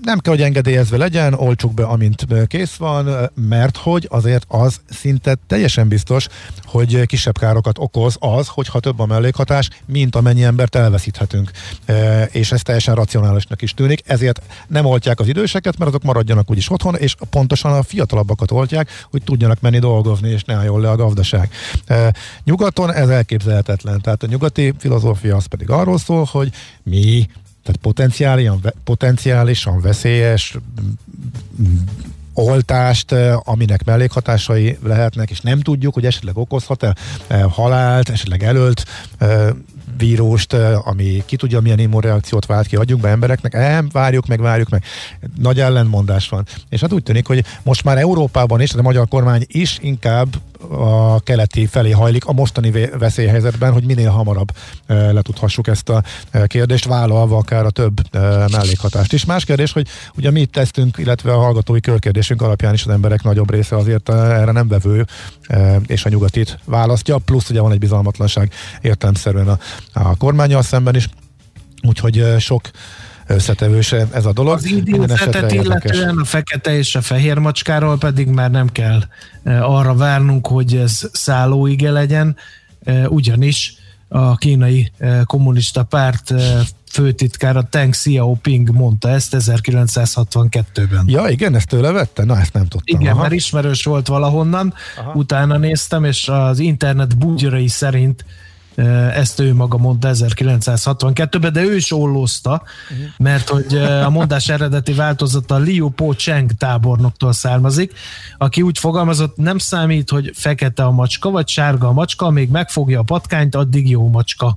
nem 0.02 0.20
kell, 0.20 0.34
hogy 0.34 0.42
engedélyezve 0.42 0.98
legyen, 0.98 1.34
olcsuk 1.34 1.74
be, 1.74 1.84
amint 1.84 2.26
kész 2.48 2.76
van, 2.76 3.30
mert 3.36 3.78
hogy 3.78 4.08
azért 4.10 4.46
az 4.48 4.80
szinte 4.90 5.36
teljesen 5.48 5.88
biztos, 5.88 6.28
hogy 6.66 7.06
kisebb 7.06 7.38
károkat 7.38 7.78
okoz 7.80 8.16
az, 8.20 8.48
hogyha 8.48 8.80
több 8.80 9.00
a 9.00 9.06
mellékhatás, 9.06 9.70
mint 9.86 10.16
amennyi 10.16 10.44
embert 10.44 10.76
elveszíthetünk. 10.76 11.52
És 12.32 12.52
ez 12.52 12.62
teljesen 12.62 12.96
racionálisnak 12.96 13.62
is 13.62 13.74
tűnik, 13.74 14.02
ezért 14.06 14.42
nem 14.68 14.86
oltják 14.86 15.20
az 15.20 15.28
időseket, 15.28 15.78
mert 15.78 15.90
azok 15.90 16.04
maradjanak 16.04 16.52
úgyis 16.52 16.72
otthon, 16.72 16.96
és 16.96 17.16
pontosan 17.30 17.74
a 17.74 17.84
fiatalabbakat 17.84 18.52
oltják, 18.52 18.90
hogy 19.12 19.24
tudjanak 19.24 19.62
menni 19.62 19.80
dolgozni, 19.80 20.30
és 20.30 20.44
ne 20.44 20.54
álljon 20.54 20.82
le 20.82 20.90
a 20.90 20.96
gazdaság. 20.96 21.50
Nyugaton 22.44 22.94
ez 22.94 23.10
elképzelhetetlen. 23.10 24.02
Tehát 24.02 24.24
a 24.24 24.28
nyugati 24.28 24.74
filozófia 24.78 25.36
az 25.36 25.46
pedig 25.46 25.70
arról 25.70 25.98
szól, 25.98 26.28
hogy 26.32 26.52
mi 26.84 27.28
tehát 27.66 27.82
potenciálisan, 27.82 28.62
potenciálisan 28.84 29.82
veszélyes 29.82 30.58
oltást, 32.34 33.16
aminek 33.44 33.84
mellékhatásai 33.84 34.78
lehetnek, 34.84 35.30
és 35.30 35.40
nem 35.42 35.60
tudjuk, 35.60 35.94
hogy 35.94 36.06
esetleg 36.06 36.38
okozhat-e 36.38 36.96
halált, 37.50 38.10
esetleg 38.10 38.44
előlt 38.44 38.86
vírust, 39.98 40.54
ami 40.84 41.24
ki 41.26 41.36
tudja 41.36 41.60
milyen 41.60 41.80
immunreakciót 41.80 42.46
vált 42.46 42.68
ki, 42.68 42.76
adjunk 42.76 43.02
be 43.02 43.10
embereknek, 43.10 43.54
nem, 43.54 43.90
várjuk 43.92 44.28
meg, 44.28 44.42
várjuk 44.42 44.70
meg. 44.70 44.84
Nagy 45.38 45.60
ellenmondás 45.60 46.30
van. 46.30 46.46
És 46.70 46.80
hát 46.82 46.94
úgy 46.94 47.04
tűnik, 47.04 47.28
hogy 47.28 47.46
most 47.64 47.84
már 47.84 47.98
Európában 47.98 48.62
is, 48.62 48.72
de 48.72 48.80
a 48.80 48.82
magyar 48.82 49.08
kormány 49.08 49.46
is 49.48 49.78
inkább 49.82 50.28
a 50.70 51.20
keleti 51.20 51.66
felé 51.66 51.92
hajlik 51.92 52.26
a 52.26 52.34
mostani 52.34 52.72
veszélyhelyzetben, 52.98 53.72
hogy 53.72 53.84
minél 53.84 54.10
hamarabb 54.10 54.52
letudhassuk 54.88 55.68
ezt 55.68 55.90
a 55.90 56.04
kérdést, 56.46 56.86
vállalva 56.86 57.38
akár 57.38 57.66
a 57.66 57.70
több 57.70 58.02
mellékhatást 58.52 59.14
is. 59.14 59.26
Más 59.26 59.46
kérdés, 59.46 59.72
hogy 59.72 59.88
ugye 60.18 60.32
mi 60.32 60.46
tesztünk, 60.46 60.98
illetve 60.98 61.34
a 61.34 61.40
hallgatói 61.40 61.80
körkérdésünk 61.80 62.42
alapján 62.42 62.74
is 62.74 62.86
az 62.86 62.92
emberek 62.92 63.24
nagyobb 63.24 63.52
része 63.52 63.76
azért 63.76 64.10
erre 64.10 64.52
nem 64.52 64.68
vevő, 64.68 65.06
és 65.88 66.06
a 66.06 66.10
nyugatit 66.10 66.60
választja, 66.66 67.18
plusz 67.18 67.50
ugye 67.50 67.62
van 67.62 67.72
egy 67.72 67.80
bizalmatlanság 67.80 68.52
értelemszerűen 68.82 69.48
a, 69.48 69.58
a 69.94 70.16
kormányjal 70.16 70.62
szemben 70.62 70.96
is, 70.96 71.10
úgyhogy 71.82 72.36
sok 72.40 72.70
összetevős 73.28 73.92
ez 73.92 74.26
a 74.26 74.34
dolog. 74.34 74.54
Az 74.54 74.66
idézetet 74.66 75.52
illetően 75.52 76.18
a 76.18 76.26
fekete 76.26 76.78
és 76.78 76.96
a 76.96 77.02
fehér 77.02 77.38
macskáról 77.38 77.98
pedig 77.98 78.28
már 78.28 78.52
nem 78.52 78.70
kell 78.70 79.02
arra 79.44 79.96
várnunk, 79.96 80.48
hogy 80.48 80.76
ez 80.76 81.10
szállóige 81.12 81.92
legyen, 81.92 82.36
ugyanis 83.08 83.74
a 84.08 84.36
kínai 84.36 84.92
kommunista 85.24 85.84
párt 85.84 86.34
főtitkára 86.92 87.64
Teng 87.64 87.92
Xiaoping 87.92 88.70
mondta 88.70 89.10
ezt 89.10 89.36
1962-ben. 89.38 91.04
Ja, 91.06 91.28
igen, 91.28 91.56
ezt 91.56 91.68
tőle 91.68 91.92
vette? 91.92 92.24
Na, 92.24 92.40
ezt 92.40 92.54
nem 92.54 92.68
tudtam. 92.68 93.00
Igen, 93.00 93.14
Aha. 93.14 93.22
mert 93.22 93.34
ismerős 93.34 93.84
volt 93.84 94.08
valahonnan, 94.08 94.74
Aha. 94.98 95.12
utána 95.14 95.58
néztem, 95.58 96.04
és 96.04 96.28
az 96.28 96.60
internet 96.60 97.18
bugyrai 97.18 97.68
szerint 97.68 98.26
ezt 99.14 99.40
ő 99.40 99.54
maga 99.54 99.78
mondta 99.78 100.10
1962-ben, 100.14 101.54
de 101.54 101.62
ő 101.64 101.76
is 101.76 101.92
ollózta, 101.92 102.64
mert 103.18 103.50
hogy 103.50 103.76
a 103.78 104.10
mondás 104.10 104.50
eredeti 104.50 104.94
változata 104.94 105.58
Liu 105.58 105.90
Po 105.90 106.14
Cheng 106.14 106.52
tábornoktól 106.52 107.34
származik, 107.34 107.94
aki 108.38 108.62
úgy 108.62 108.78
fogalmazott, 108.78 109.38
nem 109.38 109.58
számít, 109.58 110.10
hogy 110.10 110.32
fekete 110.34 110.84
a 110.84 110.92
macska, 110.92 111.30
vagy 111.30 111.48
sárga 111.48 111.88
a 111.88 111.94
macska, 111.94 112.30
még 112.30 112.50
megfogja 112.50 113.00
a 113.00 113.04
patkányt, 113.04 113.56
addig 113.56 113.90
jó 113.90 114.10
macska. 114.10 114.56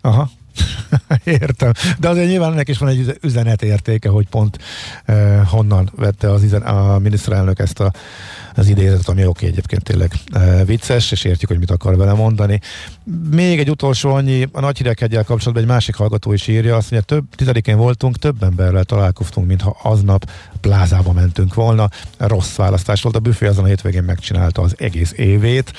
Aha. 0.00 0.30
Értem. 1.24 1.72
De 1.98 2.08
azért 2.08 2.28
nyilván 2.28 2.52
ennek 2.52 2.68
is 2.68 2.78
van 2.78 2.88
egy 2.88 3.18
üzenet 3.22 3.62
értéke, 3.62 4.08
hogy 4.08 4.28
pont 4.28 4.58
eh, 5.04 5.40
honnan 5.46 5.90
vette 5.96 6.30
az 6.30 6.42
üzen, 6.42 6.62
a 6.62 6.98
miniszterelnök 6.98 7.58
ezt 7.58 7.80
a, 7.80 7.92
az 8.54 8.68
idézetet, 8.68 9.08
ami 9.08 9.26
oké 9.26 9.46
egyébként 9.46 9.82
tényleg 9.82 10.12
eh, 10.32 10.64
vicces, 10.66 11.12
és 11.12 11.24
értjük, 11.24 11.50
hogy 11.50 11.58
mit 11.58 11.70
akar 11.70 11.96
vele 11.96 12.12
mondani. 12.12 12.60
Még 13.30 13.58
egy 13.58 13.70
utolsó 13.70 14.14
annyi, 14.14 14.48
a 14.52 14.60
nagy 14.60 14.76
hideghegyel 14.76 15.24
kapcsolatban 15.24 15.62
egy 15.62 15.68
másik 15.68 15.94
hallgató 15.94 16.32
is 16.32 16.46
írja, 16.46 16.76
azt 16.76 16.90
mondja, 16.90 17.16
több, 17.16 17.24
tizedikén 17.34 17.76
voltunk, 17.76 18.18
több 18.18 18.42
emberrel 18.42 18.84
találkoztunk, 18.84 19.46
mintha 19.46 19.76
aznap 19.82 20.30
plázába 20.60 21.12
mentünk 21.12 21.54
volna. 21.54 21.88
Rossz 22.18 22.54
választás 22.54 23.02
volt, 23.02 23.16
a 23.16 23.20
büfé 23.20 23.46
azon 23.46 23.64
a 23.64 23.66
hétvégén 23.66 24.02
megcsinálta 24.02 24.62
az 24.62 24.74
egész 24.78 25.12
évét. 25.16 25.72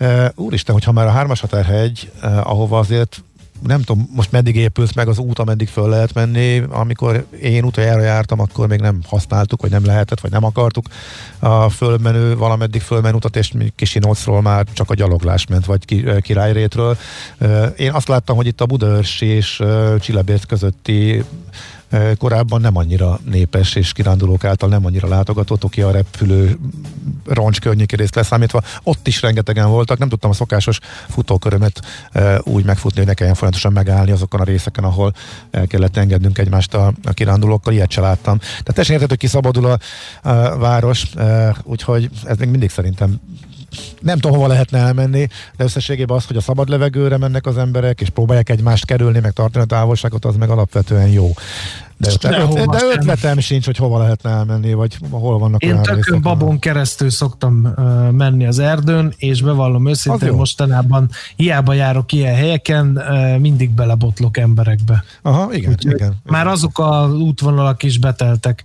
Uh, 0.00 0.26
úristen, 0.34 0.74
hogyha 0.74 0.92
már 0.92 1.06
a 1.06 1.10
hármas 1.10 1.40
határhegy, 1.40 2.10
uh, 2.22 2.50
ahova 2.50 2.78
azért 2.78 3.22
nem 3.62 3.82
tudom, 3.82 4.08
most 4.14 4.32
meddig 4.32 4.56
épült 4.56 4.94
meg 4.94 5.08
az 5.08 5.18
út, 5.18 5.38
ameddig 5.38 5.68
föl 5.68 5.88
lehet 5.88 6.14
menni. 6.14 6.62
Amikor 6.70 7.26
én 7.42 7.64
utoljára 7.64 8.02
jártam, 8.02 8.40
akkor 8.40 8.68
még 8.68 8.80
nem 8.80 9.00
használtuk, 9.06 9.60
vagy 9.60 9.70
nem 9.70 9.84
lehetett, 9.84 10.20
vagy 10.20 10.30
nem 10.30 10.44
akartuk 10.44 10.86
a 11.38 11.68
fölmenő, 11.68 12.36
valameddig 12.36 12.80
fölmenő 12.80 13.14
utat, 13.14 13.36
és 13.36 13.52
Kisinocról 13.74 14.42
már 14.42 14.66
csak 14.72 14.90
a 14.90 14.94
gyaloglás 14.94 15.46
ment, 15.46 15.64
vagy 15.64 15.84
királyrétről. 16.20 16.96
Én 17.76 17.90
azt 17.90 18.08
láttam, 18.08 18.36
hogy 18.36 18.46
itt 18.46 18.60
a 18.60 18.66
Budaörs 18.66 19.20
és 19.20 19.62
Csillebért 20.00 20.46
közötti 20.46 21.24
korábban 22.18 22.60
nem 22.60 22.76
annyira 22.76 23.20
népes 23.30 23.74
és 23.74 23.92
kirándulók 23.92 24.44
által 24.44 24.68
nem 24.68 24.86
annyira 24.86 25.08
látogatott, 25.08 25.64
oké 25.64 25.82
a 25.82 25.90
repülő 25.90 26.58
roncs 27.24 27.60
környéki 27.60 27.96
részt 27.96 28.14
leszámítva, 28.14 28.62
ott 28.82 29.06
is 29.06 29.22
rengetegen 29.22 29.68
voltak, 29.68 29.98
nem 29.98 30.08
tudtam 30.08 30.30
a 30.30 30.34
szokásos 30.34 30.78
futókörömet 31.08 31.80
úgy 32.42 32.64
megfutni, 32.64 32.98
hogy 32.98 33.06
ne 33.06 33.14
kelljen 33.14 33.34
folyamatosan 33.34 33.72
megállni 33.72 34.10
azokon 34.10 34.40
a 34.40 34.44
részeken, 34.44 34.84
ahol 34.84 35.12
el 35.50 35.66
kellett 35.66 35.96
engednünk 35.96 36.38
egymást 36.38 36.74
a, 36.74 36.92
a 37.04 37.12
kirándulókkal, 37.12 37.72
ilyet 37.72 37.90
se 37.90 38.00
láttam. 38.00 38.38
Tehát 38.38 38.64
teljesen 38.64 38.94
érted, 38.94 39.08
hogy 39.08 39.18
kiszabadul 39.18 39.66
a, 39.66 39.78
a 40.28 40.56
város, 40.56 41.06
úgyhogy 41.62 42.10
ez 42.24 42.38
még 42.38 42.48
mindig 42.48 42.70
szerintem 42.70 43.20
nem 44.00 44.18
tudom, 44.18 44.36
hova 44.36 44.48
lehetne 44.48 44.78
elmenni, 44.78 45.26
de 45.56 45.64
összességében 45.64 46.16
az, 46.16 46.26
hogy 46.26 46.36
a 46.36 46.40
szabad 46.40 46.68
levegőre 46.68 47.16
mennek 47.16 47.46
az 47.46 47.58
emberek, 47.58 48.00
és 48.00 48.08
próbálják 48.08 48.48
egymást 48.48 48.84
kerülni, 48.84 49.18
meg 49.18 49.32
tartani 49.32 49.64
a 49.64 49.66
távolságot, 49.66 50.24
az 50.24 50.36
meg 50.36 50.50
alapvetően 50.50 51.08
jó. 51.08 51.32
De, 51.98 52.10
de, 52.20 52.28
de, 52.28 52.64
de 52.66 52.78
ötletem 52.94 53.38
sincs, 53.38 53.64
hogy 53.64 53.76
hova 53.76 53.98
lehetne 53.98 54.30
elmenni, 54.30 54.72
vagy 54.72 54.96
hol 55.10 55.38
vannak 55.38 55.62
Én 55.62 55.82
tökön 55.82 56.20
babon 56.20 56.58
keresztül 56.58 57.10
szoktam 57.10 57.74
uh, 57.76 58.10
menni 58.10 58.46
az 58.46 58.58
erdőn, 58.58 59.14
és 59.16 59.42
bevallom 59.42 59.88
őszintén, 59.88 60.32
mostanában 60.32 61.10
hiába 61.36 61.72
járok 61.72 62.12
ilyen 62.12 62.34
helyeken, 62.34 62.96
uh, 62.96 63.38
mindig 63.38 63.70
belebotlok 63.70 64.36
emberekbe. 64.36 65.04
Aha, 65.22 65.52
igen, 65.52 65.70
Úgy, 65.70 65.86
igen. 65.86 66.14
Már 66.24 66.46
azok 66.46 66.78
az 66.78 67.12
útvonalak 67.12 67.82
is 67.82 67.98
beteltek 67.98 68.64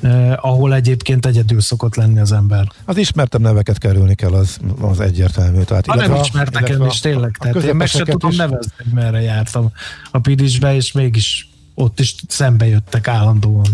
eh, 0.00 0.44
ahol 0.44 0.74
egyébként 0.74 1.26
egyedül 1.26 1.60
szokott 1.60 1.94
lenni 1.94 2.18
az 2.18 2.32
ember. 2.32 2.68
Az 2.84 2.96
ismertem 2.96 3.42
neveket 3.42 3.78
kerülni 3.78 4.14
kell, 4.14 4.32
az, 4.32 4.58
az 4.80 5.00
egyértelmű. 5.00 5.62
Tehát, 5.62 5.86
a 5.86 5.94
nem 5.94 6.14
ismerteken 6.14 6.86
is 6.86 7.00
tényleg, 7.00 7.36
tehát 7.38 7.62
én 7.62 7.76
meg 7.76 7.86
sem 7.86 8.04
tudom 8.04 8.30
is... 8.30 8.36
nevezni, 8.36 8.72
hogy 8.76 8.92
merre 8.92 9.20
jártam 9.20 9.72
a 10.10 10.18
Pirisbe, 10.18 10.74
és 10.74 10.92
mégis 10.92 11.48
ott 11.74 12.00
is 12.00 12.14
szembe 12.28 12.66
jöttek 12.66 13.08
állandóan. 13.08 13.66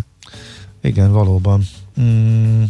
Igen, 0.83 1.13
valóban. 1.13 1.63
Mm. 2.01 2.63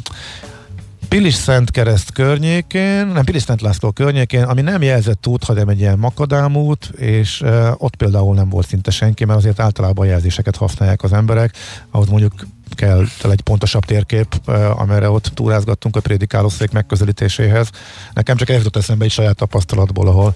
Pilis 1.10 1.34
Szent 1.34 1.70
Kereszt 1.70 2.12
környékén, 2.12 3.06
nem 3.06 3.24
Pilis 3.24 3.42
Szent 3.42 3.60
László 3.60 3.90
környékén, 3.90 4.42
ami 4.42 4.60
nem 4.60 4.82
jelzett 4.82 5.26
út, 5.26 5.44
hanem 5.44 5.68
egy 5.68 5.78
ilyen 5.80 5.98
makadámút, 5.98 6.84
és 6.96 7.40
uh, 7.40 7.70
ott 7.76 7.96
például 7.96 8.34
nem 8.34 8.48
volt 8.48 8.66
szinte 8.66 8.90
senki, 8.90 9.24
mert 9.24 9.38
azért 9.38 9.60
általában 9.60 10.06
jelzéseket 10.06 10.56
használják 10.56 11.02
az 11.02 11.12
emberek, 11.12 11.56
ahhoz 11.90 12.08
mondjuk 12.08 12.32
kell 12.70 13.06
egy 13.22 13.40
pontosabb 13.40 13.84
térkép, 13.84 14.40
uh, 14.46 14.80
amerre 14.80 15.10
ott 15.10 15.30
túrázgattunk 15.34 15.96
a 15.96 16.00
prédikálószék 16.00 16.70
megközelítéséhez. 16.70 17.70
Nekem 18.12 18.36
csak 18.36 18.48
ez 18.48 18.56
jutott 18.56 18.76
eszembe 18.76 19.04
egy 19.04 19.10
saját 19.10 19.36
tapasztalatból, 19.36 20.08
ahol 20.08 20.34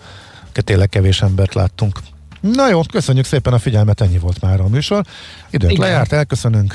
tényleg 0.52 0.88
kevés 0.88 1.22
embert 1.22 1.54
láttunk. 1.54 2.00
Na 2.40 2.68
jó, 2.68 2.80
köszönjük 2.92 3.24
szépen 3.24 3.52
a 3.52 3.58
figyelmet, 3.58 4.00
ennyi 4.00 4.18
volt 4.18 4.40
már 4.40 4.60
a 4.60 4.68
műsor. 4.68 5.04
Igen. 5.50 5.74
lejárt, 5.76 6.12
elköszönünk. 6.12 6.74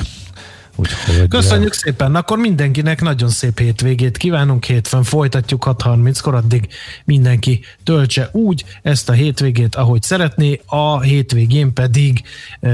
Úgyhogy, 0.80 1.27
Köszönjük 1.27 1.73
szépen, 1.73 2.15
akkor 2.15 2.38
mindenkinek 2.38 3.01
nagyon 3.01 3.30
szép 3.30 3.59
hétvégét 3.59 4.17
kívánunk, 4.17 4.63
hétfőn 4.63 5.03
folytatjuk 5.03 5.65
6.30-kor, 5.65 6.34
addig 6.34 6.67
mindenki 7.05 7.59
töltse 7.84 8.30
úgy 8.32 8.63
ezt 8.82 9.09
a 9.09 9.13
hétvégét, 9.13 9.75
ahogy 9.75 10.01
szeretné, 10.01 10.61
a 10.65 11.01
hétvégén 11.01 11.73
pedig 11.73 12.21
e, 12.59 12.69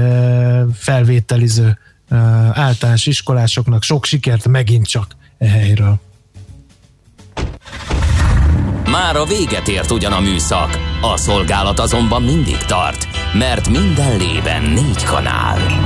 felvételiző 0.74 1.78
általános 2.52 3.06
iskolásoknak 3.06 3.82
sok 3.82 4.04
sikert 4.04 4.48
megint 4.48 4.86
csak 4.86 5.06
e 5.38 5.48
helyről. 5.48 6.00
Már 8.90 9.16
a 9.16 9.24
véget 9.24 9.68
ért 9.68 9.90
ugyan 9.90 10.12
a 10.12 10.20
műszak, 10.20 10.78
a 11.00 11.16
szolgálat 11.16 11.78
azonban 11.78 12.22
mindig 12.22 12.56
tart, 12.56 13.08
mert 13.32 13.68
minden 13.68 14.16
lében 14.16 14.62
négy 14.62 15.02
kanál. 15.04 15.85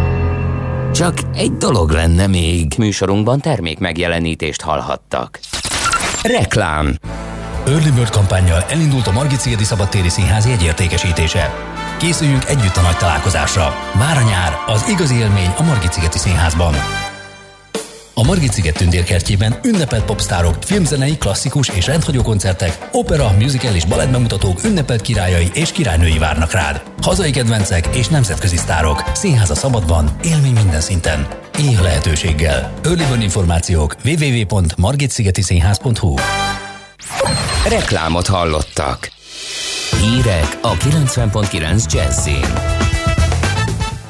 Csak 1.01 1.17
egy 1.33 1.57
dolog 1.57 1.89
lenne 1.89 2.27
még. 2.27 2.73
Műsorunkban 2.77 3.39
termék 3.39 3.79
megjelenítést 3.79 4.61
hallhattak. 4.61 5.39
Reklám 6.23 6.95
Early 7.65 7.89
Bird 7.89 8.09
kampányjal 8.09 8.63
elindult 8.69 9.07
a 9.07 9.11
Margit 9.11 9.39
Szigeti 9.39 9.63
Szabadtéri 9.63 10.09
Színház 10.09 10.47
jegyértékesítése. 10.47 11.53
Készüljünk 11.99 12.45
együtt 12.45 12.75
a 12.75 12.81
nagy 12.81 12.97
találkozásra. 12.97 13.73
Már 13.97 14.17
a 14.17 14.21
nyár, 14.21 14.53
az 14.67 14.89
igazi 14.89 15.15
élmény 15.15 15.53
a 15.57 15.63
Margit 15.63 15.93
Szigeti 15.93 16.17
Színházban. 16.17 16.73
A 18.13 18.23
Margit 18.23 18.53
sziget 18.53 18.77
tündérkertjében 18.77 19.59
ünnepelt 19.63 20.05
popstárok, 20.05 20.55
filmzenei, 20.63 21.17
klasszikus 21.17 21.69
és 21.69 21.85
rendhagyó 21.85 22.21
koncertek, 22.21 22.87
opera, 22.91 23.31
musical 23.39 23.75
és 23.75 23.85
balett 23.85 24.09
bemutatók 24.09 24.63
ünnepelt 24.63 25.01
királyai 25.01 25.49
és 25.53 25.71
királynői 25.71 26.17
várnak 26.17 26.51
rád. 26.51 26.81
Hazai 27.01 27.31
kedvencek 27.31 27.95
és 27.95 28.07
nemzetközi 28.07 28.57
sztárok. 28.57 29.03
Színház 29.13 29.49
a 29.49 29.55
szabadban, 29.55 30.09
élmény 30.23 30.53
minden 30.53 30.81
szinten. 30.81 31.27
Éh 31.59 31.81
lehetőséggel. 31.81 32.73
Early 32.83 33.23
információk 33.23 33.95
www.margitszigetiszínház.hu 34.03 36.15
Reklámot 37.69 38.27
hallottak. 38.27 39.11
Hírek 39.99 40.57
a 40.61 40.73
90.9 40.73 41.93
Jazzin. 41.93 42.80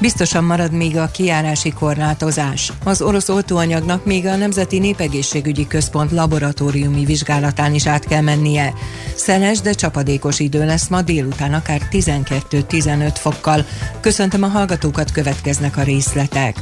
Biztosan 0.02 0.44
marad 0.44 0.72
még 0.72 0.98
a 0.98 1.12
kiárási 1.12 1.72
korlátozás. 1.72 2.72
Az 2.84 3.02
orosz 3.02 3.30
oltóanyagnak 3.30 4.06
még 4.06 4.26
a 4.26 4.36
Nemzeti 4.36 4.80
Népegészségügyi 4.80 5.68
Központ 5.68 6.12
laboratóriumi 6.12 7.06
vizsgálatán 7.06 7.74
is 7.74 7.88
át 7.88 8.06
kell 8.06 8.22
mennie. 8.22 8.74
Szeles, 9.16 9.62
de 9.62 9.72
csapadékos 9.72 10.40
idő 10.40 10.66
lesz 10.66 10.88
ma 10.88 11.02
délután, 11.02 11.54
akár 11.54 11.82
12-15 11.92 13.12
fokkal. 13.14 13.66
Köszöntöm 14.00 14.44
a 14.44 14.48
hallgatókat, 14.48 15.12
következnek 15.12 15.78
a 15.78 15.84
részletek. 15.84 16.56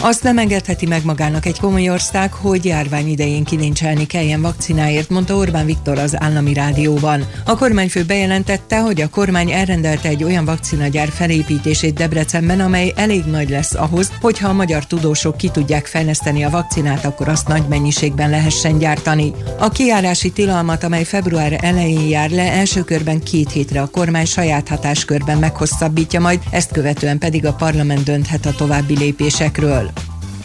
Azt 0.00 0.22
nem 0.22 0.38
engedheti 0.38 0.86
meg 0.86 1.04
magának 1.04 1.46
egy 1.46 1.60
komoly 1.60 1.90
ország, 1.90 2.32
hogy 2.32 2.64
járvány 2.64 3.08
idején 3.08 3.44
kilincselni 3.44 4.06
kelljen 4.06 4.40
vakcináért, 4.40 5.10
mondta 5.10 5.36
Orbán 5.36 5.66
Viktor 5.66 5.98
az 5.98 6.22
állami 6.22 6.52
rádióban. 6.52 7.26
A 7.44 7.56
kormányfő 7.56 8.04
bejelentette, 8.04 8.80
hogy 8.80 9.00
a 9.00 9.08
kormány 9.08 9.50
elrendelte 9.50 10.08
egy 10.08 10.24
olyan 10.24 10.44
vakcinagyár 10.44 11.08
felépítését 11.08 11.94
Debrecenben, 11.94 12.60
amely 12.60 12.92
elég 12.96 13.24
nagy 13.24 13.50
lesz 13.50 13.74
ahhoz, 13.74 14.12
hogyha 14.20 14.48
a 14.48 14.52
magyar 14.52 14.86
tudósok 14.86 15.36
ki 15.36 15.48
tudják 15.48 15.86
fejleszteni 15.86 16.44
a 16.44 16.50
vakcinát, 16.50 17.04
akkor 17.04 17.28
azt 17.28 17.48
nagy 17.48 17.68
mennyiségben 17.68 18.30
lehessen 18.30 18.78
gyártani. 18.78 19.32
A 19.58 19.68
kiárási 19.68 20.32
tilalmat, 20.32 20.84
amely 20.84 21.04
február 21.04 21.58
elején 21.62 22.08
jár 22.08 22.30
le, 22.30 22.52
első 22.52 22.84
körben 22.84 23.22
két 23.22 23.50
hétre 23.50 23.80
a 23.80 23.86
kormány 23.86 24.26
saját 24.26 24.68
hatáskörben 24.68 25.38
meghosszabbítja 25.38 26.20
majd, 26.20 26.40
ezt 26.50 26.72
követően 26.72 27.18
pedig 27.18 27.46
a 27.46 27.52
parlament 27.52 28.02
dönthet 28.02 28.46
a 28.46 28.52
további 28.52 28.98
lépésekről. 28.98 29.94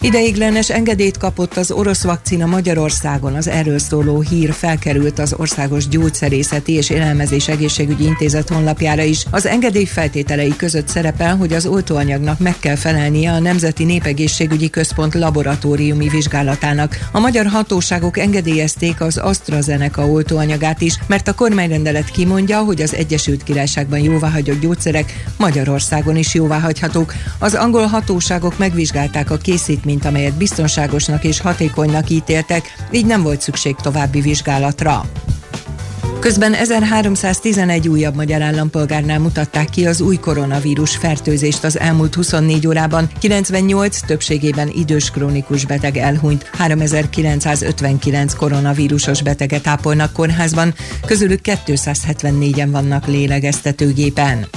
Ideiglenes 0.04 0.70
engedélyt 0.70 1.18
kapott 1.18 1.58
az 1.58 1.72
orosz 1.72 2.04
vakcina 2.04 2.46
Magyarországon. 2.46 3.36
Az 3.36 3.48
erről 3.48 3.80
szóló 3.80 4.22
hír 4.22 4.54
felkerült 4.54 5.20
az 5.20 5.34
Országos 5.38 5.88
Gyógyszerészeti 5.88 6.72
és 6.72 6.90
Élelmezés 6.90 7.48
Egészségügyi 7.48 8.04
Intézet 8.04 8.50
honlapjára 8.50 9.02
is. 9.02 9.26
Az 9.30 9.46
engedély 9.46 9.86
feltételei 9.86 10.56
között 10.56 10.88
szerepel, 10.88 11.36
hogy 11.36 11.54
az 11.54 11.66
oltóanyagnak 11.66 12.40
meg 12.40 12.56
kell 12.60 12.76
felelnie 12.76 13.32
a 13.32 13.40
Nemzeti 13.40 13.84
Népegészségügyi 13.84 14.70
Központ 14.70 15.14
laboratóriumi 15.14 16.08
vizsgálatának. 16.10 16.98
A 17.12 17.20
magyar 17.20 17.46
hatóságok 17.46 18.18
engedélyezték 18.18 19.02
az 19.02 19.18
AstraZeneca 19.18 20.08
oltóanyagát 20.08 20.82
is, 20.82 20.98
mert 21.08 21.28
a 21.28 21.34
kormányrendelet 21.34 22.12
kimondja, 22.12 22.60
hogy 22.60 22.82
az 22.82 22.96
Egyesült 22.96 23.44
Királyságban 23.44 24.00
jóváhagyott 24.00 24.62
gyógyszerek 24.62 25.24
Magyarországon 25.38 26.16
is 26.16 26.34
jóváhagyhatók. 26.34 27.14
Az 27.40 27.54
angol 27.54 27.86
hatóságok 27.86 28.58
megvizsgálták 28.58 29.32
a 29.32 29.38
készítményt 29.38 29.90
mint 29.92 30.06
amelyet 30.06 30.34
biztonságosnak 30.34 31.24
és 31.24 31.40
hatékonynak 31.40 32.10
ítéltek, 32.10 32.76
így 32.92 33.06
nem 33.06 33.24
volt 33.24 33.42
szükség 33.42 33.76
további 33.76 34.22
vizsgálatra. 34.22 35.06
Közben 36.20 36.54
1311 36.54 37.88
újabb 37.88 38.16
magyar 38.16 38.42
állampolgárnál 38.42 39.20
mutatták 39.20 39.70
ki 39.70 39.86
az 39.86 40.02
új 40.02 40.16
koronavírus 40.16 40.96
fertőzést 40.96 41.64
az 41.64 41.80
elmúlt 41.80 42.16
24 42.16 42.68
órában. 42.68 43.10
98 43.20 44.00
többségében 44.06 44.70
idős 44.76 45.10
krónikus 45.10 45.66
beteg 45.66 45.98
elhunyt. 45.98 46.50
3959 46.54 48.34
koronavírusos 48.34 49.22
beteget 49.22 49.68
ápolnak 49.68 50.14
kórházban, 50.14 50.74
közülük 51.06 51.40
274-en 51.44 52.68
vannak 52.72 53.08
lélegeztetőgépen. 53.08 54.48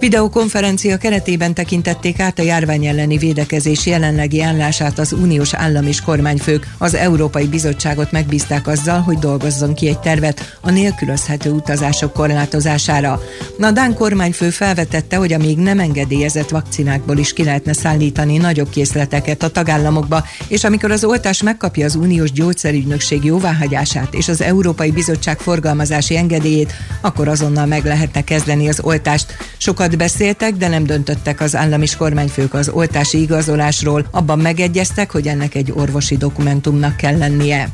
Videokonferencia 0.00 0.96
keretében 0.96 1.54
tekintették 1.54 2.20
át 2.20 2.38
a 2.38 2.42
járvány 2.42 2.86
elleni 2.86 3.16
védekezés 3.16 3.86
jelenlegi 3.86 4.42
állását 4.42 4.98
az 4.98 5.12
uniós 5.12 5.54
állam 5.54 5.86
és 5.86 6.00
kormányfők. 6.00 6.66
Az 6.78 6.94
Európai 6.94 7.46
Bizottságot 7.46 8.12
megbízták 8.12 8.66
azzal, 8.66 9.00
hogy 9.00 9.18
dolgozzon 9.18 9.74
ki 9.74 9.88
egy 9.88 9.98
tervet 9.98 10.58
a 10.60 10.70
nélkülözhető 10.70 11.50
utazások 11.50 12.12
korlátozására. 12.12 13.20
A 13.60 13.70
Dán 13.70 13.94
kormányfő 13.94 14.50
felvetette, 14.50 15.16
hogy 15.16 15.32
a 15.32 15.38
még 15.38 15.58
nem 15.58 15.78
engedélyezett 15.78 16.48
vakcinákból 16.48 17.18
is 17.18 17.32
ki 17.32 17.44
lehetne 17.44 17.72
szállítani 17.72 18.36
nagyobb 18.36 18.70
készleteket 18.70 19.42
a 19.42 19.48
tagállamokba, 19.48 20.24
és 20.48 20.64
amikor 20.64 20.90
az 20.90 21.04
oltás 21.04 21.42
megkapja 21.42 21.84
az 21.84 21.94
uniós 21.94 22.32
gyógyszerügynökség 22.32 23.24
jóváhagyását 23.24 24.14
és 24.14 24.28
az 24.28 24.40
Európai 24.40 24.90
Bizottság 24.90 25.38
forgalmazási 25.38 26.16
engedélyét, 26.16 26.72
akkor 27.00 27.28
azonnal 27.28 27.66
meg 27.66 27.84
lehetne 27.84 28.24
kezdeni 28.24 28.68
az 28.68 28.80
oltást. 28.82 29.36
Sokat 29.56 29.87
Sokat 29.88 30.08
beszéltek, 30.08 30.54
de 30.54 30.68
nem 30.68 30.84
döntöttek 30.84 31.40
az 31.40 31.56
állam 31.56 31.82
és 31.82 31.96
kormányfők 31.96 32.54
az 32.54 32.68
oltási 32.68 33.20
igazolásról. 33.20 34.06
Abban 34.10 34.38
megegyeztek, 34.38 35.10
hogy 35.10 35.26
ennek 35.26 35.54
egy 35.54 35.72
orvosi 35.72 36.16
dokumentumnak 36.16 36.96
kell 36.96 37.18
lennie. 37.18 37.68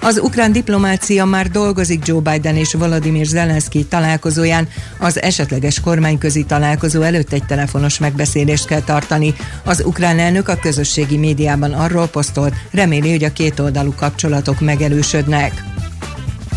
Az 0.00 0.18
ukrán 0.18 0.52
diplomácia 0.52 1.24
már 1.24 1.48
dolgozik 1.48 2.06
Joe 2.06 2.20
Biden 2.20 2.56
és 2.56 2.72
Volodymyr 2.72 3.26
Zelenszky 3.26 3.84
találkozóján. 3.84 4.68
Az 4.98 5.22
esetleges 5.22 5.80
kormányközi 5.80 6.44
találkozó 6.44 7.02
előtt 7.02 7.32
egy 7.32 7.44
telefonos 7.46 7.98
megbeszélést 7.98 8.66
kell 8.66 8.82
tartani. 8.82 9.34
Az 9.64 9.82
ukrán 9.84 10.18
elnök 10.18 10.48
a 10.48 10.56
közösségi 10.56 11.16
médiában 11.16 11.72
arról 11.72 12.06
posztolt, 12.06 12.54
reméli, 12.70 13.10
hogy 13.10 13.24
a 13.24 13.32
kétoldalú 13.32 13.94
kapcsolatok 13.96 14.60
megerősödnek. 14.60 15.79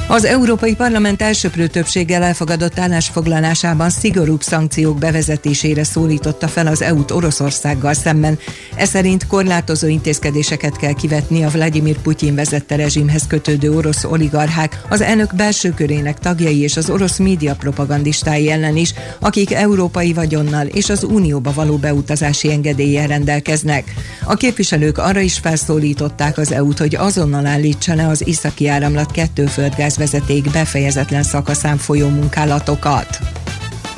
Az 0.08 0.26
Európai 0.26 0.76
Parlament 0.76 1.22
elsőprő 1.22 1.68
többséggel 1.68 2.24
elfogadott 2.24 2.80
állásfoglalásában 2.80 3.90
szigorúbb 3.90 4.42
szankciók 4.42 4.98
bevezetésére 4.98 5.84
szólította 5.84 6.48
fel 6.48 6.68
az 6.68 6.82
EU-t 6.82 7.12
Oroszországgal 7.12 7.94
szemben. 7.94 8.40
Ez 8.76 8.90
szerint 8.90 9.28
korlátozó 9.28 9.88
intézkedéseket 9.88 10.78
kell 10.78 10.94
kivetni 10.94 11.44
a 11.44 11.50
Vladimir 11.50 11.98
Putyin 11.98 12.36
vezette 12.36 12.76
rezsimhez 12.76 13.28
kötődő 13.28 13.72
orosz 13.72 14.04
oligarchák, 14.04 14.82
az 14.90 15.02
elnök 15.02 15.36
belső 15.36 15.70
körének 15.70 16.20
tagjai 16.20 16.62
és 16.62 16.78
az 16.78 16.90
orosz 16.90 17.18
média 17.18 17.56
propagandistái 17.56 18.52
ellen 18.52 18.78
is, 18.78 18.94
akik 19.20 19.54
európai 19.54 20.14
vagyonnal 20.14 20.66
és 20.66 20.90
az 20.90 21.04
unióba 21.04 21.52
való 21.54 21.78
beutazási 21.78 22.52
engedéllyel 22.52 23.08
rendelkeznek. 23.08 23.94
A 24.24 24.34
képviselők 24.34 24.98
arra 24.98 25.20
is 25.20 25.38
felszólították 25.38 26.38
az 26.38 26.52
EU-t, 26.52 26.78
hogy 26.78 26.96
azonnal 26.96 27.46
állítsa 27.46 27.96
le 27.96 28.08
az 28.08 28.28
Iszaki 28.28 28.68
áramlat 28.68 29.12
kettő 29.12 29.46
földgáz 29.46 29.93
gázvezeték 29.98 30.52
befejezetlen 30.52 31.24
szakaszán 31.24 31.78
folyó 31.78 32.10
munkálatokat. 32.10 33.20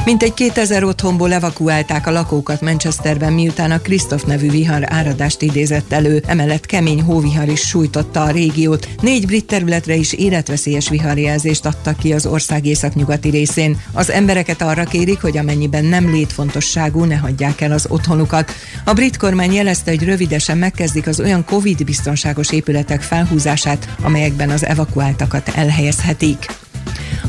Mintegy 0.05 0.33
2000 0.33 0.83
otthonból 0.83 1.33
evakuálták 1.33 2.07
a 2.07 2.11
lakókat 2.11 2.61
Manchesterben, 2.61 3.33
miután 3.33 3.71
a 3.71 3.79
Krisztof 3.79 4.23
nevű 4.23 4.49
vihar 4.49 4.93
áradást 4.93 5.41
idézett 5.41 5.91
elő. 5.91 6.23
Emellett 6.27 6.65
kemény 6.65 7.01
hóvihar 7.01 7.47
is 7.49 7.59
sújtotta 7.59 8.23
a 8.23 8.31
régiót. 8.31 8.87
Négy 9.01 9.25
brit 9.25 9.45
területre 9.45 9.95
is 9.95 10.13
életveszélyes 10.13 10.89
viharjelzést 10.89 11.65
adtak 11.65 11.97
ki 11.97 12.13
az 12.13 12.25
ország 12.25 12.65
északnyugati 12.65 13.29
részén. 13.29 13.81
Az 13.93 14.11
embereket 14.11 14.61
arra 14.61 14.83
kérik, 14.83 15.21
hogy 15.21 15.37
amennyiben 15.37 15.85
nem 15.85 16.11
létfontosságú, 16.11 17.03
ne 17.03 17.15
hagyják 17.15 17.61
el 17.61 17.71
az 17.71 17.85
otthonukat. 17.89 18.51
A 18.83 18.93
brit 18.93 19.17
kormány 19.17 19.53
jelezte, 19.53 19.91
hogy 19.91 20.03
rövidesen 20.03 20.57
megkezdik 20.57 21.07
az 21.07 21.19
olyan 21.19 21.45
Covid 21.45 21.83
biztonságos 21.83 22.51
épületek 22.51 23.01
felhúzását, 23.01 23.95
amelyekben 24.01 24.49
az 24.49 24.65
evakuáltakat 24.65 25.49
elhelyezhetik. 25.49 26.64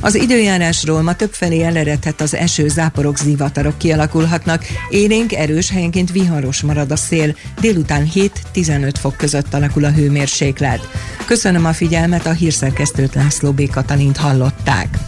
Az 0.01 0.15
időjárásról 0.15 1.03
ma 1.03 1.15
többfelé 1.15 1.63
eleredhet 1.63 2.21
az 2.21 2.35
eső, 2.35 2.69
záporok, 2.69 3.19
zivatarok 3.19 3.79
kialakulhatnak. 3.79 4.65
Élénk, 4.91 5.33
erős, 5.33 5.71
helyenként 5.71 6.13
viharos 6.13 6.63
marad 6.63 6.91
a 6.91 6.97
szél. 6.97 7.37
Délután 7.61 8.09
7-15 8.55 8.93
fok 9.01 9.17
között 9.17 9.55
alakul 9.55 9.85
a 9.85 9.91
hőmérséklet. 9.91 10.89
Köszönöm 11.27 11.65
a 11.65 11.73
figyelmet, 11.73 12.27
a 12.27 12.33
hírszerkesztőt 12.33 13.15
László 13.15 13.53
B. 13.53 13.71
Katalint 13.71 14.17
hallották. 14.17 14.99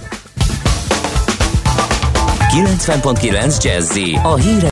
90.9 2.49 3.62
Jazzy 3.62 4.18
a 4.22 4.34
híre 4.34 4.66